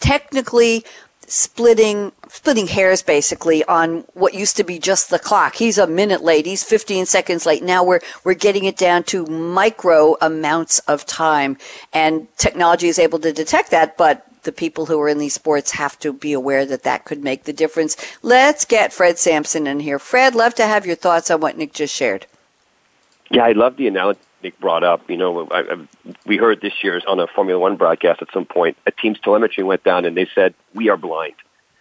technically 0.00 0.84
splitting 1.26 2.12
splitting 2.28 2.66
hairs 2.66 3.02
basically 3.02 3.64
on 3.64 4.04
what 4.14 4.34
used 4.34 4.56
to 4.56 4.64
be 4.64 4.78
just 4.78 5.10
the 5.10 5.18
clock. 5.18 5.56
He's 5.56 5.78
a 5.78 5.86
minute 5.86 6.22
late. 6.22 6.46
He's 6.46 6.62
15 6.62 7.06
seconds 7.06 7.46
late. 7.46 7.62
Now 7.62 7.84
we're 7.84 8.00
we're 8.24 8.34
getting 8.34 8.64
it 8.64 8.76
down 8.76 9.04
to 9.04 9.26
micro 9.26 10.16
amounts 10.20 10.78
of 10.80 11.06
time 11.06 11.56
and 11.92 12.28
technology 12.36 12.88
is 12.88 12.98
able 12.98 13.18
to 13.20 13.32
detect 13.32 13.70
that, 13.70 13.96
but 13.96 14.26
the 14.42 14.52
people 14.52 14.86
who 14.86 15.00
are 15.00 15.08
in 15.08 15.18
these 15.18 15.34
sports 15.34 15.72
have 15.72 15.98
to 15.98 16.12
be 16.12 16.32
aware 16.32 16.64
that 16.64 16.84
that 16.84 17.04
could 17.04 17.22
make 17.22 17.44
the 17.44 17.52
difference. 17.52 17.96
Let's 18.22 18.64
get 18.64 18.92
Fred 18.92 19.18
Sampson 19.18 19.66
in 19.66 19.80
here. 19.80 19.98
Fred, 19.98 20.34
love 20.34 20.54
to 20.54 20.66
have 20.66 20.86
your 20.86 20.96
thoughts 20.96 21.30
on 21.30 21.40
what 21.40 21.58
Nick 21.58 21.72
just 21.72 21.94
shared. 21.94 22.26
Yeah, 23.30 23.44
I 23.44 23.52
love 23.52 23.76
the 23.76 23.88
analogy 23.88 24.20
Nick 24.46 24.60
brought 24.60 24.84
up. 24.84 25.10
You 25.10 25.16
know, 25.16 25.48
I, 25.48 25.60
I, 25.60 25.76
we 26.24 26.36
heard 26.36 26.60
this 26.60 26.84
year 26.84 27.00
on 27.08 27.18
a 27.18 27.26
Formula 27.26 27.58
One 27.58 27.76
broadcast 27.76 28.22
at 28.22 28.28
some 28.32 28.44
point, 28.44 28.76
a 28.86 28.92
team's 28.92 29.18
telemetry 29.18 29.64
went 29.64 29.82
down 29.82 30.04
and 30.04 30.16
they 30.16 30.28
said, 30.36 30.54
we 30.72 30.88
are 30.88 30.96
blind. 30.96 31.34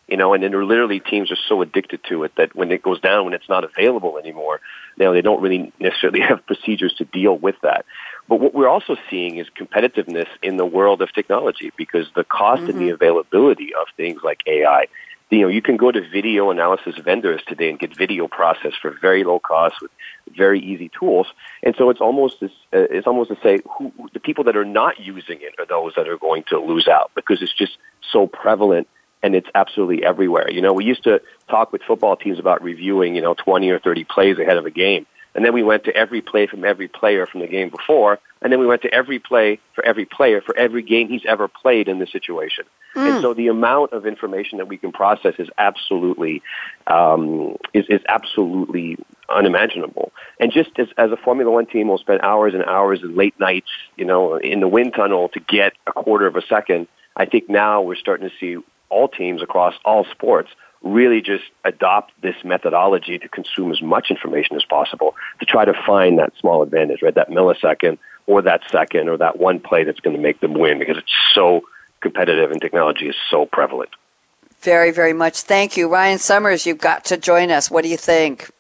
You 0.08 0.18
know, 0.18 0.34
and 0.34 0.44
then 0.44 0.52
literally 0.68 1.00
teams 1.00 1.32
are 1.32 1.38
so 1.48 1.62
addicted 1.62 2.04
to 2.10 2.24
it 2.24 2.36
that 2.38 2.56
when 2.56 2.72
it 2.72 2.82
goes 2.82 3.00
down, 3.00 3.26
when 3.26 3.34
it's 3.34 3.50
not 3.50 3.64
available 3.64 4.18
anymore, 4.18 4.62
you 4.98 5.06
know, 5.06 5.14
they 5.14 5.22
don't 5.22 5.42
really 5.42 5.72
necessarily 5.80 6.20
have 6.30 6.46
procedures 6.48 6.94
to 6.96 7.06
deal 7.06 7.38
with 7.38 7.56
that. 7.62 7.86
But 8.28 8.40
what 8.40 8.56
we're 8.56 8.68
also 8.68 8.98
seeing 9.10 9.38
is 9.38 9.48
competitiveness 9.50 10.28
in 10.42 10.58
the 10.58 10.66
world 10.66 11.04
of 11.04 11.14
technology 11.14 11.72
because 11.78 12.08
the 12.16 12.24
cost 12.24 12.62
mm-hmm. 12.62 12.72
and 12.72 12.80
the 12.80 12.86
mm-hmm. 12.86 12.96
availability 12.96 13.74
of 13.76 13.88
things 13.96 14.22
like 14.24 14.42
AI 14.48 14.88
you 15.30 15.42
know, 15.42 15.48
you 15.48 15.62
can 15.62 15.78
go 15.78 15.92
to 15.92 16.02
video 16.08 16.52
analysis 16.52 16.96
vendors 17.04 17.42
today 17.48 17.70
and 17.70 17.80
get 17.80 17.96
video 17.96 18.28
processed 18.28 18.78
for 18.82 18.92
very 19.02 19.24
low 19.24 19.40
cost 19.40 19.76
with 19.82 19.92
very 20.36 20.60
easy 20.60 20.90
tools. 21.00 21.28
And 21.64 21.76
so 21.78 21.90
it's 21.90 22.02
almost 22.02 22.44
as, 22.44 22.52
uh, 22.74 22.86
it's 22.90 23.08
almost 23.08 23.30
to 23.30 23.38
say 23.42 23.60
who, 23.78 23.92
the 24.14 24.20
people 24.20 24.44
that 24.44 24.56
are 24.56 24.66
not 24.66 25.00
using 25.00 25.40
it 25.42 25.56
are 25.58 25.66
those 25.66 25.94
that 25.96 26.08
are 26.08 26.18
going 26.18 26.44
to 26.50 26.60
lose 26.60 26.88
out 26.88 27.12
because 27.16 27.42
it's 27.42 27.54
just 27.54 27.78
so 28.12 28.28
prevalent 28.28 28.88
and 29.24 29.36
it's 29.36 29.50
absolutely 29.56 30.04
everywhere. 30.06 30.52
You 30.52 30.62
know, 30.62 30.74
we 30.74 30.86
used 30.86 31.04
to 31.06 31.22
talk 31.50 31.72
with 31.72 31.82
football 31.82 32.16
teams 32.16 32.38
about 32.38 32.62
reviewing, 32.62 33.16
you 33.16 33.22
know, 33.22 33.34
20 33.34 33.70
or 33.72 33.80
30 33.80 34.04
plays 34.04 34.38
ahead 34.38 34.58
of 34.58 34.68
a 34.68 34.72
game. 34.72 35.08
And 35.36 35.44
then 35.44 35.54
we 35.54 35.64
went 35.64 35.84
to 35.84 35.96
every 35.96 36.22
play 36.22 36.48
from 36.48 36.64
every 36.64 36.88
player 36.88 37.26
from 37.26 37.42
the 37.42 37.48
game 37.48 37.70
before. 37.70 38.20
And 38.42 38.52
then 38.52 38.60
we 38.60 38.66
went 38.66 38.82
to 38.84 38.94
every 38.94 39.20
play 39.20 39.60
for 39.74 39.86
every 39.86 40.06
player 40.06 40.42
for 40.42 40.58
every 40.58 40.82
game 40.82 41.10
he's 41.10 41.26
ever 41.28 41.48
played 41.48 41.88
in 41.88 42.00
this 42.00 42.12
situation. 42.12 42.66
Mm. 42.96 43.16
And 43.16 43.22
so 43.22 43.34
the 43.34 43.48
amount 43.48 43.92
of 43.92 44.06
information 44.06 44.58
that 44.60 44.68
we 44.68 44.78
can 44.78 44.94
process 44.94 45.36
is 45.38 45.50
absolutely, 45.58 46.42
um, 46.88 47.58
is, 47.74 47.86
is 47.90 48.02
absolutely 48.08 48.98
unimaginable. 49.30 50.14
And 50.40 50.52
just 50.52 50.72
as, 50.80 50.88
as 50.98 51.12
a 51.12 51.18
Formula 51.18 51.52
One 51.52 51.66
team 51.66 51.90
will 51.90 51.98
spend 51.98 52.22
hours 52.22 52.54
and 52.54 52.64
hours 52.64 53.02
and 53.04 53.16
late 53.16 53.38
nights, 53.40 53.70
you 53.98 54.06
know, 54.06 54.38
in 54.38 54.62
the 54.62 54.68
wind 54.70 54.94
tunnel 54.96 55.28
to 55.30 55.40
get 55.42 55.74
a 55.86 55.92
quarter 55.92 56.28
of 56.28 56.38
a 56.38 56.42
second, 56.42 56.88
I 57.18 57.26
think 57.26 57.50
now 57.50 57.82
we're 57.82 57.96
starting 57.96 58.30
to 58.30 58.36
see 58.40 58.64
all 58.90 59.10
teams 59.10 59.42
across 59.42 59.74
all 59.84 60.06
sports 60.06 60.50
really 60.86 61.20
just 61.20 61.44
adopt 61.66 62.14
this 62.22 62.36
methodology 62.44 63.18
to 63.18 63.28
consume 63.28 63.72
as 63.72 63.82
much 63.82 64.12
information 64.12 64.56
as 64.56 64.64
possible 64.64 65.16
to 65.40 65.46
try 65.46 65.66
to 65.66 65.74
find 65.86 66.20
that 66.20 66.32
small 66.40 66.62
advantage, 66.62 67.02
right? 67.02 67.16
That 67.16 67.30
millisecond 67.30 67.98
or 68.28 68.44
that 68.44 68.62
second 68.72 69.10
or 69.10 69.18
that 69.18 69.38
one 69.38 69.60
play 69.60 69.84
that's 69.84 70.00
going 70.00 70.16
to 70.16 70.22
make 70.22 70.40
them 70.40 70.54
win 70.54 70.78
because 70.80 70.98
it's 70.98 71.12
so 71.34 71.62
competitive 72.02 72.52
and 72.52 72.62
technology 72.62 73.10
is 73.10 73.16
so 73.30 73.48
prevalent. 73.48 73.90
Very, 74.62 74.92
very 74.92 75.14
much. 75.14 75.42
Thank 75.42 75.76
you. 75.76 75.92
Ryan 75.92 76.20
Summers, 76.20 76.66
you've 76.66 76.78
got 76.78 77.04
to 77.06 77.18
join 77.18 77.52
us. 77.52 77.70
What 77.70 77.84
do 77.84 77.90
you 77.90 77.98
think? 77.98 78.52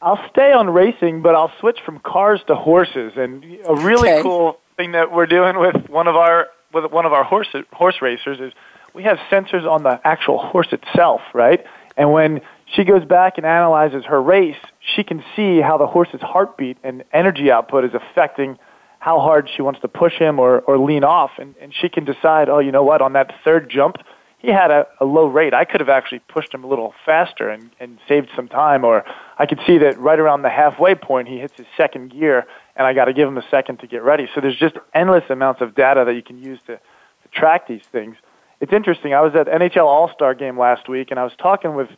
I'll 0.00 0.22
stay 0.30 0.52
on 0.52 0.70
racing, 0.70 1.22
but 1.22 1.34
I'll 1.34 1.52
switch 1.58 1.78
from 1.84 1.98
cars 1.98 2.40
to 2.46 2.54
horses. 2.54 3.14
And 3.16 3.44
a 3.66 3.74
really 3.74 4.10
okay. 4.10 4.22
cool 4.22 4.60
thing 4.76 4.92
that 4.92 5.12
we're 5.12 5.26
doing 5.26 5.58
with 5.58 5.88
one 5.88 6.06
of 6.06 6.14
our 6.14 6.48
with 6.72 6.90
one 6.92 7.06
of 7.06 7.12
our 7.12 7.24
horse 7.24 7.48
horse 7.72 8.02
racers 8.02 8.38
is 8.40 8.52
we 8.96 9.02
have 9.02 9.18
sensors 9.30 9.70
on 9.70 9.82
the 9.82 10.00
actual 10.04 10.38
horse 10.38 10.68
itself, 10.72 11.20
right? 11.34 11.62
And 11.98 12.12
when 12.12 12.40
she 12.74 12.82
goes 12.82 13.04
back 13.04 13.36
and 13.36 13.44
analyzes 13.44 14.06
her 14.06 14.20
race, 14.20 14.56
she 14.80 15.04
can 15.04 15.22
see 15.36 15.60
how 15.60 15.76
the 15.76 15.86
horse's 15.86 16.22
heartbeat 16.22 16.78
and 16.82 17.04
energy 17.12 17.50
output 17.50 17.84
is 17.84 17.90
affecting 17.92 18.58
how 18.98 19.20
hard 19.20 19.50
she 19.54 19.60
wants 19.60 19.80
to 19.80 19.88
push 19.88 20.14
him 20.14 20.38
or, 20.38 20.60
or 20.60 20.78
lean 20.78 21.04
off. 21.04 21.32
And, 21.38 21.54
and 21.60 21.74
she 21.78 21.90
can 21.90 22.06
decide, 22.06 22.48
oh, 22.48 22.58
you 22.58 22.72
know 22.72 22.82
what, 22.82 23.02
on 23.02 23.12
that 23.12 23.34
third 23.44 23.68
jump, 23.68 23.98
he 24.38 24.48
had 24.48 24.70
a, 24.70 24.86
a 24.98 25.04
low 25.04 25.26
rate. 25.26 25.52
I 25.52 25.66
could 25.66 25.80
have 25.80 25.90
actually 25.90 26.20
pushed 26.20 26.54
him 26.54 26.64
a 26.64 26.66
little 26.66 26.94
faster 27.04 27.50
and, 27.50 27.70
and 27.78 27.98
saved 28.08 28.30
some 28.34 28.48
time. 28.48 28.82
Or 28.82 29.04
I 29.38 29.44
could 29.44 29.60
see 29.66 29.76
that 29.78 29.98
right 29.98 30.18
around 30.18 30.40
the 30.40 30.50
halfway 30.50 30.94
point, 30.94 31.28
he 31.28 31.38
hits 31.38 31.54
his 31.58 31.66
second 31.76 32.12
gear, 32.12 32.46
and 32.74 32.86
I 32.86 32.94
got 32.94 33.04
to 33.06 33.12
give 33.12 33.28
him 33.28 33.36
a 33.36 33.44
second 33.50 33.80
to 33.80 33.86
get 33.86 34.02
ready. 34.02 34.26
So 34.34 34.40
there's 34.40 34.56
just 34.56 34.76
endless 34.94 35.24
amounts 35.28 35.60
of 35.60 35.74
data 35.74 36.04
that 36.06 36.14
you 36.14 36.22
can 36.22 36.38
use 36.38 36.58
to, 36.66 36.76
to 36.76 37.28
track 37.30 37.68
these 37.68 37.82
things 37.92 38.16
it's 38.60 38.72
interesting. 38.72 39.14
I 39.14 39.20
was 39.20 39.34
at 39.34 39.46
NHL 39.46 39.84
All 39.84 40.10
Star 40.14 40.34
game 40.34 40.58
last 40.58 40.88
week, 40.88 41.10
and 41.10 41.20
I 41.20 41.24
was 41.24 41.32
talking 41.38 41.74
with 41.74 41.88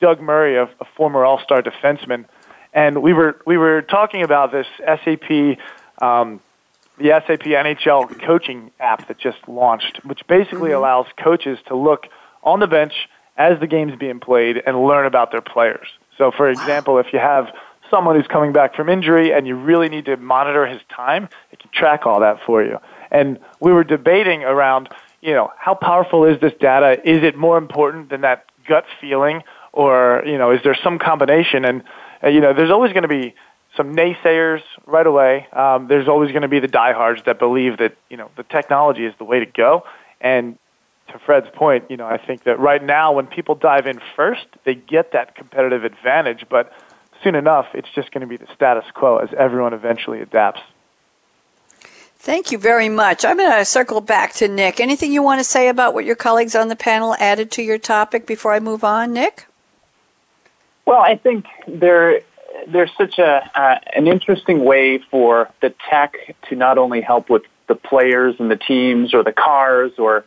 Doug 0.00 0.20
Murray, 0.20 0.56
a, 0.56 0.64
a 0.64 0.84
former 0.96 1.24
All 1.24 1.40
Star 1.40 1.62
defenseman, 1.62 2.26
and 2.72 3.02
we 3.02 3.12
were 3.12 3.40
we 3.46 3.56
were 3.56 3.82
talking 3.82 4.22
about 4.22 4.52
this 4.52 4.66
SAP, 4.78 5.58
um, 6.02 6.40
the 6.98 7.08
SAP 7.26 7.44
NHL 7.44 8.20
coaching 8.22 8.70
app 8.80 9.08
that 9.08 9.18
just 9.18 9.38
launched, 9.48 10.04
which 10.04 10.26
basically 10.26 10.70
mm-hmm. 10.70 10.78
allows 10.78 11.06
coaches 11.16 11.58
to 11.68 11.76
look 11.76 12.06
on 12.42 12.60
the 12.60 12.66
bench 12.66 13.08
as 13.36 13.60
the 13.60 13.66
game's 13.66 13.96
being 13.96 14.20
played 14.20 14.62
and 14.66 14.86
learn 14.86 15.06
about 15.06 15.30
their 15.30 15.42
players. 15.42 15.88
So, 16.16 16.30
for 16.30 16.48
example, 16.48 16.98
if 16.98 17.12
you 17.12 17.18
have 17.18 17.52
someone 17.90 18.16
who's 18.16 18.26
coming 18.26 18.52
back 18.52 18.74
from 18.74 18.88
injury 18.88 19.32
and 19.32 19.46
you 19.46 19.54
really 19.54 19.88
need 19.88 20.06
to 20.06 20.16
monitor 20.16 20.66
his 20.66 20.80
time, 20.94 21.28
it 21.52 21.58
can 21.58 21.70
track 21.72 22.06
all 22.06 22.20
that 22.20 22.38
for 22.46 22.62
you. 22.62 22.78
And 23.10 23.38
we 23.60 23.72
were 23.72 23.84
debating 23.84 24.42
around 24.42 24.88
you 25.20 25.32
know, 25.32 25.50
how 25.58 25.74
powerful 25.74 26.24
is 26.24 26.40
this 26.40 26.52
data? 26.60 27.00
Is 27.08 27.22
it 27.22 27.36
more 27.36 27.58
important 27.58 28.10
than 28.10 28.22
that 28.22 28.46
gut 28.66 28.84
feeling, 29.00 29.42
or 29.72 30.22
you 30.26 30.38
know, 30.38 30.50
is 30.50 30.60
there 30.62 30.76
some 30.82 30.98
combination? 30.98 31.64
And 31.64 31.82
uh, 32.22 32.28
you 32.28 32.40
know, 32.40 32.52
there's 32.52 32.70
always 32.70 32.92
going 32.92 33.02
to 33.02 33.08
be 33.08 33.34
some 33.76 33.94
naysayers 33.94 34.62
right 34.86 35.06
away. 35.06 35.46
Um, 35.52 35.88
there's 35.88 36.08
always 36.08 36.30
going 36.30 36.42
to 36.42 36.48
be 36.48 36.60
the 36.60 36.68
diehards 36.68 37.22
that 37.26 37.38
believe 37.38 37.78
that 37.78 37.96
you 38.08 38.16
know 38.16 38.30
the 38.36 38.42
technology 38.44 39.04
is 39.04 39.14
the 39.18 39.24
way 39.24 39.40
to 39.40 39.46
go. 39.46 39.84
And 40.20 40.58
to 41.08 41.18
Fred's 41.24 41.48
point, 41.54 41.84
you 41.90 41.96
know, 41.96 42.06
I 42.06 42.18
think 42.18 42.44
that 42.44 42.58
right 42.58 42.82
now 42.82 43.12
when 43.12 43.26
people 43.26 43.54
dive 43.54 43.86
in 43.86 44.00
first, 44.16 44.46
they 44.64 44.74
get 44.74 45.12
that 45.12 45.34
competitive 45.34 45.84
advantage, 45.84 46.46
but 46.50 46.72
soon 47.22 47.34
enough, 47.34 47.66
it's 47.74 47.88
just 47.94 48.10
going 48.10 48.22
to 48.22 48.26
be 48.26 48.36
the 48.36 48.52
status 48.54 48.84
quo 48.94 49.18
as 49.18 49.28
everyone 49.38 49.72
eventually 49.72 50.20
adapts. 50.20 50.60
Thank 52.26 52.50
you 52.50 52.58
very 52.58 52.88
much. 52.88 53.24
I'm 53.24 53.36
going 53.36 53.56
to 53.56 53.64
circle 53.64 54.00
back 54.00 54.32
to 54.32 54.48
Nick. 54.48 54.80
Anything 54.80 55.12
you 55.12 55.22
want 55.22 55.38
to 55.38 55.44
say 55.44 55.68
about 55.68 55.94
what 55.94 56.04
your 56.04 56.16
colleagues 56.16 56.56
on 56.56 56.66
the 56.66 56.74
panel 56.74 57.14
added 57.20 57.52
to 57.52 57.62
your 57.62 57.78
topic 57.78 58.26
before 58.26 58.52
I 58.52 58.58
move 58.58 58.82
on, 58.82 59.12
Nick? 59.12 59.46
Well, 60.86 60.98
I 60.98 61.14
think 61.14 61.46
there 61.68 62.22
there's 62.66 62.90
such 62.98 63.20
a 63.20 63.48
uh, 63.54 63.78
an 63.94 64.08
interesting 64.08 64.64
way 64.64 64.98
for 65.08 65.48
the 65.62 65.72
tech 65.88 66.16
to 66.48 66.56
not 66.56 66.78
only 66.78 67.00
help 67.00 67.30
with 67.30 67.44
the 67.68 67.76
players 67.76 68.34
and 68.40 68.50
the 68.50 68.56
teams 68.56 69.14
or 69.14 69.22
the 69.22 69.32
cars 69.32 69.92
or 69.96 70.24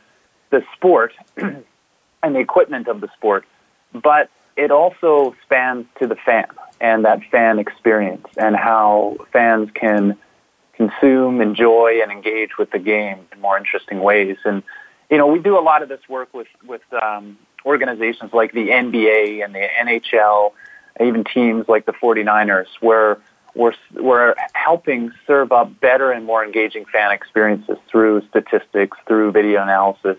the 0.52 0.64
sport 0.78 1.12
and 1.38 1.66
the 2.24 2.40
equipment 2.40 2.88
of 2.88 3.02
the 3.02 3.10
sport, 3.18 3.46
but 3.92 4.30
it 4.56 4.72
also 4.72 5.36
spans 5.44 5.86
to 6.00 6.08
the 6.08 6.16
fan 6.16 6.48
and 6.80 7.04
that 7.04 7.20
fan 7.30 7.60
experience 7.60 8.26
and 8.38 8.56
how 8.56 9.18
fans 9.34 9.70
can 9.74 10.18
consume, 10.80 11.42
enjoy, 11.42 12.00
and 12.02 12.10
engage 12.10 12.58
with 12.58 12.72
the 12.72 12.80
game 12.80 13.28
in 13.34 13.42
more 13.42 13.58
interesting 13.58 14.00
ways. 14.00 14.38
And 14.46 14.64
you 15.12 15.18
know, 15.18 15.28
we 15.28 15.40
do 15.40 15.58
a 15.58 15.62
lot 15.62 15.84
of 15.84 15.90
this 15.90 16.00
work 16.08 16.34
with 16.34 16.48
with 16.66 16.82
um, 16.94 17.38
organizations 17.66 18.32
like 18.34 18.54
the 18.54 18.70
NBA 18.70 19.44
and 19.44 19.54
the 19.54 19.68
NHL, 19.84 20.54
even 21.02 21.26
teams 21.26 21.68
like 21.68 21.86
the 21.86 21.92
49ers, 21.94 22.68
where 22.80 23.18
we're 23.56 23.74
we're 23.94 24.36
helping 24.54 25.12
serve 25.28 25.52
up 25.52 25.80
better 25.82 26.12
and 26.12 26.26
more 26.26 26.46
engaging 26.46 26.86
fan 26.86 27.12
experiences 27.12 27.78
through 27.92 28.22
statistics, 28.30 28.98
through 29.06 29.34
video 29.34 29.62
analysis, 29.62 30.18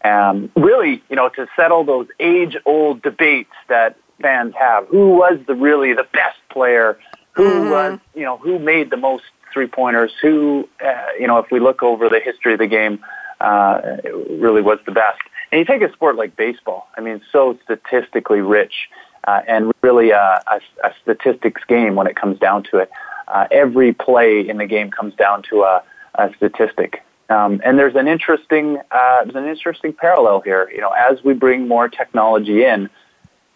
and 0.00 0.50
really, 0.56 1.00
you 1.08 1.14
know, 1.14 1.28
to 1.28 1.46
settle 1.54 1.84
those 1.84 2.08
age-old 2.18 3.02
debates 3.02 3.52
that 3.68 3.96
fans 4.20 4.54
have. 4.58 4.88
Who 4.88 5.10
was 5.10 5.38
the 5.46 5.54
really 5.54 5.92
the 5.92 6.06
best 6.12 6.38
player? 6.50 6.98
Who 7.32 7.44
mm-hmm. 7.44 7.70
was, 7.70 8.00
you 8.14 8.22
know, 8.22 8.36
who 8.36 8.58
made 8.58 8.90
the 8.90 8.96
most 8.96 9.24
three 9.52 9.66
pointers, 9.66 10.12
who, 10.20 10.68
uh, 10.84 11.06
you 11.18 11.26
know, 11.26 11.38
if 11.38 11.50
we 11.50 11.60
look 11.60 11.82
over 11.82 12.08
the 12.08 12.20
history 12.20 12.52
of 12.54 12.58
the 12.58 12.66
game, 12.66 13.04
uh, 13.40 13.98
really 14.30 14.62
was 14.62 14.78
the 14.86 14.92
best. 14.92 15.20
And 15.50 15.58
you 15.58 15.64
take 15.64 15.82
a 15.82 15.92
sport 15.92 16.16
like 16.16 16.36
baseball, 16.36 16.88
I 16.96 17.00
mean, 17.00 17.20
so 17.30 17.58
statistically 17.64 18.40
rich 18.40 18.88
uh, 19.24 19.42
and 19.46 19.72
really 19.82 20.10
a, 20.10 20.42
a, 20.46 20.60
a 20.84 20.94
statistics 21.02 21.62
game 21.68 21.94
when 21.94 22.06
it 22.06 22.16
comes 22.16 22.38
down 22.38 22.64
to 22.64 22.78
it. 22.78 22.90
Uh, 23.28 23.46
every 23.50 23.92
play 23.92 24.46
in 24.48 24.56
the 24.58 24.66
game 24.66 24.90
comes 24.90 25.14
down 25.14 25.42
to 25.50 25.62
a, 25.62 25.82
a 26.14 26.34
statistic. 26.36 27.02
Um, 27.28 27.60
and 27.64 27.78
there's 27.78 27.94
an 27.94 28.08
interesting 28.08 28.78
uh, 28.90 29.24
there's 29.24 29.36
an 29.36 29.46
interesting 29.46 29.92
parallel 29.92 30.40
here. 30.40 30.70
You 30.70 30.80
know, 30.80 30.90
as 30.90 31.22
we 31.24 31.32
bring 31.34 31.66
more 31.66 31.88
technology 31.88 32.64
in, 32.64 32.90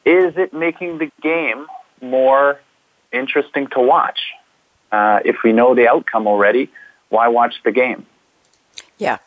is 0.04 0.34
it 0.36 0.54
making 0.54 0.98
the 0.98 1.10
game 1.20 1.66
more 2.00 2.60
interesting 3.12 3.66
to 3.68 3.80
watch? 3.80 4.20
Uh, 4.96 5.20
if 5.24 5.36
we 5.44 5.52
know 5.52 5.74
the 5.74 5.86
outcome 5.88 6.26
already, 6.26 6.70
why 7.08 7.28
watch 7.28 7.54
the 7.64 7.72
game? 7.72 8.06
Yeah. 8.98 9.18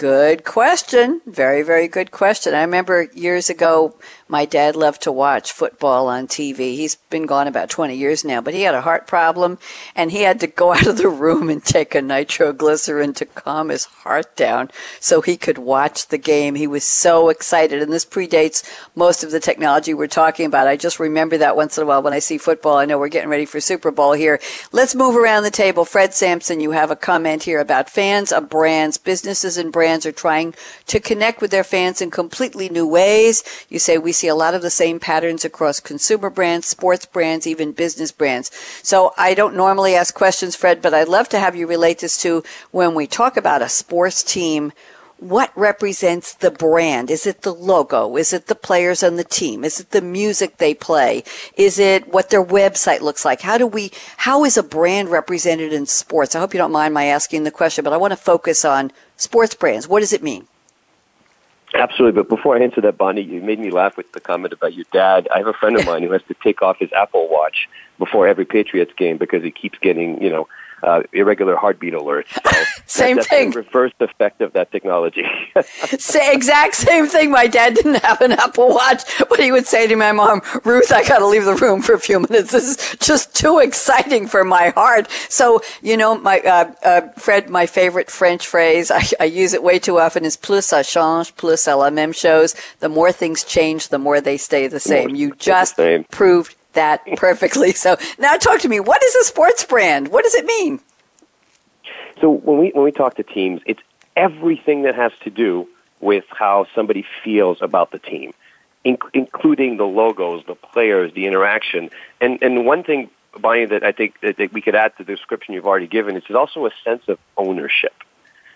Good 0.00 0.46
question. 0.46 1.20
Very, 1.26 1.60
very 1.60 1.86
good 1.86 2.10
question. 2.10 2.54
I 2.54 2.62
remember 2.62 3.10
years 3.12 3.50
ago 3.50 3.94
my 4.30 4.44
dad 4.44 4.76
loved 4.76 5.02
to 5.02 5.12
watch 5.12 5.50
football 5.50 6.06
on 6.06 6.28
TV. 6.28 6.76
He's 6.76 6.94
been 6.94 7.26
gone 7.26 7.48
about 7.48 7.68
20 7.68 7.96
years 7.96 8.24
now, 8.24 8.40
but 8.40 8.54
he 8.54 8.62
had 8.62 8.76
a 8.76 8.80
heart 8.80 9.08
problem 9.08 9.58
and 9.96 10.12
he 10.12 10.22
had 10.22 10.38
to 10.40 10.46
go 10.46 10.72
out 10.74 10.86
of 10.86 10.96
the 10.96 11.08
room 11.08 11.50
and 11.50 11.62
take 11.62 11.94
a 11.94 12.00
nitroglycerin 12.00 13.12
to 13.14 13.26
calm 13.26 13.68
his 13.68 13.86
heart 13.86 14.36
down 14.36 14.70
so 15.00 15.20
he 15.20 15.36
could 15.36 15.58
watch 15.58 16.06
the 16.08 16.16
game. 16.16 16.54
He 16.54 16.68
was 16.68 16.84
so 16.84 17.28
excited. 17.28 17.82
And 17.82 17.92
this 17.92 18.06
predates 18.06 18.64
most 18.94 19.24
of 19.24 19.32
the 19.32 19.40
technology 19.40 19.92
we're 19.92 20.06
talking 20.06 20.46
about. 20.46 20.68
I 20.68 20.76
just 20.76 21.00
remember 21.00 21.36
that 21.38 21.56
once 21.56 21.76
in 21.76 21.82
a 21.82 21.86
while 21.86 22.02
when 22.02 22.12
I 22.12 22.20
see 22.20 22.38
football. 22.38 22.78
I 22.78 22.84
know 22.84 22.98
we're 22.98 23.08
getting 23.08 23.30
ready 23.30 23.46
for 23.46 23.60
Super 23.60 23.90
Bowl 23.90 24.12
here. 24.12 24.40
Let's 24.70 24.94
move 24.94 25.16
around 25.16 25.42
the 25.42 25.50
table. 25.50 25.84
Fred 25.84 26.14
Sampson, 26.14 26.60
you 26.60 26.70
have 26.70 26.92
a 26.92 26.96
comment 26.96 27.42
here 27.42 27.58
about 27.58 27.90
fans 27.90 28.30
of 28.30 28.48
brands. 28.48 28.96
Businesses 28.96 29.58
and 29.58 29.72
brands 29.72 29.89
are 29.90 30.12
trying 30.12 30.54
to 30.86 31.00
connect 31.00 31.40
with 31.40 31.50
their 31.50 31.64
fans 31.64 32.00
in 32.00 32.10
completely 32.10 32.68
new 32.68 32.86
ways. 32.86 33.42
You 33.68 33.78
say 33.78 33.98
we 33.98 34.12
see 34.12 34.28
a 34.28 34.34
lot 34.34 34.54
of 34.54 34.62
the 34.62 34.70
same 34.70 35.00
patterns 35.00 35.44
across 35.44 35.80
consumer 35.80 36.30
brands, 36.30 36.66
sports 36.66 37.06
brands, 37.06 37.46
even 37.46 37.72
business 37.72 38.12
brands. 38.12 38.50
So 38.82 39.12
I 39.18 39.34
don't 39.34 39.56
normally 39.56 39.94
ask 39.94 40.14
questions, 40.14 40.56
Fred, 40.56 40.80
but 40.80 40.94
I'd 40.94 41.08
love 41.08 41.28
to 41.30 41.38
have 41.38 41.56
you 41.56 41.66
relate 41.66 41.98
this 41.98 42.20
to 42.22 42.42
when 42.70 42.94
we 42.94 43.06
talk 43.06 43.36
about 43.36 43.62
a 43.62 43.68
sports 43.68 44.22
team 44.22 44.72
what 45.20 45.52
represents 45.54 46.32
the 46.32 46.50
brand? 46.50 47.10
Is 47.10 47.26
it 47.26 47.42
the 47.42 47.52
logo? 47.52 48.16
Is 48.16 48.32
it 48.32 48.46
the 48.46 48.54
players 48.54 49.02
on 49.02 49.16
the 49.16 49.24
team? 49.24 49.64
Is 49.64 49.78
it 49.78 49.90
the 49.90 50.00
music 50.00 50.56
they 50.56 50.72
play? 50.72 51.24
Is 51.56 51.78
it 51.78 52.08
what 52.08 52.30
their 52.30 52.44
website 52.44 53.02
looks 53.02 53.24
like? 53.24 53.42
How 53.42 53.58
do 53.58 53.66
we, 53.66 53.92
how 54.16 54.44
is 54.44 54.56
a 54.56 54.62
brand 54.62 55.10
represented 55.10 55.74
in 55.74 55.84
sports? 55.84 56.34
I 56.34 56.40
hope 56.40 56.54
you 56.54 56.58
don't 56.58 56.72
mind 56.72 56.94
my 56.94 57.04
asking 57.04 57.44
the 57.44 57.50
question, 57.50 57.84
but 57.84 57.92
I 57.92 57.98
want 57.98 58.12
to 58.12 58.16
focus 58.16 58.64
on 58.64 58.92
sports 59.20 59.54
brands. 59.54 59.88
What 59.88 60.00
does 60.00 60.12
it 60.12 60.22
mean? 60.22 60.46
Absolutely. 61.74 62.20
But 62.20 62.28
before 62.28 62.56
I 62.56 62.62
answer 62.62 62.80
that, 62.80 62.98
Bonnie, 62.98 63.22
you 63.22 63.40
made 63.40 63.60
me 63.60 63.70
laugh 63.70 63.96
with 63.96 64.10
the 64.12 64.20
comment 64.20 64.52
about 64.52 64.74
your 64.74 64.86
dad. 64.92 65.28
I 65.32 65.38
have 65.38 65.46
a 65.46 65.52
friend 65.52 65.78
of 65.78 65.86
mine 65.86 66.02
who 66.02 66.12
has 66.12 66.22
to 66.28 66.34
take 66.34 66.62
off 66.62 66.78
his 66.78 66.92
Apple 66.92 67.28
Watch 67.28 67.68
before 67.98 68.26
every 68.26 68.44
Patriots 68.44 68.92
game 68.96 69.18
because 69.18 69.42
he 69.42 69.50
keeps 69.50 69.78
getting, 69.78 70.20
you 70.22 70.30
know, 70.30 70.48
uh, 70.82 71.02
irregular 71.12 71.56
heartbeat 71.56 71.94
alerts. 71.94 72.32
So 72.32 72.64
same 72.86 73.16
that's 73.16 73.28
thing. 73.28 73.50
The 73.50 73.58
reverse 73.58 73.92
effect 74.00 74.40
of 74.40 74.52
that 74.52 74.72
technology. 74.72 75.24
Say, 75.98 76.32
exact 76.32 76.74
same 76.74 77.06
thing. 77.06 77.30
My 77.30 77.46
dad 77.46 77.74
didn't 77.74 78.02
have 78.02 78.20
an 78.20 78.32
Apple 78.32 78.68
Watch, 78.68 79.02
but 79.28 79.38
he 79.38 79.52
would 79.52 79.66
say 79.66 79.86
to 79.86 79.96
my 79.96 80.12
mom, 80.12 80.42
"Ruth, 80.64 80.92
I 80.92 81.06
got 81.06 81.18
to 81.18 81.26
leave 81.26 81.44
the 81.44 81.54
room 81.54 81.82
for 81.82 81.94
a 81.94 82.00
few 82.00 82.20
minutes. 82.20 82.52
This 82.52 82.64
is 82.64 82.96
just 82.98 83.34
too 83.34 83.58
exciting 83.58 84.26
for 84.26 84.44
my 84.44 84.70
heart." 84.70 85.10
So 85.28 85.60
you 85.82 85.96
know, 85.96 86.16
my 86.18 86.40
uh, 86.40 86.72
uh, 86.82 87.00
Fred, 87.16 87.50
my 87.50 87.66
favorite 87.66 88.10
French 88.10 88.46
phrase, 88.46 88.90
I, 88.90 89.02
I, 89.18 89.24
use 89.24 89.54
it 89.54 89.62
way 89.62 89.78
too 89.78 89.98
often, 89.98 90.24
is 90.24 90.36
"plus 90.36 90.66
ça 90.66 90.86
change, 90.86 91.34
plus 91.36 91.62
ça 91.62 91.76
la 91.76 91.90
même 91.90 92.14
chose." 92.14 92.54
The 92.80 92.88
more 92.88 93.12
things 93.12 93.44
change, 93.44 93.88
the 93.88 93.98
more 93.98 94.20
they 94.20 94.36
stay 94.36 94.66
the 94.66 94.80
same. 94.80 95.14
you 95.14 95.34
just 95.36 95.78
proved 96.10 96.56
that 96.72 97.04
perfectly. 97.16 97.72
So 97.72 97.96
now 98.18 98.36
talk 98.36 98.60
to 98.60 98.68
me. 98.68 98.80
What 98.80 99.02
is 99.02 99.14
a 99.16 99.24
sports 99.24 99.64
brand? 99.64 100.08
What 100.08 100.24
does 100.24 100.34
it 100.34 100.44
mean? 100.44 100.80
So 102.20 102.30
when 102.30 102.58
we 102.58 102.70
when 102.70 102.84
we 102.84 102.92
talk 102.92 103.16
to 103.16 103.22
teams, 103.22 103.62
it's 103.66 103.80
everything 104.16 104.82
that 104.82 104.94
has 104.94 105.12
to 105.22 105.30
do 105.30 105.68
with 106.00 106.24
how 106.30 106.66
somebody 106.74 107.04
feels 107.22 107.60
about 107.60 107.90
the 107.90 107.98
team, 107.98 108.32
in, 108.84 108.98
including 109.12 109.76
the 109.76 109.86
logos, 109.86 110.44
the 110.46 110.54
players, 110.54 111.12
the 111.14 111.26
interaction. 111.26 111.90
And 112.20 112.38
and 112.42 112.66
one 112.66 112.82
thing, 112.82 113.10
Bonnie, 113.38 113.66
that 113.66 113.82
I 113.82 113.92
think 113.92 114.20
that, 114.20 114.36
that 114.36 114.52
we 114.52 114.60
could 114.60 114.74
add 114.74 114.96
to 114.98 115.04
the 115.04 115.14
description 115.14 115.54
you've 115.54 115.66
already 115.66 115.86
given 115.86 116.16
is 116.16 116.24
also 116.30 116.66
a 116.66 116.70
sense 116.84 117.08
of 117.08 117.18
ownership. 117.36 117.94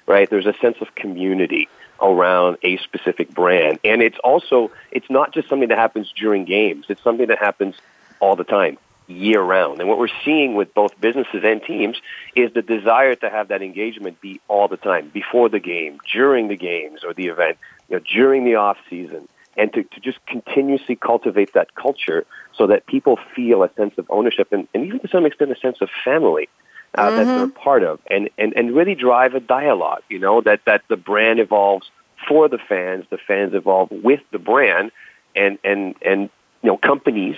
Right? 0.07 0.29
There's 0.29 0.47
a 0.47 0.53
sense 0.55 0.77
of 0.83 0.95
community 0.95 1.67
around 2.01 2.59
a 2.63 2.77
specific 2.79 3.31
brand. 3.31 3.79
And 3.85 4.03
it's 4.03 4.19
also, 4.19 4.71
it's 4.91 5.09
not 5.09 5.33
just 5.33 5.49
something 5.49 5.69
that 5.69 5.79
happens 5.79 6.13
during 6.13 6.45
games. 6.45 6.87
It's 6.89 7.03
something 7.03 7.27
that 7.29 7.39
happens 7.39 7.77
all 8.21 8.37
the 8.37 8.45
time, 8.45 8.79
year 9.07 9.41
round. 9.41 9.81
And 9.81 9.89
what 9.89 9.99
we're 9.99 10.09
seeing 10.25 10.55
with 10.55 10.73
both 10.75 10.99
businesses 11.01 11.43
and 11.45 11.63
teams 11.63 11.97
is 12.35 12.53
the 12.53 12.63
desire 12.63 13.15
to 13.17 13.31
have 13.31 13.49
that 13.49 13.63
engagement 13.63 14.21
be 14.21 14.41
all 14.49 14.69
the 14.69 14.77
time, 14.77 15.11
before 15.13 15.49
the 15.49 15.61
game, 15.61 15.99
during 16.13 16.49
the 16.49 16.57
games 16.57 17.05
or 17.05 17.13
the 17.15 17.27
event, 17.27 17.59
you 17.89 17.97
know, 17.97 18.05
during 18.13 18.45
the 18.45 18.57
off 18.57 18.79
season, 18.89 19.29
and 19.57 19.73
to, 19.73 19.83
to 19.83 20.01
just 20.01 20.25
continuously 20.27 20.97
cultivate 20.97 21.53
that 21.53 21.75
culture 21.75 22.27
so 22.57 22.67
that 22.69 22.87
people 22.87 23.19
feel 23.37 23.63
a 23.63 23.71
sense 23.75 23.95
of 23.99 24.07
ownership 24.11 24.49
and, 24.53 24.67
and 24.75 24.87
even 24.87 25.01
to 25.01 25.09
some 25.09 25.27
extent 25.27 25.51
a 25.51 25.57
sense 25.57 25.81
of 25.81 25.89
family. 26.05 26.49
Uh, 26.97 27.09
mm-hmm. 27.09 27.17
that 27.17 27.25
they're 27.25 27.49
part 27.49 27.83
of, 27.83 27.99
and, 28.09 28.31
and, 28.39 28.53
and 28.55 28.73
really 28.73 28.95
drive 28.95 29.35
a 29.35 29.41
dialogue, 29.41 30.05
you 30.09 30.21
know, 30.21 30.41
that, 30.41 30.61
that 30.65 30.81
the 30.87 30.97
brand 30.97 31.41
evolves 31.41 31.91
for 32.29 32.49
the 32.49 32.57
fans, 32.57 33.05
the 33.11 33.19
fans 33.19 33.53
evolve 33.53 33.91
with 33.91 34.21
the 34.31 34.39
brand, 34.39 34.93
and, 35.35 35.59
and, 35.65 35.97
and 36.03 36.31
you 36.63 36.71
know, 36.71 36.77
companies 36.77 37.37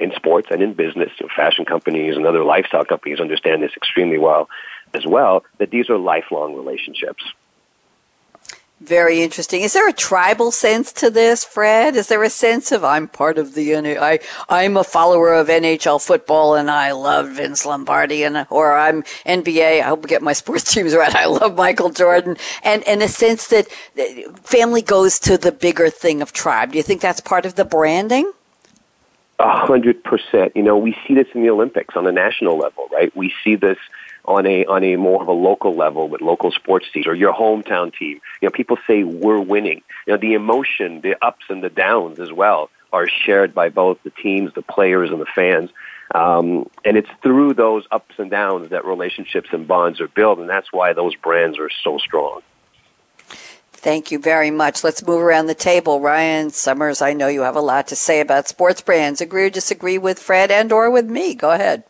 in 0.00 0.12
sports 0.14 0.48
and 0.50 0.62
in 0.62 0.74
business, 0.74 1.10
you 1.18 1.26
know, 1.26 1.32
fashion 1.34 1.64
companies 1.64 2.16
and 2.16 2.26
other 2.26 2.44
lifestyle 2.44 2.84
companies 2.84 3.20
understand 3.20 3.62
this 3.62 3.72
extremely 3.76 4.18
well 4.18 4.48
as 4.94 5.06
well, 5.06 5.44
that 5.58 5.70
these 5.70 5.90
are 5.90 5.98
lifelong 5.98 6.54
relationships. 6.54 7.22
Very 8.80 9.22
interesting. 9.22 9.62
Is 9.62 9.72
there 9.72 9.88
a 9.88 9.92
tribal 9.92 10.50
sense 10.50 10.92
to 10.94 11.08
this, 11.08 11.44
Fred? 11.44 11.96
Is 11.96 12.08
there 12.08 12.22
a 12.22 12.28
sense 12.28 12.72
of 12.72 12.84
I'm 12.84 13.08
part 13.08 13.38
of 13.38 13.54
the 13.54 13.74
I 13.74 14.18
I'm 14.50 14.76
a 14.76 14.84
follower 14.84 15.32
of 15.32 15.48
NHL 15.48 16.04
football 16.04 16.54
and 16.54 16.70
I 16.70 16.92
love 16.92 17.36
Vince 17.36 17.64
Lombardi 17.64 18.22
and 18.22 18.46
or 18.50 18.76
I'm 18.76 19.02
NBA. 19.24 19.80
I 19.80 19.88
hope 19.88 20.04
I 20.04 20.08
get 20.08 20.20
my 20.20 20.34
sports 20.34 20.70
teams 20.74 20.94
right. 20.94 21.14
I 21.14 21.24
love 21.24 21.56
Michael 21.56 21.88
Jordan 21.88 22.36
and 22.62 22.86
and 22.86 23.02
a 23.02 23.08
sense 23.08 23.46
that 23.46 23.66
family 24.42 24.82
goes 24.82 25.18
to 25.20 25.38
the 25.38 25.52
bigger 25.52 25.88
thing 25.88 26.20
of 26.20 26.34
tribe. 26.34 26.72
Do 26.72 26.76
you 26.76 26.84
think 26.84 27.00
that's 27.00 27.22
part 27.22 27.46
of 27.46 27.54
the 27.54 27.64
branding? 27.64 28.30
A 29.38 29.66
hundred 29.66 30.02
percent. 30.02 30.56
You 30.56 30.62
know, 30.62 30.78
we 30.78 30.96
see 31.06 31.14
this 31.14 31.26
in 31.34 31.42
the 31.42 31.50
Olympics 31.50 31.94
on 31.94 32.06
a 32.06 32.12
national 32.12 32.56
level, 32.56 32.88
right? 32.90 33.14
We 33.14 33.34
see 33.44 33.56
this 33.56 33.78
on 34.24 34.46
a 34.46 34.64
on 34.64 34.82
a 34.82 34.96
more 34.96 35.20
of 35.20 35.28
a 35.28 35.32
local 35.32 35.74
level 35.74 36.08
with 36.08 36.22
local 36.22 36.50
sports 36.50 36.86
teams 36.92 37.06
or 37.06 37.14
your 37.14 37.34
hometown 37.34 37.94
team. 37.94 38.20
You 38.40 38.46
know, 38.46 38.50
people 38.50 38.78
say 38.86 39.04
we're 39.04 39.40
winning. 39.40 39.82
You 40.06 40.14
know, 40.14 40.18
the 40.18 40.34
emotion, 40.34 41.02
the 41.02 41.16
ups 41.22 41.44
and 41.50 41.62
the 41.62 41.68
downs 41.68 42.18
as 42.18 42.32
well 42.32 42.70
are 42.92 43.08
shared 43.08 43.54
by 43.54 43.68
both 43.68 43.98
the 44.04 44.10
teams, 44.10 44.54
the 44.54 44.62
players, 44.62 45.10
and 45.10 45.20
the 45.20 45.26
fans. 45.26 45.70
Um, 46.14 46.70
and 46.84 46.96
it's 46.96 47.10
through 47.22 47.54
those 47.54 47.84
ups 47.90 48.14
and 48.18 48.30
downs 48.30 48.70
that 48.70 48.84
relationships 48.84 49.48
and 49.52 49.66
bonds 49.68 50.00
are 50.00 50.08
built, 50.08 50.38
and 50.38 50.48
that's 50.48 50.72
why 50.72 50.92
those 50.92 51.14
brands 51.16 51.58
are 51.58 51.70
so 51.84 51.98
strong. 51.98 52.40
Thank 53.76 54.10
you 54.10 54.18
very 54.18 54.50
much. 54.50 54.82
Let's 54.82 55.06
move 55.06 55.20
around 55.20 55.46
the 55.46 55.54
table. 55.54 56.00
Ryan 56.00 56.50
Summers, 56.50 57.02
I 57.02 57.12
know 57.12 57.28
you 57.28 57.42
have 57.42 57.56
a 57.56 57.60
lot 57.60 57.86
to 57.88 57.96
say 57.96 58.20
about 58.20 58.48
sports 58.48 58.80
brands. 58.80 59.20
Agree 59.20 59.44
or 59.44 59.50
disagree 59.50 59.98
with 59.98 60.18
Fred 60.18 60.50
and 60.50 60.72
or 60.72 60.90
with 60.90 61.08
me? 61.08 61.34
Go 61.34 61.50
ahead. 61.50 61.84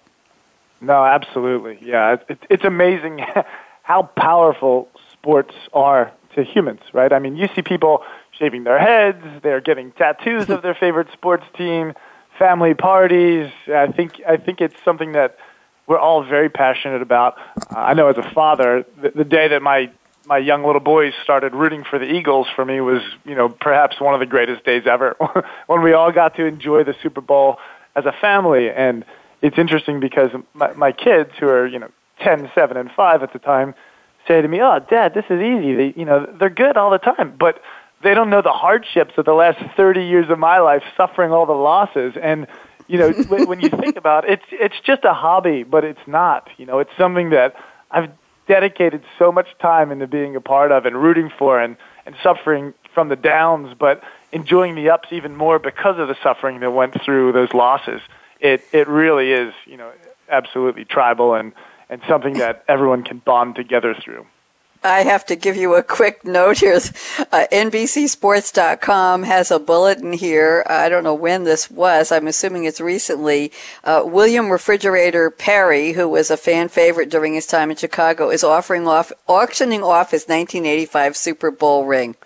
No, 0.80 1.04
absolutely. 1.04 1.78
Yeah, 1.80 2.16
it's, 2.28 2.42
it's 2.50 2.64
amazing 2.64 3.24
how 3.82 4.02
powerful 4.02 4.88
sports 5.12 5.54
are 5.72 6.12
to 6.34 6.44
humans, 6.44 6.80
right? 6.92 7.12
I 7.12 7.18
mean, 7.18 7.36
you 7.36 7.48
see 7.54 7.62
people 7.62 8.02
shaving 8.38 8.64
their 8.64 8.78
heads, 8.78 9.24
they're 9.42 9.60
getting 9.60 9.92
tattoos 9.92 10.50
of 10.50 10.62
their 10.66 10.74
favorite 10.74 11.08
sports 11.12 11.44
team, 11.56 11.94
family 12.38 12.74
parties. 12.74 13.50
I 13.68 13.86
think 13.86 14.20
I 14.26 14.36
think 14.36 14.60
it's 14.60 14.76
something 14.84 15.12
that 15.12 15.38
we're 15.86 15.98
all 15.98 16.24
very 16.24 16.50
passionate 16.50 17.00
about. 17.00 17.38
Uh, 17.56 17.78
I 17.78 17.94
know 17.94 18.08
as 18.08 18.18
a 18.18 18.30
father, 18.30 18.84
the, 19.00 19.10
the 19.10 19.24
day 19.24 19.48
that 19.48 19.62
my 19.62 19.90
my 20.26 20.38
young 20.38 20.64
little 20.64 20.80
boys 20.80 21.12
started 21.22 21.54
rooting 21.54 21.84
for 21.88 21.98
the 21.98 22.04
Eagles 22.04 22.48
for 22.54 22.64
me 22.64 22.80
was, 22.80 23.00
you 23.24 23.34
know, 23.34 23.48
perhaps 23.48 24.00
one 24.00 24.12
of 24.12 24.20
the 24.20 24.26
greatest 24.26 24.64
days 24.64 24.82
ever 24.86 25.16
when 25.66 25.82
we 25.82 25.92
all 25.92 26.10
got 26.12 26.34
to 26.36 26.44
enjoy 26.44 26.82
the 26.84 26.94
Super 27.02 27.20
Bowl 27.20 27.58
as 27.94 28.04
a 28.06 28.12
family. 28.20 28.68
And 28.68 29.04
it's 29.40 29.56
interesting 29.56 30.00
because 30.00 30.30
my, 30.52 30.72
my 30.74 30.92
kids, 30.92 31.30
who 31.38 31.48
are, 31.48 31.66
you 31.66 31.78
know, 31.78 31.90
10, 32.22 32.50
7, 32.54 32.76
and 32.76 32.90
5 32.90 33.22
at 33.22 33.32
the 33.32 33.38
time, 33.38 33.74
say 34.26 34.42
to 34.42 34.48
me, 34.48 34.60
oh, 34.60 34.80
Dad, 34.90 35.14
this 35.14 35.24
is 35.30 35.40
easy. 35.40 35.74
They, 35.74 35.94
you 35.96 36.04
know, 36.04 36.26
they're 36.38 36.50
good 36.50 36.76
all 36.76 36.90
the 36.90 36.98
time. 36.98 37.36
But 37.38 37.60
they 38.02 38.12
don't 38.12 38.30
know 38.30 38.42
the 38.42 38.52
hardships 38.52 39.12
of 39.16 39.24
the 39.26 39.32
last 39.32 39.58
30 39.76 40.04
years 40.04 40.28
of 40.28 40.38
my 40.38 40.58
life, 40.58 40.82
suffering 40.96 41.30
all 41.30 41.46
the 41.46 41.52
losses. 41.52 42.14
And, 42.20 42.48
you 42.88 42.98
know, 42.98 43.10
when 43.28 43.60
you 43.60 43.68
think 43.68 43.96
about 43.96 44.28
it, 44.28 44.40
it's, 44.40 44.44
it's 44.50 44.80
just 44.84 45.04
a 45.04 45.14
hobby, 45.14 45.62
but 45.62 45.84
it's 45.84 46.06
not. 46.06 46.48
You 46.56 46.66
know, 46.66 46.80
it's 46.80 46.90
something 46.98 47.30
that 47.30 47.54
I've 47.92 48.10
dedicated 48.46 49.02
so 49.18 49.32
much 49.32 49.48
time 49.60 49.90
into 49.90 50.06
being 50.06 50.36
a 50.36 50.40
part 50.40 50.72
of 50.72 50.86
and 50.86 50.96
rooting 50.96 51.30
for 51.38 51.60
and, 51.60 51.76
and 52.04 52.14
suffering 52.22 52.74
from 52.94 53.08
the 53.08 53.16
downs, 53.16 53.74
but 53.78 54.02
enjoying 54.32 54.74
the 54.74 54.90
ups 54.90 55.08
even 55.10 55.36
more 55.36 55.58
because 55.58 55.98
of 55.98 56.08
the 56.08 56.16
suffering 56.22 56.60
that 56.60 56.70
went 56.70 57.00
through 57.02 57.32
those 57.32 57.52
losses. 57.52 58.00
It, 58.40 58.62
it 58.72 58.88
really 58.88 59.32
is, 59.32 59.54
you 59.64 59.76
know, 59.76 59.92
absolutely 60.28 60.84
tribal 60.84 61.34
and, 61.34 61.52
and 61.88 62.00
something 62.08 62.34
that 62.34 62.64
everyone 62.68 63.02
can 63.02 63.18
bond 63.18 63.54
together 63.54 63.94
through. 63.94 64.26
I 64.82 65.02
have 65.02 65.26
to 65.26 65.36
give 65.36 65.56
you 65.56 65.74
a 65.74 65.82
quick 65.82 66.24
note 66.24 66.58
here. 66.58 66.80
Uh, 67.32 67.46
NBCSports.com 67.52 69.22
has 69.24 69.50
a 69.50 69.58
bulletin 69.58 70.12
here. 70.12 70.64
I 70.68 70.88
don't 70.88 71.04
know 71.04 71.14
when 71.14 71.44
this 71.44 71.70
was. 71.70 72.12
I'm 72.12 72.26
assuming 72.26 72.64
it's 72.64 72.80
recently. 72.80 73.52
Uh, 73.84 74.02
William 74.04 74.50
Refrigerator 74.50 75.30
Perry, 75.30 75.92
who 75.92 76.08
was 76.08 76.30
a 76.30 76.36
fan 76.36 76.68
favorite 76.68 77.10
during 77.10 77.34
his 77.34 77.46
time 77.46 77.70
in 77.70 77.76
Chicago, 77.76 78.30
is 78.30 78.44
offering 78.44 78.86
off, 78.86 79.12
auctioning 79.26 79.82
off 79.82 80.10
his 80.10 80.22
1985 80.22 81.16
Super 81.16 81.50
Bowl 81.50 81.84
ring 81.84 82.16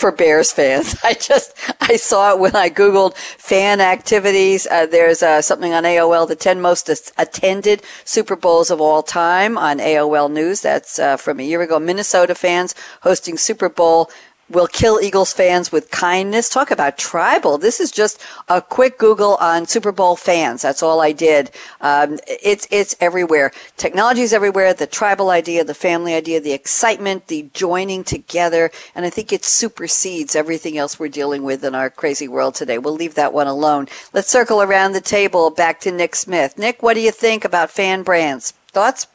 for 0.00 0.10
Bears 0.10 0.50
fans. 0.50 0.96
I 1.04 1.12
just 1.12 1.54
I 1.80 1.96
saw 1.96 2.32
it 2.32 2.40
when 2.40 2.56
I 2.56 2.70
googled 2.70 3.14
fan 3.16 3.80
activities. 3.80 4.66
Uh, 4.66 4.86
there's 4.86 5.22
uh, 5.22 5.42
something 5.42 5.72
on 5.74 5.84
AOL, 5.84 6.26
the 6.26 6.34
10 6.34 6.60
most 6.60 6.88
attended 7.18 7.82
Super 8.04 8.34
Bowls 8.34 8.70
of 8.70 8.80
all 8.80 9.02
time 9.02 9.58
on 9.58 9.78
AOL 9.78 10.32
News. 10.32 10.62
That's 10.62 10.98
uh, 10.98 11.16
from 11.18 11.38
a 11.38 11.42
year 11.42 11.60
ago. 11.60 11.78
Minnesota 11.78 12.34
fans 12.34 12.74
hosting 13.02 13.36
Super 13.36 13.68
Bowl 13.68 14.10
will 14.50 14.66
kill 14.66 15.00
Eagles 15.00 15.32
fans 15.32 15.72
with 15.72 15.90
kindness. 15.90 16.48
Talk 16.48 16.70
about 16.70 16.98
tribal. 16.98 17.56
This 17.56 17.80
is 17.80 17.90
just 17.90 18.20
a 18.48 18.60
quick 18.60 18.98
Google 18.98 19.36
on 19.36 19.66
Super 19.66 19.92
Bowl 19.92 20.16
fans. 20.16 20.62
That's 20.62 20.82
all 20.82 21.00
I 21.00 21.12
did. 21.12 21.50
Um, 21.80 22.18
it's 22.26 22.66
it's 22.70 22.96
everywhere. 23.00 23.52
Technology 23.76 24.22
is 24.22 24.32
everywhere. 24.32 24.74
The 24.74 24.86
tribal 24.86 25.30
idea, 25.30 25.64
the 25.64 25.74
family 25.74 26.14
idea, 26.14 26.40
the 26.40 26.52
excitement, 26.52 27.28
the 27.28 27.48
joining 27.54 28.04
together, 28.04 28.70
and 28.94 29.06
I 29.06 29.10
think 29.10 29.32
it 29.32 29.44
supersedes 29.44 30.34
everything 30.34 30.76
else 30.76 30.98
we're 30.98 31.08
dealing 31.08 31.44
with 31.44 31.64
in 31.64 31.74
our 31.74 31.88
crazy 31.88 32.28
world 32.28 32.54
today. 32.54 32.78
We'll 32.78 32.94
leave 32.94 33.14
that 33.14 33.32
one 33.32 33.46
alone. 33.46 33.86
Let's 34.12 34.28
circle 34.28 34.60
around 34.62 34.92
the 34.92 35.00
table 35.00 35.50
back 35.50 35.80
to 35.80 35.92
Nick 35.92 36.16
Smith. 36.16 36.58
Nick, 36.58 36.82
what 36.82 36.94
do 36.94 37.00
you 37.00 37.12
think 37.12 37.44
about 37.44 37.70
fan 37.70 38.02
brands? 38.02 38.52
Thoughts? 38.72 39.06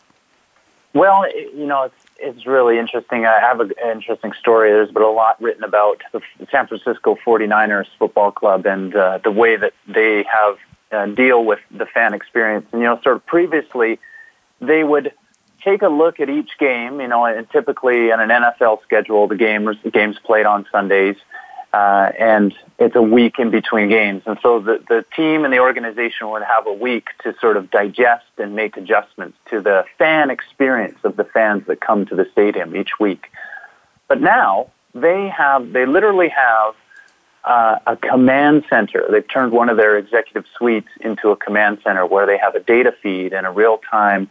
Well, 0.94 1.26
you 1.34 1.66
know, 1.66 1.84
it's 1.84 2.05
it's 2.18 2.46
really 2.46 2.80
interesting. 2.80 3.26
I 3.26 3.40
have 3.40 3.60
an 3.60 3.74
interesting 3.92 4.34
story. 4.40 4.72
There's 4.72 4.92
been 4.92 5.04
a 5.04 5.10
lot 5.10 5.42
written 5.42 5.64
about 5.64 6.02
the 6.12 6.22
San 6.52 6.68
Francisco 6.68 7.18
49ers 7.26 7.88
football 8.00 8.32
club 8.32 8.66
and 8.66 8.96
uh, 8.96 9.20
the 9.24 9.32
way 9.32 9.56
that 9.56 9.74
they 9.88 10.24
have 10.24 10.58
uh, 10.92 11.06
deal 11.14 11.44
with 11.44 11.60
the 11.72 11.86
fan 11.86 12.14
experience. 12.14 12.66
And 12.72 12.82
you 12.82 12.88
know, 12.88 13.00
sort 13.04 13.18
of 13.18 13.26
previously, 13.26 14.00
they 14.62 14.84
would 14.84 15.12
take 15.64 15.82
a 15.82 15.90
look 15.90 16.20
at 16.20 16.30
each 16.30 16.58
game. 16.58 17.02
You 17.02 17.08
know, 17.08 17.26
and 17.26 17.50
typically 17.50 18.10
in 18.12 18.20
an 18.20 18.30
NFL 18.30 18.82
schedule, 18.84 19.28
the 19.28 19.36
games 19.36 19.78
the 19.84 19.92
games 19.92 20.18
played 20.24 20.46
on 20.46 20.66
Sundays 20.72 21.18
uh, 21.74 22.12
and 22.18 22.54
it's 22.80 22.96
a 22.96 23.02
week 23.02 23.40
in 23.40 23.52
between 23.52 23.90
games. 23.90 24.24
And 24.26 24.38
so 24.42 24.60
the, 24.60 24.84
the 24.88 25.06
team 25.16 25.46
and 25.46 25.54
the 25.54 25.60
organization 25.60 26.30
would 26.30 26.44
have 26.44 26.68
a 26.68 26.74
week 26.74 27.08
to 27.24 27.36
sort 27.40 27.58
of 27.58 27.70
digest 27.70 28.26
and 28.38 28.56
make 28.56 28.78
adjustments 28.78 29.38
to 29.50 29.62
the 29.62 29.86
fan 29.98 30.30
experience 30.30 31.00
of 31.04 31.16
the 31.16 31.24
fans 31.26 31.64
that 31.68 31.82
come 31.82 32.06
to 32.08 32.16
the 32.16 32.28
stadium 32.32 32.76
each 32.76 33.00
week. 33.00 33.28
But 34.08 34.22
now 34.22 34.72
they 34.94 35.30
have, 35.30 35.74
they 35.74 35.86
literally 35.86 36.30
have 36.30 36.76
uh, 37.44 37.80
a 37.86 37.96
command 37.96 38.66
center. 38.70 39.08
They've 39.12 39.28
turned 39.28 39.52
one 39.52 39.70
of 39.70 39.78
their 39.78 39.98
executive 39.98 40.46
suites 40.58 40.90
into 41.00 41.30
a 41.30 41.36
command 41.36 41.80
center 41.84 42.06
where 42.06 42.26
they 42.26 42.38
have 42.38 42.56
a 42.56 42.60
data 42.60 42.94
feed 43.04 43.34
and 43.34 43.46
a 43.46 43.52
real 43.52 43.80
time 43.90 44.30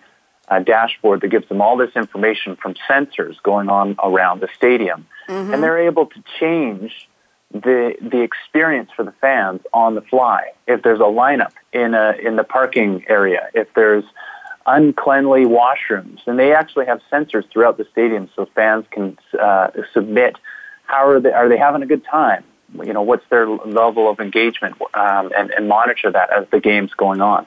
uh, 0.48 0.58
dashboard 0.60 1.20
that 1.22 1.28
gives 1.28 1.48
them 1.48 1.60
all 1.60 1.76
this 1.76 1.94
information 1.94 2.56
from 2.56 2.74
sensors 2.88 3.40
going 3.42 3.68
on 3.68 3.96
around 4.02 4.40
the 4.40 4.48
stadium. 4.56 5.06
Mm-hmm. 5.28 5.54
And 5.54 5.62
they're 5.62 5.86
able 5.86 6.06
to 6.06 6.24
change 6.38 7.08
the 7.54 7.94
the 8.00 8.20
experience 8.20 8.90
for 8.94 9.04
the 9.04 9.12
fans 9.12 9.60
on 9.72 9.94
the 9.94 10.02
fly. 10.02 10.50
If 10.66 10.82
there's 10.82 11.00
a 11.00 11.04
lineup 11.04 11.52
in 11.72 11.94
a 11.94 12.12
in 12.20 12.36
the 12.36 12.44
parking 12.44 13.04
area, 13.08 13.48
if 13.54 13.72
there's 13.74 14.04
uncleanly 14.66 15.44
washrooms, 15.44 16.26
and 16.26 16.38
they 16.38 16.52
actually 16.52 16.86
have 16.86 17.00
sensors 17.12 17.48
throughout 17.50 17.78
the 17.78 17.86
stadium, 17.92 18.28
so 18.34 18.46
fans 18.54 18.86
can 18.90 19.16
uh, 19.40 19.68
submit 19.92 20.36
how 20.86 21.08
are 21.08 21.20
they 21.20 21.32
are 21.32 21.48
they 21.48 21.56
having 21.56 21.82
a 21.82 21.86
good 21.86 22.04
time? 22.04 22.44
You 22.84 22.92
know, 22.92 23.02
what's 23.02 23.24
their 23.30 23.46
level 23.48 24.10
of 24.10 24.18
engagement, 24.18 24.74
um, 24.94 25.30
and 25.36 25.50
and 25.50 25.68
monitor 25.68 26.10
that 26.10 26.32
as 26.32 26.46
the 26.50 26.60
game's 26.60 26.92
going 26.94 27.20
on. 27.20 27.46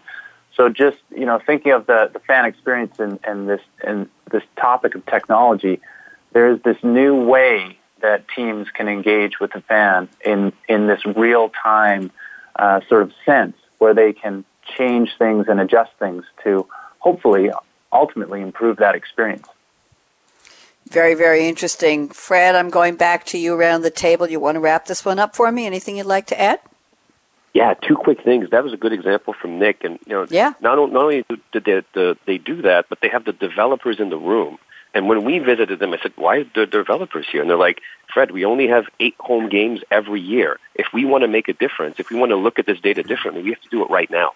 So 0.55 0.69
just 0.69 0.97
you 1.13 1.25
know, 1.25 1.39
thinking 1.45 1.73
of 1.73 1.85
the 1.85 2.09
the 2.13 2.19
fan 2.19 2.45
experience 2.45 2.97
and 2.99 3.19
and 3.25 3.49
this 3.49 3.61
and 3.83 4.09
this 4.31 4.43
topic 4.55 4.95
of 4.95 5.05
technology, 5.05 5.81
there's 6.31 6.61
this 6.61 6.77
new 6.81 7.15
way 7.25 7.77
that 8.01 8.25
teams 8.35 8.67
can 8.73 8.87
engage 8.87 9.39
with 9.39 9.51
the 9.53 9.61
fan 9.61 10.09
in, 10.23 10.53
in 10.67 10.87
this 10.87 11.05
real 11.05 11.49
time 11.49 12.11
uh, 12.55 12.81
sort 12.87 13.03
of 13.03 13.11
sense 13.25 13.55
where 13.77 13.93
they 13.93 14.13
can 14.13 14.43
change 14.77 15.15
things 15.17 15.47
and 15.47 15.59
adjust 15.59 15.91
things 15.99 16.25
to 16.43 16.67
hopefully 16.99 17.51
ultimately 17.91 18.41
improve 18.41 18.77
that 18.77 18.95
experience. 18.95 19.47
Very, 20.89 21.15
very 21.15 21.47
interesting. 21.47 22.09
Fred, 22.09 22.55
I'm 22.55 22.69
going 22.69 22.95
back 22.95 23.25
to 23.27 23.37
you 23.37 23.53
around 23.53 23.81
the 23.81 23.91
table. 23.91 24.29
You 24.29 24.39
want 24.39 24.55
to 24.55 24.59
wrap 24.59 24.85
this 24.85 25.03
one 25.03 25.19
up 25.19 25.35
for 25.35 25.51
me? 25.51 25.65
Anything 25.65 25.97
you'd 25.97 26.05
like 26.05 26.27
to 26.27 26.39
add? 26.39 26.59
Yeah, 27.53 27.73
two 27.73 27.95
quick 27.95 28.23
things. 28.23 28.49
That 28.51 28.63
was 28.63 28.71
a 28.71 28.77
good 28.77 28.93
example 28.93 29.33
from 29.33 29.57
Nick, 29.57 29.83
and 29.83 29.99
you 30.05 30.13
know, 30.13 30.27
yeah. 30.29 30.53
not, 30.61 30.75
not 30.91 31.03
only 31.03 31.25
did 31.51 31.65
they, 31.65 32.15
they 32.25 32.37
do 32.37 32.61
that, 32.61 32.85
but 32.87 32.99
they 33.01 33.09
have 33.09 33.25
the 33.25 33.33
developers 33.33 33.99
in 33.99 34.09
the 34.09 34.17
room 34.17 34.59
and 34.93 35.07
when 35.07 35.23
we 35.23 35.39
visited 35.39 35.79
them, 35.79 35.93
I 35.93 35.99
said, 36.01 36.13
why 36.15 36.37
are 36.37 36.43
the 36.55 36.65
developers 36.65 37.27
here? 37.31 37.41
And 37.41 37.49
they're 37.49 37.57
like, 37.57 37.81
Fred, 38.13 38.31
we 38.31 38.45
only 38.45 38.67
have 38.67 38.85
eight 38.99 39.15
home 39.19 39.49
games 39.49 39.81
every 39.91 40.21
year. 40.21 40.59
If 40.75 40.87
we 40.93 41.05
want 41.05 41.23
to 41.23 41.27
make 41.27 41.49
a 41.49 41.53
difference, 41.53 41.99
if 41.99 42.09
we 42.09 42.17
want 42.17 42.31
to 42.31 42.35
look 42.35 42.57
at 42.57 42.65
this 42.65 42.79
data 42.79 43.03
differently, 43.03 43.43
we 43.43 43.49
have 43.49 43.61
to 43.61 43.69
do 43.69 43.83
it 43.83 43.89
right 43.89 44.09
now. 44.09 44.31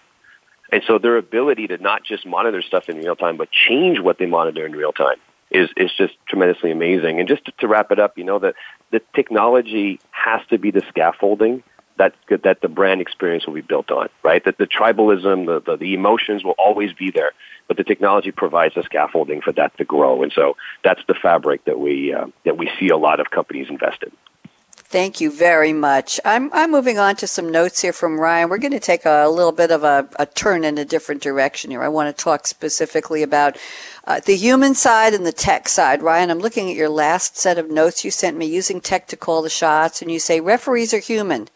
And 0.70 0.82
so 0.86 0.98
their 0.98 1.16
ability 1.16 1.66
to 1.68 1.78
not 1.78 2.04
just 2.04 2.26
monitor 2.26 2.62
stuff 2.62 2.88
in 2.88 2.98
real 2.98 3.16
time, 3.16 3.36
but 3.36 3.50
change 3.50 4.00
what 4.00 4.18
they 4.18 4.26
monitor 4.26 4.64
in 4.64 4.72
real 4.72 4.92
time 4.92 5.16
is, 5.50 5.68
is 5.76 5.90
just 5.96 6.14
tremendously 6.26 6.70
amazing. 6.70 7.18
And 7.18 7.28
just 7.28 7.44
to, 7.46 7.52
to 7.58 7.68
wrap 7.68 7.90
it 7.90 7.98
up, 7.98 8.16
you 8.16 8.24
know, 8.24 8.38
that 8.38 8.54
the 8.90 9.02
technology 9.14 10.00
has 10.10 10.40
to 10.48 10.58
be 10.58 10.70
the 10.70 10.82
scaffolding 10.88 11.62
that 11.98 12.14
that 12.42 12.60
the 12.62 12.68
brand 12.68 13.00
experience 13.00 13.46
will 13.46 13.54
be 13.54 13.60
built 13.60 13.90
on, 13.90 14.08
right? 14.22 14.42
That 14.44 14.56
the 14.58 14.66
tribalism, 14.66 15.46
the, 15.46 15.60
the, 15.60 15.76
the 15.76 15.94
emotions 15.94 16.42
will 16.42 16.54
always 16.58 16.92
be 16.92 17.10
there 17.10 17.32
but 17.68 17.76
the 17.76 17.84
technology 17.84 18.30
provides 18.30 18.74
the 18.74 18.82
scaffolding 18.82 19.40
for 19.40 19.52
that 19.52 19.76
to 19.78 19.84
grow. 19.84 20.22
And 20.22 20.32
so 20.32 20.56
that's 20.84 21.02
the 21.06 21.14
fabric 21.14 21.64
that 21.64 21.78
we 21.78 22.12
uh, 22.12 22.26
that 22.44 22.56
we 22.56 22.70
see 22.78 22.88
a 22.88 22.96
lot 22.96 23.20
of 23.20 23.30
companies 23.30 23.68
invest 23.68 24.02
in. 24.02 24.12
Thank 24.92 25.22
you 25.22 25.30
very 25.30 25.72
much. 25.72 26.20
I'm, 26.22 26.52
I'm 26.52 26.70
moving 26.70 26.98
on 26.98 27.16
to 27.16 27.26
some 27.26 27.50
notes 27.50 27.80
here 27.80 27.94
from 27.94 28.20
Ryan. 28.20 28.50
We're 28.50 28.58
going 28.58 28.72
to 28.72 28.78
take 28.78 29.06
a, 29.06 29.26
little 29.26 29.50
bit 29.50 29.70
of 29.70 29.84
a, 29.84 30.06
a 30.18 30.26
turn 30.26 30.64
in 30.64 30.76
a 30.76 30.84
different 30.84 31.22
direction 31.22 31.70
here. 31.70 31.82
I 31.82 31.88
want 31.88 32.14
to 32.14 32.22
talk 32.22 32.46
specifically 32.46 33.22
about 33.22 33.56
uh, 34.04 34.20
the 34.20 34.36
human 34.36 34.74
side 34.74 35.14
and 35.14 35.24
the 35.24 35.32
tech 35.32 35.70
side. 35.70 36.02
Ryan, 36.02 36.28
I'm 36.28 36.40
looking 36.40 36.68
at 36.68 36.76
your 36.76 36.90
last 36.90 37.38
set 37.38 37.56
of 37.56 37.70
notes 37.70 38.04
you 38.04 38.10
sent 38.10 38.36
me 38.36 38.44
using 38.44 38.82
tech 38.82 39.06
to 39.06 39.16
call 39.16 39.40
the 39.40 39.48
shots, 39.48 40.02
and 40.02 40.10
you 40.10 40.18
say 40.18 40.40
referees 40.40 40.92
are 40.92 40.98
human 40.98 41.48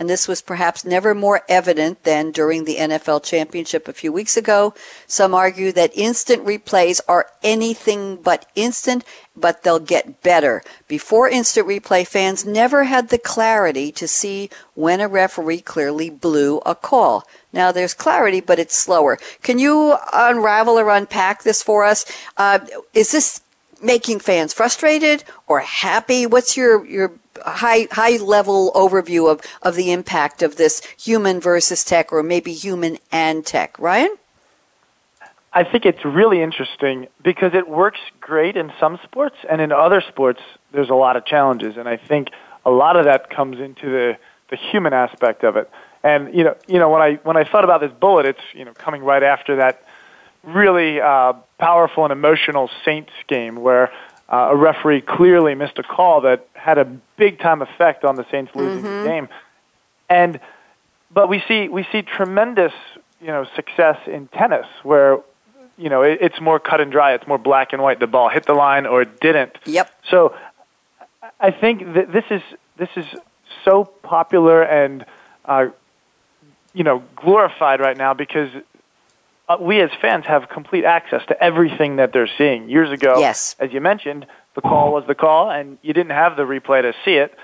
and 0.00 0.08
this 0.08 0.26
was 0.26 0.40
perhaps 0.40 0.82
never 0.82 1.14
more 1.14 1.42
evident 1.46 2.04
than 2.04 2.30
during 2.30 2.64
the 2.64 2.76
NFL 2.76 3.22
championship 3.22 3.86
a 3.86 3.92
few 3.92 4.10
weeks 4.10 4.34
ago. 4.34 4.72
Some 5.06 5.34
argue 5.34 5.72
that 5.72 5.94
instant 5.94 6.42
replays 6.42 7.02
are 7.06 7.26
anything 7.42 8.16
but 8.16 8.46
instant, 8.54 9.04
but 9.36 9.62
they'll 9.62 9.78
get 9.78 10.22
better. 10.22 10.62
Before 10.88 11.28
instant 11.28 11.68
replay, 11.68 12.06
fans 12.06 12.46
never 12.46 12.84
had 12.84 13.10
the 13.10 13.18
clarity 13.18 13.92
to 13.92 14.08
see 14.08 14.48
when 14.74 15.02
a 15.02 15.06
referee 15.06 15.60
clearly 15.60 16.08
blew 16.08 16.62
a 16.64 16.74
call. 16.74 17.28
Now 17.52 17.70
there's 17.70 17.92
clarity, 17.92 18.40
but 18.40 18.58
it's 18.58 18.76
slower. 18.76 19.18
Can 19.42 19.58
you 19.58 19.98
unravel 20.14 20.78
or 20.78 20.88
unpack 20.88 21.42
this 21.42 21.62
for 21.62 21.84
us? 21.84 22.06
Uh, 22.38 22.60
is 22.94 23.12
this 23.12 23.42
making 23.82 24.20
fans 24.20 24.54
frustrated 24.54 25.24
or 25.46 25.60
happy? 25.60 26.24
What's 26.24 26.56
your, 26.56 26.86
your 26.86 27.12
high 27.44 27.88
high 27.90 28.16
level 28.16 28.72
overview 28.74 29.30
of, 29.30 29.40
of 29.62 29.76
the 29.76 29.92
impact 29.92 30.42
of 30.42 30.56
this 30.56 30.82
human 30.98 31.40
versus 31.40 31.84
tech 31.84 32.12
or 32.12 32.22
maybe 32.22 32.52
human 32.52 32.98
and 33.10 33.44
tech. 33.44 33.78
Ryan? 33.78 34.16
I 35.52 35.64
think 35.64 35.84
it's 35.84 36.04
really 36.04 36.40
interesting 36.42 37.08
because 37.22 37.54
it 37.54 37.68
works 37.68 37.98
great 38.20 38.56
in 38.56 38.72
some 38.78 39.00
sports 39.02 39.36
and 39.48 39.60
in 39.60 39.72
other 39.72 40.00
sports 40.00 40.40
there's 40.72 40.90
a 40.90 40.94
lot 40.94 41.16
of 41.16 41.24
challenges 41.26 41.76
and 41.76 41.88
I 41.88 41.96
think 41.96 42.28
a 42.64 42.70
lot 42.70 42.96
of 42.96 43.06
that 43.06 43.30
comes 43.30 43.58
into 43.58 43.90
the, 43.90 44.18
the 44.50 44.56
human 44.56 44.92
aspect 44.92 45.42
of 45.44 45.56
it. 45.56 45.68
And 46.02 46.34
you 46.34 46.44
know, 46.44 46.56
you 46.66 46.78
know 46.78 46.88
when 46.88 47.02
I 47.02 47.14
when 47.24 47.36
I 47.36 47.44
thought 47.44 47.64
about 47.64 47.80
this 47.80 47.92
bullet, 47.92 48.26
it's 48.26 48.40
you 48.54 48.64
know 48.64 48.72
coming 48.72 49.02
right 49.02 49.22
after 49.22 49.56
that 49.56 49.84
really 50.42 51.00
uh, 51.00 51.34
powerful 51.58 52.04
and 52.04 52.12
emotional 52.12 52.70
Saints 52.84 53.12
game 53.28 53.56
where 53.56 53.92
uh, 54.30 54.50
a 54.50 54.56
referee 54.56 55.00
clearly 55.00 55.54
missed 55.54 55.78
a 55.78 55.82
call 55.82 56.20
that 56.22 56.46
had 56.54 56.78
a 56.78 56.84
big 57.16 57.40
time 57.40 57.62
effect 57.62 58.04
on 58.04 58.16
the 58.16 58.24
Saints 58.30 58.52
losing 58.54 58.84
mm-hmm. 58.84 59.02
the 59.02 59.08
game. 59.08 59.28
And 60.08 60.40
but 61.10 61.28
we 61.28 61.42
see 61.48 61.68
we 61.68 61.86
see 61.90 62.02
tremendous 62.02 62.72
you 63.20 63.28
know 63.28 63.46
success 63.56 63.98
in 64.06 64.28
tennis 64.28 64.66
where 64.82 65.18
you 65.76 65.88
know 65.88 66.02
it, 66.02 66.18
it's 66.20 66.40
more 66.40 66.60
cut 66.60 66.80
and 66.80 66.92
dry. 66.92 67.14
It's 67.14 67.26
more 67.26 67.38
black 67.38 67.72
and 67.72 67.82
white. 67.82 68.00
The 68.00 68.06
ball 68.06 68.28
hit 68.28 68.46
the 68.46 68.54
line 68.54 68.86
or 68.86 69.02
it 69.02 69.20
didn't. 69.20 69.56
Yep. 69.66 69.90
So 70.10 70.34
I 71.40 71.50
think 71.50 71.94
that 71.94 72.12
this 72.12 72.24
is 72.30 72.42
this 72.76 72.90
is 72.96 73.06
so 73.64 73.84
popular 73.84 74.62
and 74.62 75.04
uh, 75.44 75.66
you 76.72 76.84
know 76.84 77.02
glorified 77.16 77.80
right 77.80 77.96
now 77.96 78.14
because 78.14 78.50
uh, 79.50 79.56
we 79.60 79.80
as 79.80 79.90
fans 80.00 80.24
have 80.26 80.48
complete 80.48 80.84
access 80.84 81.22
to 81.26 81.42
everything 81.42 81.96
that 81.96 82.12
they're 82.12 82.30
seeing. 82.38 82.68
Years 82.68 82.90
ago, 82.92 83.18
yes. 83.18 83.56
as 83.58 83.72
you 83.72 83.80
mentioned, 83.80 84.24
the 84.54 84.60
call 84.60 84.92
was 84.92 85.04
the 85.08 85.14
call, 85.14 85.50
and 85.50 85.76
you 85.82 85.92
didn't 85.92 86.12
have 86.12 86.36
the 86.36 86.42
replay 86.42 86.82
to 86.82 86.92
see 87.04 87.14
it. 87.14 87.34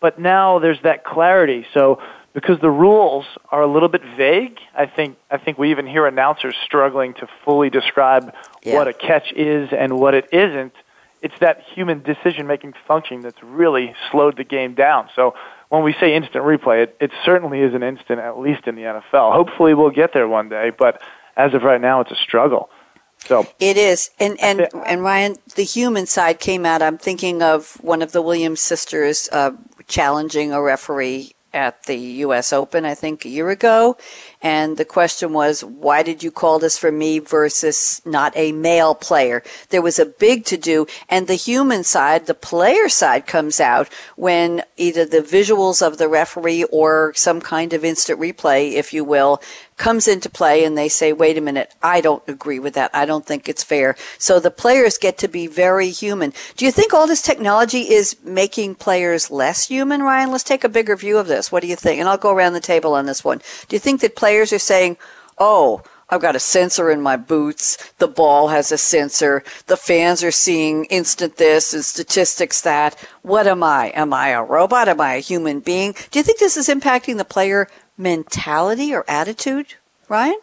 But 0.00 0.20
now 0.20 0.60
there's 0.60 0.80
that 0.82 1.04
clarity. 1.04 1.66
So 1.74 2.00
because 2.34 2.60
the 2.60 2.70
rules 2.70 3.24
are 3.50 3.62
a 3.62 3.66
little 3.66 3.88
bit 3.88 4.02
vague, 4.16 4.60
I 4.76 4.86
think 4.86 5.16
I 5.28 5.38
think 5.38 5.58
we 5.58 5.72
even 5.72 5.86
hear 5.86 6.06
announcers 6.06 6.54
struggling 6.64 7.14
to 7.14 7.26
fully 7.44 7.70
describe 7.70 8.32
yeah. 8.62 8.74
what 8.74 8.86
a 8.86 8.92
catch 8.92 9.32
is 9.32 9.70
and 9.72 9.98
what 9.98 10.14
it 10.14 10.28
isn't. 10.32 10.74
It's 11.20 11.38
that 11.40 11.62
human 11.74 12.02
decision 12.02 12.46
making 12.46 12.74
function 12.86 13.22
that's 13.22 13.42
really 13.42 13.94
slowed 14.12 14.36
the 14.36 14.44
game 14.44 14.74
down. 14.74 15.08
So 15.16 15.34
when 15.70 15.82
we 15.82 15.94
say 15.98 16.14
instant 16.14 16.44
replay, 16.44 16.84
it, 16.84 16.96
it 17.00 17.10
certainly 17.24 17.60
is 17.60 17.74
an 17.74 17.82
instant, 17.82 18.20
at 18.20 18.38
least 18.38 18.68
in 18.68 18.76
the 18.76 18.82
NFL. 18.82 19.32
Hopefully 19.32 19.74
we'll 19.74 19.90
get 19.90 20.12
there 20.12 20.28
one 20.28 20.48
day, 20.48 20.70
but 20.70 21.02
as 21.36 21.54
of 21.54 21.62
right 21.62 21.80
now, 21.80 22.00
it's 22.00 22.10
a 22.10 22.16
struggle. 22.16 22.70
So 23.18 23.46
it 23.58 23.76
is, 23.76 24.10
and 24.20 24.38
and 24.40 24.68
and 24.86 25.02
Ryan, 25.02 25.36
the 25.56 25.64
human 25.64 26.06
side 26.06 26.38
came 26.38 26.64
out. 26.64 26.82
I'm 26.82 26.98
thinking 26.98 27.42
of 27.42 27.76
one 27.82 28.02
of 28.02 28.12
the 28.12 28.22
Williams 28.22 28.60
sisters 28.60 29.28
uh, 29.32 29.52
challenging 29.88 30.52
a 30.52 30.62
referee 30.62 31.32
at 31.56 31.84
the 31.84 31.96
U.S. 31.96 32.52
Open, 32.52 32.84
I 32.84 32.94
think, 32.94 33.24
a 33.24 33.30
year 33.30 33.48
ago. 33.48 33.96
And 34.42 34.76
the 34.76 34.84
question 34.84 35.32
was, 35.32 35.64
why 35.64 36.02
did 36.02 36.22
you 36.22 36.30
call 36.30 36.58
this 36.58 36.76
for 36.76 36.92
me 36.92 37.18
versus 37.18 38.02
not 38.04 38.36
a 38.36 38.52
male 38.52 38.94
player? 38.94 39.42
There 39.70 39.80
was 39.80 39.98
a 39.98 40.04
big 40.04 40.44
to 40.46 40.58
do. 40.58 40.86
And 41.08 41.26
the 41.26 41.34
human 41.34 41.82
side, 41.82 42.26
the 42.26 42.34
player 42.34 42.88
side 42.90 43.26
comes 43.26 43.58
out 43.58 43.88
when 44.16 44.62
either 44.76 45.06
the 45.06 45.22
visuals 45.22 45.84
of 45.84 45.96
the 45.96 46.08
referee 46.08 46.64
or 46.64 47.14
some 47.16 47.40
kind 47.40 47.72
of 47.72 47.84
instant 47.84 48.20
replay, 48.20 48.72
if 48.72 48.92
you 48.92 49.02
will, 49.02 49.40
comes 49.76 50.08
into 50.08 50.30
play 50.30 50.64
and 50.64 50.76
they 50.76 50.88
say, 50.88 51.12
wait 51.12 51.36
a 51.36 51.40
minute, 51.40 51.74
I 51.82 52.00
don't 52.00 52.22
agree 52.26 52.58
with 52.58 52.74
that. 52.74 52.90
I 52.94 53.04
don't 53.04 53.26
think 53.26 53.48
it's 53.48 53.62
fair. 53.62 53.96
So 54.18 54.40
the 54.40 54.50
players 54.50 54.98
get 54.98 55.18
to 55.18 55.28
be 55.28 55.46
very 55.46 55.90
human. 55.90 56.32
Do 56.56 56.64
you 56.64 56.72
think 56.72 56.94
all 56.94 57.06
this 57.06 57.22
technology 57.22 57.92
is 57.92 58.16
making 58.24 58.76
players 58.76 59.30
less 59.30 59.68
human, 59.68 60.02
Ryan? 60.02 60.30
Let's 60.30 60.44
take 60.44 60.64
a 60.64 60.68
bigger 60.68 60.96
view 60.96 61.18
of 61.18 61.26
this. 61.26 61.52
What 61.52 61.62
do 61.62 61.68
you 61.68 61.76
think? 61.76 62.00
And 62.00 62.08
I'll 62.08 62.16
go 62.16 62.32
around 62.32 62.54
the 62.54 62.60
table 62.60 62.94
on 62.94 63.06
this 63.06 63.22
one. 63.24 63.40
Do 63.68 63.76
you 63.76 63.80
think 63.80 64.00
that 64.00 64.16
players 64.16 64.52
are 64.52 64.58
saying, 64.58 64.96
oh, 65.38 65.82
I've 66.08 66.20
got 66.20 66.36
a 66.36 66.40
sensor 66.40 66.90
in 66.90 67.02
my 67.02 67.16
boots. 67.16 67.76
The 67.98 68.06
ball 68.06 68.48
has 68.48 68.70
a 68.70 68.78
sensor. 68.78 69.42
The 69.66 69.76
fans 69.76 70.22
are 70.22 70.30
seeing 70.30 70.84
instant 70.84 71.36
this 71.36 71.74
and 71.74 71.84
statistics 71.84 72.60
that. 72.60 72.94
What 73.22 73.48
am 73.48 73.64
I? 73.64 73.88
Am 73.88 74.12
I 74.12 74.28
a 74.28 74.42
robot? 74.42 74.88
Am 74.88 75.00
I 75.00 75.14
a 75.14 75.20
human 75.20 75.58
being? 75.58 75.96
Do 76.12 76.20
you 76.20 76.22
think 76.22 76.38
this 76.38 76.56
is 76.56 76.68
impacting 76.68 77.16
the 77.16 77.24
player 77.24 77.66
mentality 77.98 78.94
or 78.94 79.04
attitude, 79.08 79.74
Ryan? 80.08 80.38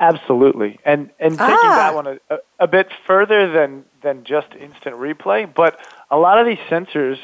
Absolutely, 0.00 0.80
and 0.84 1.10
and 1.20 1.38
taking 1.38 1.54
Ah. 1.54 1.76
that 1.76 1.94
one 1.94 2.18
a, 2.28 2.38
a 2.58 2.66
bit 2.66 2.88
further 3.06 3.50
than 3.52 3.84
than 4.02 4.24
just 4.24 4.48
instant 4.58 4.96
replay, 4.96 5.48
but 5.52 5.78
a 6.10 6.16
lot 6.18 6.38
of 6.38 6.46
these 6.46 6.58
sensors 6.68 7.18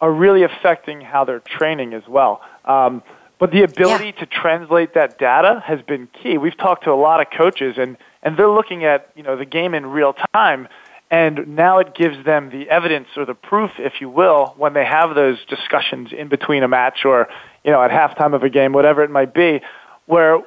are 0.00 0.12
really 0.12 0.44
affecting 0.44 1.00
how 1.00 1.24
they're 1.24 1.40
training 1.40 1.92
as 1.92 2.06
well. 2.06 2.40
Um, 2.64 3.02
but 3.40 3.50
the 3.50 3.62
ability 3.64 4.12
to 4.12 4.26
translate 4.26 4.94
that 4.94 5.18
data 5.18 5.60
has 5.66 5.82
been 5.82 6.06
key. 6.22 6.38
We've 6.38 6.56
talked 6.56 6.84
to 6.84 6.92
a 6.92 6.94
lot 6.94 7.20
of 7.20 7.30
coaches, 7.30 7.76
and 7.78 7.96
and 8.22 8.36
they're 8.36 8.48
looking 8.48 8.84
at 8.84 9.10
you 9.16 9.24
know 9.24 9.36
the 9.36 9.44
game 9.44 9.74
in 9.74 9.86
real 9.86 10.14
time, 10.32 10.68
and 11.10 11.56
now 11.56 11.78
it 11.78 11.94
gives 11.94 12.24
them 12.24 12.50
the 12.50 12.68
evidence 12.70 13.08
or 13.16 13.24
the 13.24 13.34
proof, 13.34 13.72
if 13.78 14.00
you 14.00 14.08
will, 14.08 14.54
when 14.56 14.74
they 14.74 14.84
have 14.84 15.14
those 15.14 15.38
discussions 15.46 16.12
in 16.12 16.28
between 16.28 16.62
a 16.62 16.68
match 16.68 17.04
or 17.04 17.28
you 17.64 17.72
know 17.72 17.82
at 17.82 17.90
halftime 17.90 18.34
of 18.34 18.42
a 18.42 18.50
game, 18.50 18.72
whatever 18.72 19.02
it 19.02 19.10
might 19.10 19.34
be, 19.34 19.60
where 20.06 20.38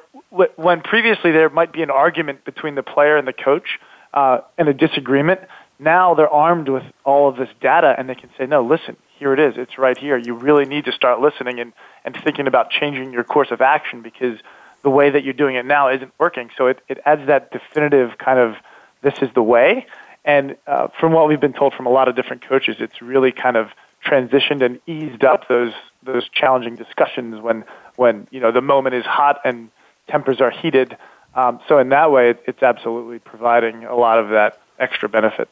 when 0.56 0.80
previously 0.80 1.32
there 1.32 1.48
might 1.48 1.72
be 1.72 1.82
an 1.82 1.90
argument 1.90 2.44
between 2.44 2.74
the 2.74 2.82
player 2.82 3.16
and 3.16 3.26
the 3.28 3.32
coach 3.32 3.78
uh, 4.12 4.38
and 4.58 4.68
a 4.68 4.74
disagreement, 4.74 5.40
now 5.78 6.14
they're 6.14 6.28
armed 6.28 6.68
with 6.68 6.82
all 7.04 7.28
of 7.28 7.36
this 7.36 7.48
data 7.60 7.94
and 7.96 8.08
they 8.08 8.14
can 8.14 8.30
say, 8.38 8.46
no, 8.46 8.62
listen, 8.62 8.96
here 9.18 9.32
it 9.32 9.38
is. 9.38 9.54
It's 9.56 9.78
right 9.78 9.96
here. 9.96 10.16
You 10.16 10.34
really 10.34 10.64
need 10.64 10.84
to 10.86 10.92
start 10.92 11.20
listening 11.20 11.60
and, 11.60 11.72
and 12.04 12.16
thinking 12.24 12.46
about 12.46 12.70
changing 12.70 13.12
your 13.12 13.24
course 13.24 13.50
of 13.50 13.60
action 13.60 14.02
because 14.02 14.38
the 14.82 14.90
way 14.90 15.10
that 15.10 15.24
you're 15.24 15.32
doing 15.32 15.56
it 15.56 15.64
now 15.64 15.88
isn't 15.88 16.12
working. 16.18 16.50
So 16.56 16.66
it, 16.66 16.80
it 16.88 16.98
adds 17.04 17.26
that 17.26 17.50
definitive 17.50 18.18
kind 18.18 18.38
of 18.38 18.56
this 19.02 19.14
is 19.22 19.28
the 19.34 19.42
way. 19.42 19.86
And 20.24 20.56
uh, 20.66 20.88
from 20.98 21.12
what 21.12 21.28
we've 21.28 21.40
been 21.40 21.52
told 21.52 21.74
from 21.74 21.86
a 21.86 21.90
lot 21.90 22.08
of 22.08 22.16
different 22.16 22.46
coaches, 22.46 22.76
it's 22.78 23.02
really 23.02 23.32
kind 23.32 23.56
of 23.56 23.68
transitioned 24.04 24.62
and 24.64 24.80
eased 24.86 25.24
up 25.24 25.48
those 25.48 25.72
those 26.02 26.28
challenging 26.28 26.76
discussions 26.76 27.40
when 27.40 27.64
when 27.96 28.26
you 28.30 28.40
know 28.40 28.52
the 28.52 28.60
moment 28.60 28.94
is 28.94 29.04
hot 29.04 29.40
and 29.44 29.70
tempers 30.08 30.40
are 30.40 30.50
heated. 30.50 30.96
Um, 31.34 31.60
so 31.68 31.78
in 31.78 31.88
that 31.88 32.12
way, 32.12 32.30
it, 32.30 32.42
it's 32.46 32.62
absolutely 32.62 33.18
providing 33.18 33.84
a 33.84 33.96
lot 33.96 34.18
of 34.18 34.28
that 34.30 34.60
extra 34.78 35.08
benefit. 35.08 35.48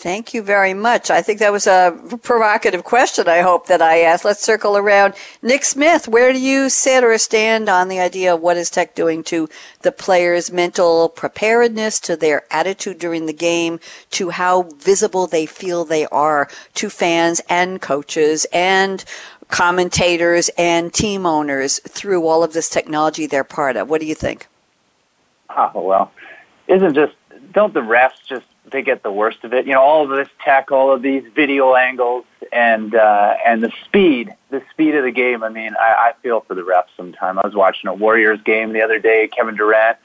Thank 0.00 0.32
you 0.32 0.42
very 0.42 0.74
much. 0.74 1.10
I 1.10 1.22
think 1.22 1.40
that 1.40 1.50
was 1.50 1.66
a 1.66 1.92
provocative 2.22 2.84
question, 2.84 3.26
I 3.26 3.40
hope, 3.40 3.66
that 3.66 3.82
I 3.82 4.02
asked. 4.02 4.24
Let's 4.24 4.44
circle 4.44 4.76
around. 4.76 5.14
Nick 5.42 5.64
Smith, 5.64 6.06
where 6.06 6.32
do 6.32 6.38
you 6.38 6.68
sit 6.68 7.02
or 7.02 7.18
stand 7.18 7.68
on 7.68 7.88
the 7.88 7.98
idea 7.98 8.32
of 8.32 8.40
what 8.40 8.56
is 8.56 8.70
tech 8.70 8.94
doing 8.94 9.24
to 9.24 9.48
the 9.82 9.90
players' 9.90 10.52
mental 10.52 11.08
preparedness, 11.08 11.98
to 11.98 12.14
their 12.14 12.44
attitude 12.48 13.00
during 13.00 13.26
the 13.26 13.32
game, 13.32 13.80
to 14.10 14.30
how 14.30 14.68
visible 14.78 15.26
they 15.26 15.46
feel 15.46 15.84
they 15.84 16.06
are 16.06 16.48
to 16.74 16.88
fans 16.88 17.40
and 17.48 17.82
coaches 17.82 18.46
and 18.52 19.04
commentators 19.48 20.48
and 20.56 20.94
team 20.94 21.26
owners 21.26 21.80
through 21.80 22.24
all 22.24 22.44
of 22.44 22.52
this 22.52 22.68
technology 22.68 23.26
they're 23.26 23.42
part 23.42 23.76
of? 23.76 23.90
What 23.90 24.00
do 24.00 24.06
you 24.06 24.14
think? 24.14 24.46
Oh, 25.50 25.72
well, 25.74 26.12
isn't 26.68 26.94
just, 26.94 27.14
don't 27.52 27.74
the 27.74 27.80
refs 27.80 28.22
just 28.24 28.46
they 28.70 28.82
get 28.82 29.02
the 29.02 29.12
worst 29.12 29.44
of 29.44 29.52
it. 29.52 29.66
You 29.66 29.72
know, 29.72 29.82
all 29.82 30.04
of 30.04 30.10
this 30.10 30.28
tech, 30.44 30.70
all 30.70 30.92
of 30.92 31.02
these 31.02 31.24
video 31.34 31.74
angles, 31.74 32.24
and 32.52 32.94
uh, 32.94 33.34
and 33.44 33.62
the 33.62 33.72
speed, 33.84 34.34
the 34.50 34.62
speed 34.70 34.94
of 34.94 35.04
the 35.04 35.10
game. 35.10 35.42
I 35.42 35.48
mean, 35.48 35.74
I, 35.78 36.10
I 36.10 36.12
feel 36.22 36.40
for 36.40 36.54
the 36.54 36.62
refs 36.62 36.88
sometimes. 36.96 37.38
I 37.42 37.46
was 37.46 37.54
watching 37.54 37.88
a 37.88 37.94
Warriors 37.94 38.40
game 38.44 38.72
the 38.72 38.82
other 38.82 38.98
day. 38.98 39.28
Kevin 39.28 39.56
Durant, 39.56 39.98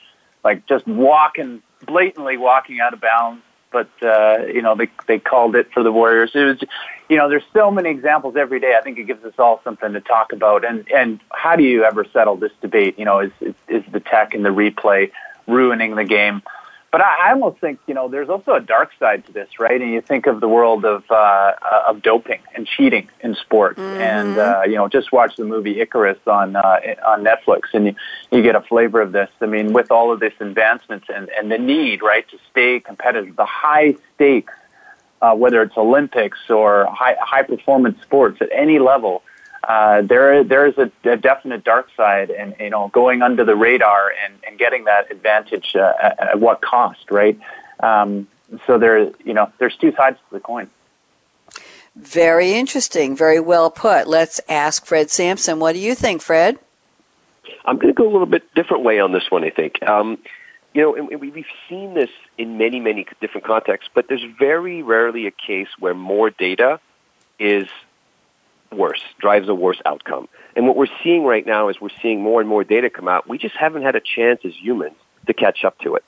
like 0.44 0.66
just 0.66 0.86
walking, 0.88 1.62
blatantly 1.86 2.38
walking 2.38 2.80
out 2.80 2.94
of 2.94 3.02
bounds. 3.02 3.42
But 3.72 3.90
uh, 4.04 4.46
you 4.54 4.62
know, 4.62 4.76
they 4.76 4.90
they 5.08 5.20
called 5.20 5.56
it 5.56 5.72
for 5.74 5.82
the 5.82 5.92
Warriors. 5.92 6.32
It 6.36 6.44
was, 6.44 6.64
you 7.10 7.18
know, 7.18 7.28
there's 7.28 7.44
so 7.54 7.72
many 7.72 7.90
examples 7.90 8.36
every 8.36 8.60
day. 8.60 8.76
I 8.78 8.82
think 8.82 9.00
it 9.00 9.06
gives 9.06 9.24
us 9.26 9.34
all 9.40 9.62
something 9.64 9.94
to 9.94 10.02
talk 10.02 10.32
about. 10.32 10.64
And 10.64 10.90
and 10.92 11.20
how 11.32 11.56
do 11.56 11.64
you 11.64 11.84
ever 11.84 12.06
settle 12.14 12.36
this 12.36 12.52
debate? 12.62 13.00
You 13.00 13.06
know, 13.06 13.20
is 13.20 13.32
is, 13.42 13.56
is 13.68 13.84
the 13.92 14.00
tech 14.00 14.36
and 14.36 14.46
the 14.46 14.50
replay 14.50 15.12
ruining 15.48 15.96
the 15.96 16.04
game? 16.04 16.44
But 16.94 17.02
I, 17.02 17.30
I 17.30 17.32
almost 17.32 17.60
think 17.60 17.80
you 17.88 17.96
know 17.96 18.08
there's 18.08 18.30
also 18.30 18.54
a 18.54 18.60
dark 18.60 18.92
side 19.00 19.26
to 19.26 19.32
this, 19.34 19.50
right? 19.60 19.82
And 19.82 19.92
you 19.92 20.00
think 20.00 20.28
of 20.28 20.40
the 20.40 20.48
world 20.48 20.86
of 20.86 21.04
uh, 21.10 21.54
of 21.88 22.04
doping 22.04 22.40
and 22.54 22.68
cheating 22.68 23.10
in 23.22 23.34
sports, 23.34 23.80
mm-hmm. 23.80 24.00
and 24.00 24.38
uh, 24.38 24.62
you 24.68 24.76
know 24.76 24.88
just 24.88 25.12
watch 25.12 25.36
the 25.36 25.44
movie 25.44 25.82
Icarus 25.82 26.20
on 26.28 26.56
uh, 26.56 26.80
on 27.08 27.24
Netflix, 27.24 27.62
and 27.74 27.88
you, 27.88 27.96
you 28.32 28.44
get 28.44 28.56
a 28.56 28.62
flavor 28.62 29.02
of 29.02 29.12
this. 29.12 29.30
I 29.42 29.48
mean, 29.48 29.74
with 29.74 29.90
all 29.90 30.14
of 30.14 30.20
this 30.20 30.34
advancements 30.40 31.08
and 31.12 31.30
and 31.30 31.52
the 31.52 31.58
need, 31.58 32.04
right, 32.04 32.30
to 32.30 32.38
stay 32.52 32.80
competitive, 32.80 33.38
the 33.38 33.46
high 33.46 33.96
stakes, 34.14 34.54
uh, 35.24 35.34
whether 35.34 35.64
it's 35.64 35.76
Olympics 35.76 36.48
or 36.48 36.86
high 36.92 37.16
high 37.20 37.42
performance 37.42 38.00
sports 38.04 38.38
at 38.40 38.50
any 38.54 38.78
level 38.78 39.24
uh, 39.68 40.02
there 40.02 40.44
there 40.44 40.68
is 40.68 40.78
a, 40.78 40.92
a, 41.10 41.16
definite 41.16 41.64
dark 41.64 41.88
side, 41.96 42.30
and 42.30 42.54
you 42.60 42.70
know, 42.70 42.90
going 42.90 43.22
under 43.22 43.46
the 43.46 43.56
radar 43.56 44.12
and, 44.26 44.34
and 44.46 44.60
getting 44.60 44.84
that 44.86 45.10
advantage 45.10 45.76
uh, 45.76 45.94
at, 46.02 46.20
at, 46.20 46.40
what 46.40 46.62
cost, 46.62 47.10
right? 47.10 47.40
Um, 47.80 48.28
so 48.68 48.78
there, 48.78 49.10
you 49.24 49.34
know, 49.34 49.52
there's 49.60 49.76
two 49.78 49.94
sides 49.94 50.18
to 50.18 50.34
the 50.34 50.42
coin. 50.42 50.70
Very 51.96 52.54
interesting. 52.54 53.16
Very 53.16 53.40
well 53.40 53.72
put. 53.72 54.08
Let's 54.08 54.42
ask 54.50 54.86
Fred 54.86 55.10
Sampson. 55.10 55.60
What 55.60 55.74
do 55.74 55.80
you 55.80 55.96
think, 55.96 56.22
Fred? 56.22 56.60
I'm 57.64 57.78
going 57.78 57.88
to 57.88 57.94
go 57.94 58.10
a 58.10 58.12
little 58.12 58.26
bit 58.26 58.54
different 58.56 58.84
way 58.84 59.00
on 59.00 59.14
this 59.14 59.32
one. 59.32 59.46
I 59.46 59.50
think. 59.50 59.82
Um, 59.84 60.18
you 60.74 60.82
know, 60.82 60.96
and 60.96 61.22
we've 61.22 61.46
seen 61.70 61.94
this 61.94 62.10
in 62.38 62.58
many, 62.58 62.80
many 62.80 63.06
different 63.22 63.46
contexts, 63.46 63.90
but 63.94 64.08
there's 64.10 64.26
very 64.40 64.82
rarely 64.82 65.28
a 65.28 65.32
case 65.32 65.68
where 65.80 65.94
more 65.94 66.32
data 66.32 66.80
is 67.40 67.68
worse, 68.76 69.02
drives 69.20 69.50
a 69.50 69.56
worse 69.56 69.82
outcome. 69.86 70.28
And 70.56 70.68
what 70.68 70.76
we're 70.76 70.88
seeing 71.04 71.24
right 71.24 71.46
now 71.46 71.70
is 71.70 71.80
we're 71.80 71.90
seeing 72.02 72.22
more 72.22 72.40
and 72.40 72.50
more 72.50 72.64
data 72.64 72.90
come 72.90 73.08
out. 73.08 73.28
We 73.28 73.38
just 73.38 73.56
haven't 73.56 73.84
had 73.84 73.96
a 73.96 74.02
chance 74.02 74.42
as 74.46 74.54
humans 74.56 74.96
to 75.28 75.34
catch 75.34 75.64
up 75.64 75.78
to 75.80 75.96
it, 75.96 76.04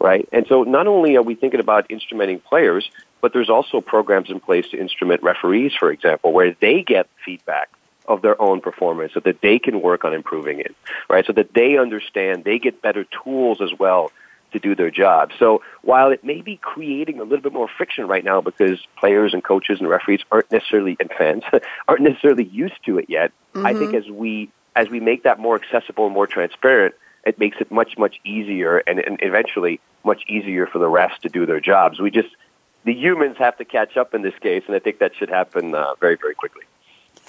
right? 0.00 0.28
And 0.32 0.46
so 0.48 0.62
not 0.62 0.86
only 0.86 1.16
are 1.16 1.22
we 1.22 1.34
thinking 1.34 1.60
about 1.60 1.88
instrumenting 1.88 2.42
players, 2.42 2.90
but 3.20 3.32
there's 3.32 3.50
also 3.50 3.80
programs 3.80 4.30
in 4.30 4.40
place 4.40 4.68
to 4.70 4.78
instrument 4.78 5.22
referees, 5.22 5.72
for 5.78 5.90
example, 5.90 6.32
where 6.32 6.56
they 6.60 6.82
get 6.82 7.08
feedback 7.24 7.70
of 8.08 8.22
their 8.22 8.40
own 8.40 8.60
performance 8.60 9.12
so 9.14 9.20
that 9.20 9.40
they 9.40 9.58
can 9.58 9.80
work 9.80 10.04
on 10.04 10.14
improving 10.14 10.60
it, 10.60 10.74
right? 11.08 11.24
So 11.26 11.32
that 11.34 11.54
they 11.54 11.76
understand, 11.76 12.44
they 12.44 12.58
get 12.58 12.82
better 12.82 13.04
tools 13.04 13.60
as 13.60 13.70
well 13.78 14.10
to 14.52 14.58
do 14.58 14.74
their 14.74 14.90
job. 14.90 15.30
So 15.38 15.62
while 15.82 16.10
it 16.10 16.24
may 16.24 16.40
be 16.40 16.56
creating 16.56 17.20
a 17.20 17.22
little 17.22 17.42
bit 17.42 17.52
more 17.52 17.68
friction 17.68 18.06
right 18.06 18.24
now 18.24 18.40
because 18.40 18.78
players 18.98 19.34
and 19.34 19.42
coaches 19.42 19.78
and 19.80 19.88
referees 19.88 20.20
aren't 20.30 20.50
necessarily 20.50 20.96
and 21.00 21.10
fans 21.16 21.44
aren't 21.88 22.02
necessarily 22.02 22.44
used 22.44 22.84
to 22.86 22.98
it 22.98 23.06
yet, 23.08 23.32
mm-hmm. 23.54 23.66
I 23.66 23.74
think 23.74 23.94
as 23.94 24.08
we 24.08 24.50
as 24.76 24.88
we 24.88 25.00
make 25.00 25.24
that 25.24 25.38
more 25.38 25.56
accessible 25.56 26.06
and 26.06 26.14
more 26.14 26.26
transparent, 26.26 26.94
it 27.24 27.38
makes 27.38 27.58
it 27.60 27.70
much, 27.70 27.98
much 27.98 28.20
easier 28.24 28.78
and, 28.78 28.98
and 28.98 29.18
eventually 29.22 29.80
much 30.04 30.22
easier 30.28 30.66
for 30.66 30.78
the 30.78 30.86
refs 30.86 31.18
to 31.18 31.28
do 31.28 31.46
their 31.46 31.60
jobs. 31.60 32.00
We 32.00 32.10
just, 32.10 32.28
the 32.84 32.94
humans 32.94 33.36
have 33.38 33.58
to 33.58 33.64
catch 33.64 33.96
up 33.96 34.14
in 34.14 34.22
this 34.22 34.34
case, 34.40 34.62
and 34.66 34.74
I 34.74 34.78
think 34.78 34.98
that 35.00 35.14
should 35.16 35.28
happen 35.28 35.74
uh, 35.74 35.94
very, 36.00 36.16
very 36.16 36.34
quickly. 36.34 36.64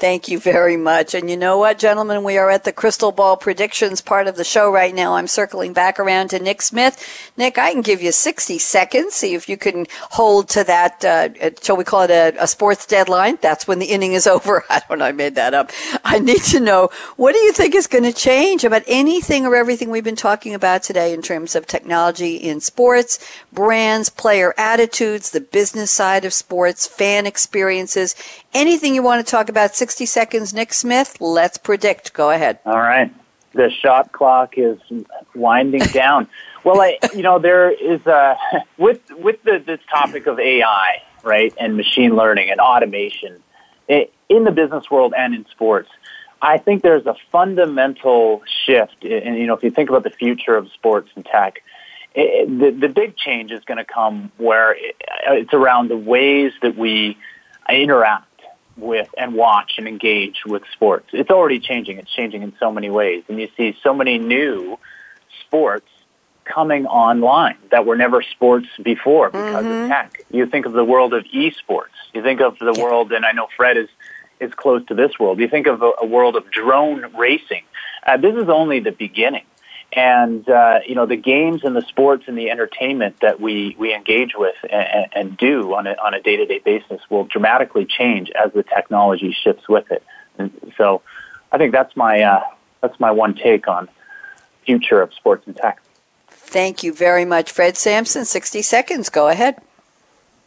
Thank 0.01 0.29
you 0.29 0.39
very 0.39 0.77
much. 0.77 1.13
And 1.13 1.29
you 1.29 1.37
know 1.37 1.59
what, 1.59 1.77
gentlemen? 1.77 2.23
We 2.23 2.35
are 2.39 2.49
at 2.49 2.63
the 2.63 2.71
crystal 2.71 3.11
ball 3.11 3.37
predictions 3.37 4.01
part 4.01 4.25
of 4.25 4.35
the 4.35 4.43
show 4.43 4.71
right 4.71 4.95
now. 4.95 5.13
I'm 5.13 5.27
circling 5.27 5.73
back 5.73 5.99
around 5.99 6.31
to 6.31 6.39
Nick 6.39 6.63
Smith. 6.63 7.31
Nick, 7.37 7.59
I 7.59 7.71
can 7.71 7.81
give 7.81 8.01
you 8.01 8.11
60 8.11 8.57
seconds. 8.57 9.13
See 9.13 9.35
if 9.35 9.47
you 9.47 9.57
can 9.57 9.85
hold 10.09 10.49
to 10.49 10.63
that, 10.63 11.05
uh, 11.05 11.51
shall 11.61 11.77
we 11.77 11.83
call 11.83 12.01
it 12.01 12.09
a, 12.09 12.33
a, 12.41 12.47
sports 12.47 12.87
deadline? 12.87 13.37
That's 13.41 13.67
when 13.67 13.77
the 13.77 13.85
inning 13.85 14.13
is 14.13 14.25
over. 14.35 14.63
I 14.71 14.81
don't 14.89 14.97
know. 14.97 15.05
I 15.05 15.11
made 15.11 15.35
that 15.35 15.53
up. 15.53 15.69
I 16.03 16.17
need 16.17 16.41
to 16.45 16.59
know 16.59 16.89
what 17.17 17.33
do 17.33 17.37
you 17.37 17.53
think 17.53 17.75
is 17.75 17.85
going 17.85 18.03
to 18.03 18.11
change 18.11 18.63
about 18.63 18.81
anything 18.87 19.45
or 19.45 19.55
everything 19.55 19.91
we've 19.91 20.03
been 20.03 20.15
talking 20.15 20.55
about 20.55 20.81
today 20.81 21.13
in 21.13 21.21
terms 21.21 21.55
of 21.55 21.67
technology 21.67 22.37
in 22.37 22.59
sports, 22.59 23.19
brands, 23.53 24.09
player 24.09 24.55
attitudes, 24.57 25.29
the 25.29 25.41
business 25.41 25.91
side 25.91 26.25
of 26.25 26.33
sports, 26.33 26.87
fan 26.87 27.27
experiences, 27.27 28.15
anything 28.53 28.95
you 28.95 29.03
want 29.03 29.25
to 29.25 29.29
talk 29.29 29.49
about 29.49 29.75
60 29.75 30.05
seconds. 30.05 30.53
Nick 30.53 30.73
Smith, 30.73 31.17
let's 31.19 31.57
predict. 31.57 32.13
Go 32.13 32.31
ahead. 32.31 32.59
All 32.65 32.79
right. 32.79 33.13
The 33.53 33.69
shot 33.69 34.11
clock 34.11 34.53
is 34.57 34.79
winding 35.35 35.81
down. 35.93 36.27
well, 36.63 36.81
I, 36.81 36.97
you 37.13 37.21
know, 37.21 37.39
there 37.39 37.69
is 37.69 38.05
a, 38.05 38.37
with, 38.77 39.01
with 39.11 39.43
the, 39.43 39.61
this 39.65 39.79
topic 39.89 40.27
of 40.27 40.39
AI, 40.39 41.01
right, 41.23 41.53
and 41.59 41.75
machine 41.75 42.15
learning 42.15 42.49
and 42.49 42.59
automation 42.59 43.41
it, 43.87 44.13
in 44.29 44.45
the 44.45 44.51
business 44.51 44.89
world 44.89 45.13
and 45.15 45.35
in 45.35 45.45
sports, 45.47 45.89
I 46.41 46.57
think 46.57 46.81
there's 46.81 47.05
a 47.05 47.15
fundamental 47.31 48.41
shift. 48.65 49.03
And, 49.03 49.37
you 49.37 49.47
know, 49.47 49.53
if 49.53 49.63
you 49.63 49.71
think 49.71 49.89
about 49.89 50.03
the 50.03 50.09
future 50.09 50.55
of 50.55 50.71
sports 50.71 51.09
and 51.15 51.25
tech, 51.25 51.61
it, 52.15 52.47
the, 52.47 52.71
the 52.71 52.91
big 52.91 53.15
change 53.15 53.51
is 53.51 53.63
going 53.65 53.77
to 53.77 53.85
come 53.85 54.31
where 54.37 54.73
it, 54.73 54.95
it's 55.27 55.53
around 55.53 55.89
the 55.89 55.97
ways 55.97 56.53
that 56.61 56.75
we 56.75 57.17
interact 57.69 58.25
with 58.82 59.09
and 59.17 59.34
watch 59.34 59.73
and 59.77 59.88
engage 59.88 60.43
with 60.45 60.63
sports. 60.73 61.07
It's 61.13 61.29
already 61.29 61.59
changing. 61.59 61.97
It's 61.97 62.11
changing 62.11 62.41
in 62.41 62.53
so 62.59 62.71
many 62.71 62.89
ways. 62.89 63.23
And 63.29 63.39
you 63.39 63.49
see 63.55 63.77
so 63.84 63.93
many 63.93 64.17
new 64.17 64.77
sports 65.45 65.88
coming 66.43 66.86
online 66.86 67.57
that 67.69 67.86
were 67.86 67.95
never 67.95 68.21
sports 68.21 68.67
before 68.82 69.29
because 69.29 69.65
mm-hmm. 69.65 69.84
of 69.84 69.89
tech. 69.89 70.25
You 70.32 70.45
think 70.45 70.65
of 70.65 70.73
the 70.73 70.84
world 70.84 71.13
of 71.13 71.23
esports. 71.25 71.95
You 72.13 72.21
think 72.21 72.41
of 72.41 72.57
the 72.59 72.73
world, 72.82 73.11
and 73.11 73.25
I 73.25 73.32
know 73.32 73.47
Fred 73.55 73.77
is, 73.77 73.89
is 74.39 74.53
close 74.53 74.86
to 74.88 74.95
this 74.95 75.17
world. 75.19 75.39
You 75.39 75.47
think 75.47 75.67
of 75.67 75.82
a, 75.82 75.91
a 76.01 76.05
world 76.05 76.36
of 76.36 76.49
drone 76.51 77.15
racing. 77.15 77.63
Uh, 78.05 78.17
this 78.17 78.36
is 78.36 78.49
only 78.49 78.79
the 78.79 78.91
beginning 78.91 79.45
and 79.93 80.47
uh, 80.47 80.79
you 80.87 80.95
know 80.95 81.05
the 81.05 81.17
games 81.17 81.63
and 81.63 81.75
the 81.75 81.81
sports 81.81 82.23
and 82.27 82.37
the 82.37 82.49
entertainment 82.49 83.19
that 83.21 83.41
we 83.41 83.75
we 83.77 83.93
engage 83.93 84.33
with 84.35 84.55
and, 84.69 85.07
and 85.13 85.37
do 85.37 85.73
on 85.73 85.87
a 85.87 85.91
on 86.03 86.13
a 86.13 86.21
day 86.21 86.37
to 86.37 86.45
day 86.45 86.59
basis 86.59 87.01
will 87.09 87.25
dramatically 87.25 87.85
change 87.85 88.31
as 88.31 88.53
the 88.53 88.63
technology 88.63 89.35
shifts 89.43 89.67
with 89.67 89.91
it. 89.91 90.03
And 90.37 90.73
so, 90.77 91.01
I 91.51 91.57
think 91.57 91.73
that's 91.73 91.95
my 91.95 92.21
uh, 92.21 92.43
that's 92.81 92.99
my 92.99 93.11
one 93.11 93.35
take 93.35 93.67
on 93.67 93.89
future 94.65 95.01
of 95.01 95.13
sports 95.13 95.45
and 95.47 95.55
tech. 95.55 95.81
Thank 96.29 96.83
you 96.83 96.93
very 96.93 97.25
much, 97.25 97.51
Fred 97.51 97.75
Sampson. 97.75 98.25
Sixty 98.25 98.61
seconds. 98.61 99.09
Go 99.09 99.27
ahead. 99.27 99.61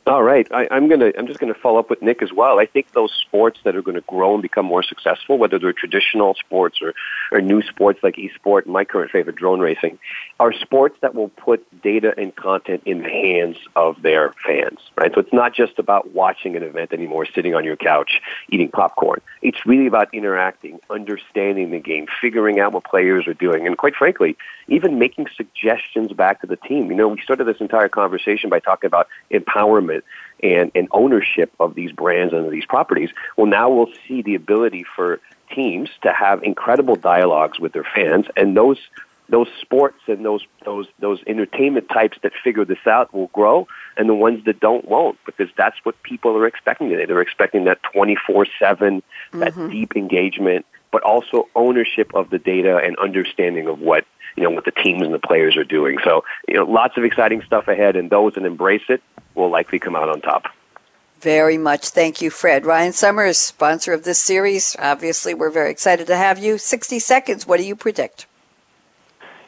All 0.06 0.22
right, 0.22 0.46
I, 0.52 0.68
I'm 0.70 0.90
gonna. 0.90 1.12
I'm 1.16 1.26
just 1.26 1.40
gonna 1.40 1.54
follow 1.54 1.78
up 1.78 1.88
with 1.88 2.02
Nick 2.02 2.20
as 2.20 2.30
well. 2.30 2.60
I 2.60 2.66
think 2.66 2.92
those 2.92 3.10
sports 3.26 3.60
that 3.64 3.74
are 3.74 3.80
going 3.80 3.94
to 3.94 4.02
grow 4.02 4.34
and 4.34 4.42
become 4.42 4.66
more 4.66 4.82
successful, 4.82 5.38
whether 5.38 5.58
they're 5.58 5.72
traditional 5.72 6.34
sports 6.34 6.80
or, 6.82 6.92
or 7.32 7.40
new 7.40 7.62
sports 7.62 8.00
like 8.02 8.16
esport, 8.16 8.66
my 8.66 8.84
current 8.84 9.10
favorite, 9.10 9.36
drone 9.36 9.60
racing, 9.60 9.98
are 10.38 10.52
sports 10.52 10.94
that 11.00 11.14
will 11.14 11.30
put 11.30 11.64
data 11.82 12.12
and 12.18 12.36
content 12.36 12.82
in 12.84 12.98
the 12.98 13.08
hands 13.08 13.56
of 13.76 14.02
their 14.02 14.34
fans. 14.44 14.78
Right. 14.94 15.10
So 15.14 15.20
it's 15.20 15.32
not 15.32 15.54
just 15.54 15.78
about 15.78 16.12
watching 16.12 16.54
an 16.54 16.62
event 16.62 16.92
anymore, 16.92 17.24
sitting 17.34 17.54
on 17.54 17.64
your 17.64 17.76
couch 17.76 18.20
eating 18.50 18.68
popcorn. 18.68 19.22
It's 19.40 19.64
really 19.64 19.86
about 19.86 20.12
interacting, 20.12 20.80
understanding 20.90 21.70
the 21.70 21.80
game, 21.80 22.08
figuring 22.20 22.60
out 22.60 22.74
what 22.74 22.84
players 22.84 23.26
are 23.26 23.32
doing, 23.32 23.66
and 23.66 23.78
quite 23.78 23.94
frankly, 23.94 24.36
even 24.68 24.98
making 24.98 25.28
suggestions 25.34 26.12
back 26.12 26.42
to 26.42 26.46
the 26.46 26.56
team. 26.56 26.90
You 26.90 26.96
know, 26.96 27.08
we 27.08 27.22
started 27.22 27.44
this 27.44 27.60
entire 27.60 27.88
conversation 27.88 28.50
by 28.50 28.60
talking 28.60 28.86
about 28.86 29.08
empowerment 29.30 29.93
and, 30.42 30.70
and 30.74 30.88
ownership 30.90 31.52
of 31.60 31.74
these 31.74 31.92
brands 31.92 32.32
and 32.32 32.50
these 32.50 32.66
properties. 32.66 33.10
Well, 33.36 33.46
now 33.46 33.70
we'll 33.70 33.92
see 34.06 34.22
the 34.22 34.34
ability 34.34 34.84
for 34.96 35.20
teams 35.54 35.90
to 36.02 36.12
have 36.12 36.42
incredible 36.42 36.96
dialogues 36.96 37.60
with 37.60 37.72
their 37.72 37.86
fans, 37.94 38.26
and 38.36 38.56
those 38.56 38.78
those 39.28 39.48
sports 39.60 40.00
and 40.06 40.24
those 40.24 40.44
those 40.64 40.86
those 40.98 41.20
entertainment 41.26 41.88
types 41.88 42.18
that 42.22 42.32
figure 42.42 42.64
this 42.64 42.86
out 42.86 43.14
will 43.14 43.28
grow, 43.28 43.66
and 43.96 44.08
the 44.08 44.14
ones 44.14 44.44
that 44.44 44.60
don't 44.60 44.86
won't, 44.86 45.18
because 45.24 45.48
that's 45.56 45.76
what 45.84 46.02
people 46.02 46.36
are 46.36 46.46
expecting 46.46 46.88
today. 46.90 47.06
They're 47.06 47.20
expecting 47.20 47.64
that 47.64 47.82
twenty 47.82 48.16
four 48.26 48.46
seven, 48.58 49.02
that 49.32 49.52
mm-hmm. 49.52 49.70
deep 49.70 49.96
engagement, 49.96 50.66
but 50.90 51.02
also 51.02 51.48
ownership 51.54 52.14
of 52.14 52.30
the 52.30 52.38
data 52.38 52.76
and 52.76 52.96
understanding 52.98 53.66
of 53.66 53.80
what 53.80 54.04
you 54.36 54.42
know 54.42 54.50
what 54.50 54.64
the 54.64 54.70
teams 54.70 55.02
and 55.02 55.14
the 55.14 55.18
players 55.18 55.56
are 55.56 55.64
doing. 55.64 55.98
So 56.04 56.24
you 56.48 56.54
know, 56.54 56.64
lots 56.64 56.96
of 56.96 57.04
exciting 57.04 57.42
stuff 57.42 57.68
ahead, 57.68 57.96
and 57.96 58.10
those 58.10 58.34
that 58.34 58.44
embrace 58.44 58.82
it 58.88 59.02
will 59.34 59.50
likely 59.50 59.78
come 59.78 59.96
out 59.96 60.08
on 60.08 60.20
top. 60.20 60.44
Very 61.20 61.56
much. 61.56 61.88
Thank 61.88 62.20
you, 62.20 62.28
Fred. 62.28 62.66
Ryan 62.66 62.92
Summers, 62.92 63.38
sponsor 63.38 63.94
of 63.94 64.04
this 64.04 64.20
series. 64.20 64.76
Obviously, 64.78 65.32
we're 65.32 65.50
very 65.50 65.70
excited 65.70 66.06
to 66.08 66.16
have 66.16 66.38
you. 66.38 66.58
60 66.58 66.98
seconds. 66.98 67.46
What 67.46 67.56
do 67.56 67.64
you 67.64 67.74
predict? 67.74 68.26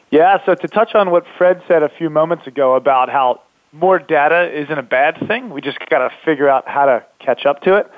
Yeah, 0.09 0.37
so 0.45 0.55
to 0.55 0.67
touch 0.67 0.95
on 0.95 1.11
what 1.11 1.25
Fred 1.37 1.61
said 1.67 1.83
a 1.83 1.89
few 1.89 2.09
moments 2.09 2.47
ago 2.47 2.75
about 2.75 3.09
how 3.09 3.41
more 3.73 3.99
data 3.99 4.49
isn't 4.59 4.77
a 4.77 4.83
bad 4.83 5.19
thing, 5.27 5.49
we 5.49 5.61
just 5.61 5.77
got 5.89 5.99
to 5.99 6.11
figure 6.25 6.49
out 6.49 6.67
how 6.67 6.85
to 6.85 7.05
catch 7.19 7.45
up 7.45 7.61
to 7.63 7.75
it. 7.75 7.91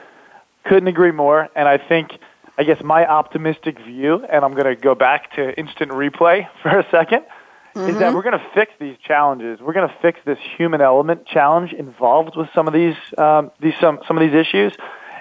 Couldn't 0.65 0.87
agree 0.87 1.11
more. 1.11 1.47
And 1.55 1.67
I 1.67 1.77
think 1.77 2.11
I 2.59 2.63
guess 2.63 2.83
my 2.83 3.07
optimistic 3.07 3.79
view, 3.79 4.25
and 4.29 4.43
I'm 4.43 4.51
going 4.51 4.65
to 4.65 4.75
go 4.75 4.93
back 4.93 5.33
to 5.37 5.57
instant 5.57 5.91
replay 5.91 6.45
for 6.61 6.77
a 6.77 6.83
2nd 6.83 7.07
mm-hmm. 7.09 7.79
is 7.79 7.95
that 7.95 8.07
mm-hmm. 8.07 8.15
we're 8.15 8.21
going 8.21 8.37
to 8.37 8.45
fix 8.53 8.73
these 8.81 8.97
challenges. 8.97 9.61
We're 9.61 9.71
going 9.71 9.87
to 9.87 9.95
fix 10.01 10.19
this 10.25 10.39
human 10.57 10.81
element 10.81 11.25
challenge 11.25 11.71
involved 11.71 12.35
with 12.35 12.49
some 12.53 12.67
of 12.67 12.73
these, 12.73 12.97
um, 13.17 13.51
these 13.61 13.75
some 13.79 13.99
some 14.05 14.17
of 14.17 14.21
these 14.21 14.35
issues. 14.35 14.73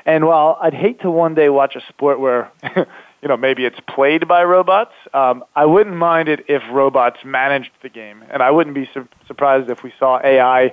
And 0.05 0.27
while 0.27 0.59
I'd 0.61 0.75
hate 0.75 1.03
to 1.03 1.13
one 1.13 1.35
day 1.35 1.49
watch 1.49 1.77
a 1.77 1.81
sport 1.89 2.19
where, 2.19 2.51
you 2.77 3.29
know, 3.29 3.37
maybe 3.37 3.65
it's 3.65 3.79
played 3.87 4.27
by 4.27 4.43
robots, 4.43 4.95
um, 5.15 5.45
I 5.55 5.67
wouldn't 5.67 5.95
mind 5.95 6.29
it 6.29 6.47
if 6.49 6.63
robots 6.73 7.19
managed 7.25 7.71
the 7.83 7.89
game, 7.89 8.25
and 8.31 8.43
I 8.43 8.51
wouldn't 8.51 8.75
be 8.75 8.91
su- 8.93 9.07
surprised 9.29 9.71
if 9.71 9.85
we 9.85 9.93
saw 9.97 10.19
AI 10.25 10.73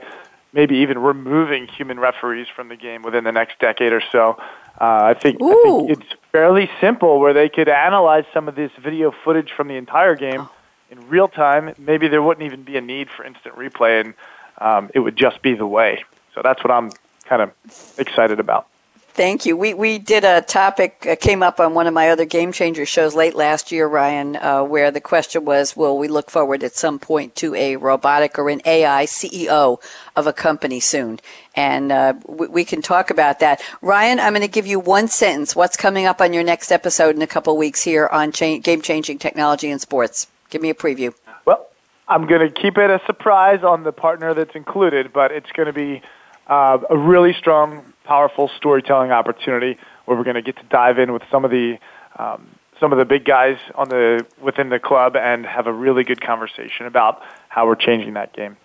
maybe 0.55 0.77
even 0.77 0.97
removing 0.97 1.67
human 1.67 1.99
referees 1.99 2.47
from 2.47 2.69
the 2.69 2.77
game 2.77 3.03
within 3.03 3.25
the 3.25 3.31
next 3.31 3.59
decade 3.59 3.91
or 3.91 4.01
so. 4.11 4.37
Uh, 4.79 5.03
I 5.03 5.13
think 5.13 5.37
I 5.43 5.61
think 5.63 5.91
it's 5.91 6.13
fairly 6.31 6.69
simple 6.81 7.19
where 7.19 7.33
they 7.33 7.49
could 7.49 7.69
analyze 7.69 8.23
some 8.33 8.47
of 8.47 8.55
this 8.55 8.71
video 8.81 9.13
footage 9.23 9.51
from 9.51 9.67
the 9.67 9.75
entire 9.75 10.15
game 10.15 10.47
in 10.89 11.07
real 11.09 11.27
time. 11.27 11.75
Maybe 11.77 12.07
there 12.07 12.23
wouldn't 12.23 12.45
even 12.45 12.63
be 12.63 12.77
a 12.77 12.81
need 12.81 13.09
for 13.09 13.23
instant 13.23 13.55
replay, 13.55 14.01
and 14.01 14.13
um, 14.57 14.89
it 14.93 14.99
would 14.99 15.17
just 15.17 15.41
be 15.41 15.53
the 15.53 15.67
way. 15.67 16.03
So 16.33 16.41
that's 16.41 16.63
what 16.63 16.71
I'm 16.71 16.91
kind 17.25 17.41
of 17.41 17.51
excited 17.97 18.39
about. 18.39 18.67
Thank 19.15 19.45
you. 19.45 19.55
We 19.55 19.73
we 19.73 19.97
did 19.97 20.25
a 20.25 20.41
topic 20.41 21.07
uh, 21.09 21.15
came 21.15 21.41
up 21.41 21.61
on 21.61 21.73
one 21.73 21.87
of 21.87 21.93
my 21.93 22.09
other 22.09 22.25
game 22.25 22.51
changer 22.51 22.85
shows 22.85 23.15
late 23.15 23.33
last 23.33 23.71
year, 23.71 23.87
Ryan, 23.87 24.35
uh, 24.35 24.61
where 24.65 24.91
the 24.91 24.99
question 24.99 25.45
was, 25.45 25.73
will 25.73 25.97
we 25.97 26.09
look 26.09 26.29
forward 26.29 26.65
at 26.65 26.73
some 26.73 26.99
point 26.99 27.33
to 27.35 27.55
a 27.55 27.77
robotic 27.77 28.37
or 28.37 28.49
an 28.49 28.61
AI 28.65 29.05
CEO 29.05 29.81
of 30.17 30.27
a 30.27 30.33
company 30.33 30.81
soon? 30.81 31.21
And 31.55 31.93
uh, 31.93 32.15
we, 32.27 32.47
we, 32.47 32.65
can 32.65 32.81
talk 32.81 33.09
about 33.09 33.39
that. 33.39 33.61
Ryan, 33.81 34.19
I'm 34.19 34.33
going 34.33 34.41
to 34.41 34.49
give 34.49 34.67
you 34.67 34.81
one 34.81 35.07
sentence. 35.07 35.55
What's 35.55 35.77
coming 35.77 36.05
up 36.05 36.19
on 36.19 36.33
your 36.33 36.43
next 36.43 36.69
episode 36.69 37.15
in 37.15 37.21
a 37.21 37.27
couple 37.27 37.55
weeks 37.55 37.83
here 37.83 38.07
on 38.07 38.33
cha- 38.33 38.57
game 38.57 38.81
changing 38.81 39.19
technology 39.19 39.69
in 39.69 39.79
sports? 39.79 40.27
Give 40.49 40.61
me 40.61 40.69
a 40.69 40.75
preview. 40.75 41.13
Well, 41.45 41.67
I'm 42.09 42.27
going 42.27 42.41
to 42.41 42.49
keep 42.49 42.77
it 42.77 42.89
a 42.89 42.99
surprise 43.05 43.63
on 43.63 43.83
the 43.83 43.93
partner 43.93 44.33
that's 44.33 44.55
included, 44.55 45.13
but 45.13 45.31
it's 45.31 45.53
going 45.53 45.67
to 45.67 45.73
be 45.73 46.01
uh, 46.47 46.79
a 46.89 46.97
really 46.97 47.31
strong 47.31 47.93
powerful 48.05 48.49
storytelling 48.57 49.11
opportunity 49.11 49.77
where 50.05 50.17
we're 50.17 50.23
going 50.23 50.35
to 50.35 50.41
get 50.41 50.57
to 50.57 50.63
dive 50.69 50.99
in 50.99 51.11
with 51.13 51.23
some 51.31 51.45
of 51.45 51.51
the 51.51 51.77
um, 52.17 52.47
some 52.79 52.91
of 52.91 52.97
the 52.97 53.05
big 53.05 53.25
guys 53.25 53.57
on 53.75 53.89
the 53.89 54.25
within 54.41 54.69
the 54.69 54.79
club 54.79 55.15
and 55.15 55.45
have 55.45 55.67
a 55.67 55.73
really 55.73 56.03
good 56.03 56.21
conversation 56.21 56.85
about 56.85 57.21
how 57.49 57.65
we're 57.65 57.75
changing 57.75 58.13
that 58.13 58.33
game. 58.33 58.57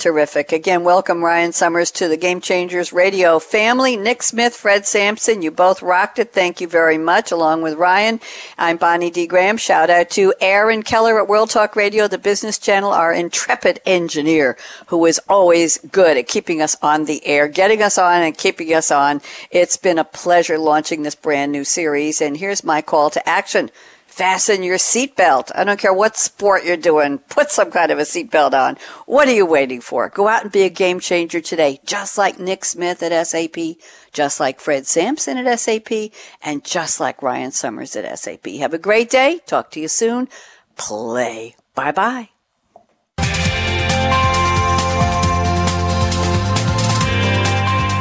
Terrific. 0.00 0.50
Again, 0.50 0.82
welcome 0.82 1.22
Ryan 1.22 1.52
Summers 1.52 1.90
to 1.90 2.08
the 2.08 2.16
Game 2.16 2.40
Changers 2.40 2.90
Radio 2.90 3.38
family. 3.38 3.98
Nick 3.98 4.22
Smith, 4.22 4.54
Fred 4.54 4.86
Sampson, 4.86 5.42
you 5.42 5.50
both 5.50 5.82
rocked 5.82 6.18
it. 6.18 6.32
Thank 6.32 6.58
you 6.58 6.66
very 6.66 6.96
much, 6.96 7.30
along 7.30 7.60
with 7.60 7.74
Ryan. 7.74 8.18
I'm 8.56 8.78
Bonnie 8.78 9.10
D. 9.10 9.26
Graham. 9.26 9.58
Shout 9.58 9.90
out 9.90 10.08
to 10.12 10.32
Aaron 10.40 10.82
Keller 10.82 11.20
at 11.20 11.28
World 11.28 11.50
Talk 11.50 11.76
Radio, 11.76 12.08
the 12.08 12.16
business 12.16 12.56
channel, 12.56 12.92
our 12.92 13.12
intrepid 13.12 13.82
engineer, 13.84 14.56
who 14.86 15.04
is 15.04 15.20
always 15.28 15.76
good 15.92 16.16
at 16.16 16.26
keeping 16.26 16.62
us 16.62 16.78
on 16.80 17.04
the 17.04 17.26
air, 17.26 17.46
getting 17.46 17.82
us 17.82 17.98
on 17.98 18.22
and 18.22 18.38
keeping 18.38 18.72
us 18.72 18.90
on. 18.90 19.20
It's 19.50 19.76
been 19.76 19.98
a 19.98 20.04
pleasure 20.04 20.56
launching 20.56 21.02
this 21.02 21.14
brand 21.14 21.52
new 21.52 21.62
series. 21.62 22.22
And 22.22 22.38
here's 22.38 22.64
my 22.64 22.80
call 22.80 23.10
to 23.10 23.28
action. 23.28 23.70
Fasten 24.10 24.64
your 24.64 24.76
seatbelt. 24.76 25.52
I 25.54 25.62
don't 25.62 25.78
care 25.78 25.94
what 25.94 26.16
sport 26.16 26.64
you're 26.64 26.76
doing. 26.76 27.18
Put 27.30 27.52
some 27.52 27.70
kind 27.70 27.92
of 27.92 27.98
a 27.98 28.02
seatbelt 28.02 28.52
on. 28.52 28.76
What 29.06 29.28
are 29.28 29.32
you 29.32 29.46
waiting 29.46 29.80
for? 29.80 30.08
Go 30.08 30.26
out 30.26 30.42
and 30.42 30.52
be 30.52 30.62
a 30.62 30.68
game 30.68 30.98
changer 30.98 31.40
today, 31.40 31.78
just 31.86 32.18
like 32.18 32.40
Nick 32.40 32.64
Smith 32.64 33.04
at 33.04 33.26
SAP, 33.26 33.76
just 34.12 34.40
like 34.40 34.60
Fred 34.60 34.86
Sampson 34.86 35.38
at 35.38 35.60
SAP, 35.60 36.10
and 36.42 36.64
just 36.64 36.98
like 36.98 37.22
Ryan 37.22 37.52
Summers 37.52 37.94
at 37.94 38.18
SAP. 38.18 38.46
Have 38.58 38.74
a 38.74 38.78
great 38.78 39.08
day. 39.08 39.40
Talk 39.46 39.70
to 39.70 39.80
you 39.80 39.88
soon. 39.88 40.28
Play. 40.76 41.54
Bye 41.74 41.92
bye. 41.92 42.30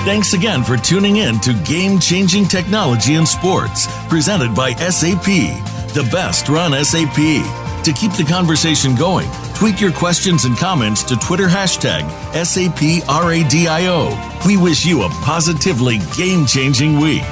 Thanks 0.06 0.34
again 0.34 0.64
for 0.64 0.76
tuning 0.76 1.18
in 1.18 1.40
to 1.42 1.54
Game 1.66 2.00
Changing 2.00 2.46
Technology 2.46 3.14
in 3.14 3.28
Sports, 3.28 3.88
presented 4.08 4.56
by 4.56 4.74
SAP, 4.74 5.28
the 5.94 6.04
best 6.12 6.50
run 6.50 6.72
SAP. 6.84 7.16
To 7.86 7.94
keep 7.94 8.12
the 8.14 8.26
conversation 8.28 8.96
going, 8.96 9.30
tweet 9.56 9.80
your 9.80 9.92
questions 9.92 10.46
and 10.46 10.58
comments 10.58 11.04
to 11.04 11.16
Twitter 11.16 11.48
hashtag 11.48 12.04
SAPRADIO. 12.34 14.16
We 14.46 14.58
wish 14.58 14.86
you 14.86 15.04
a 15.04 15.10
positively 15.10 16.00
game 16.16 16.46
changing 16.46 17.00
week. 17.00 17.24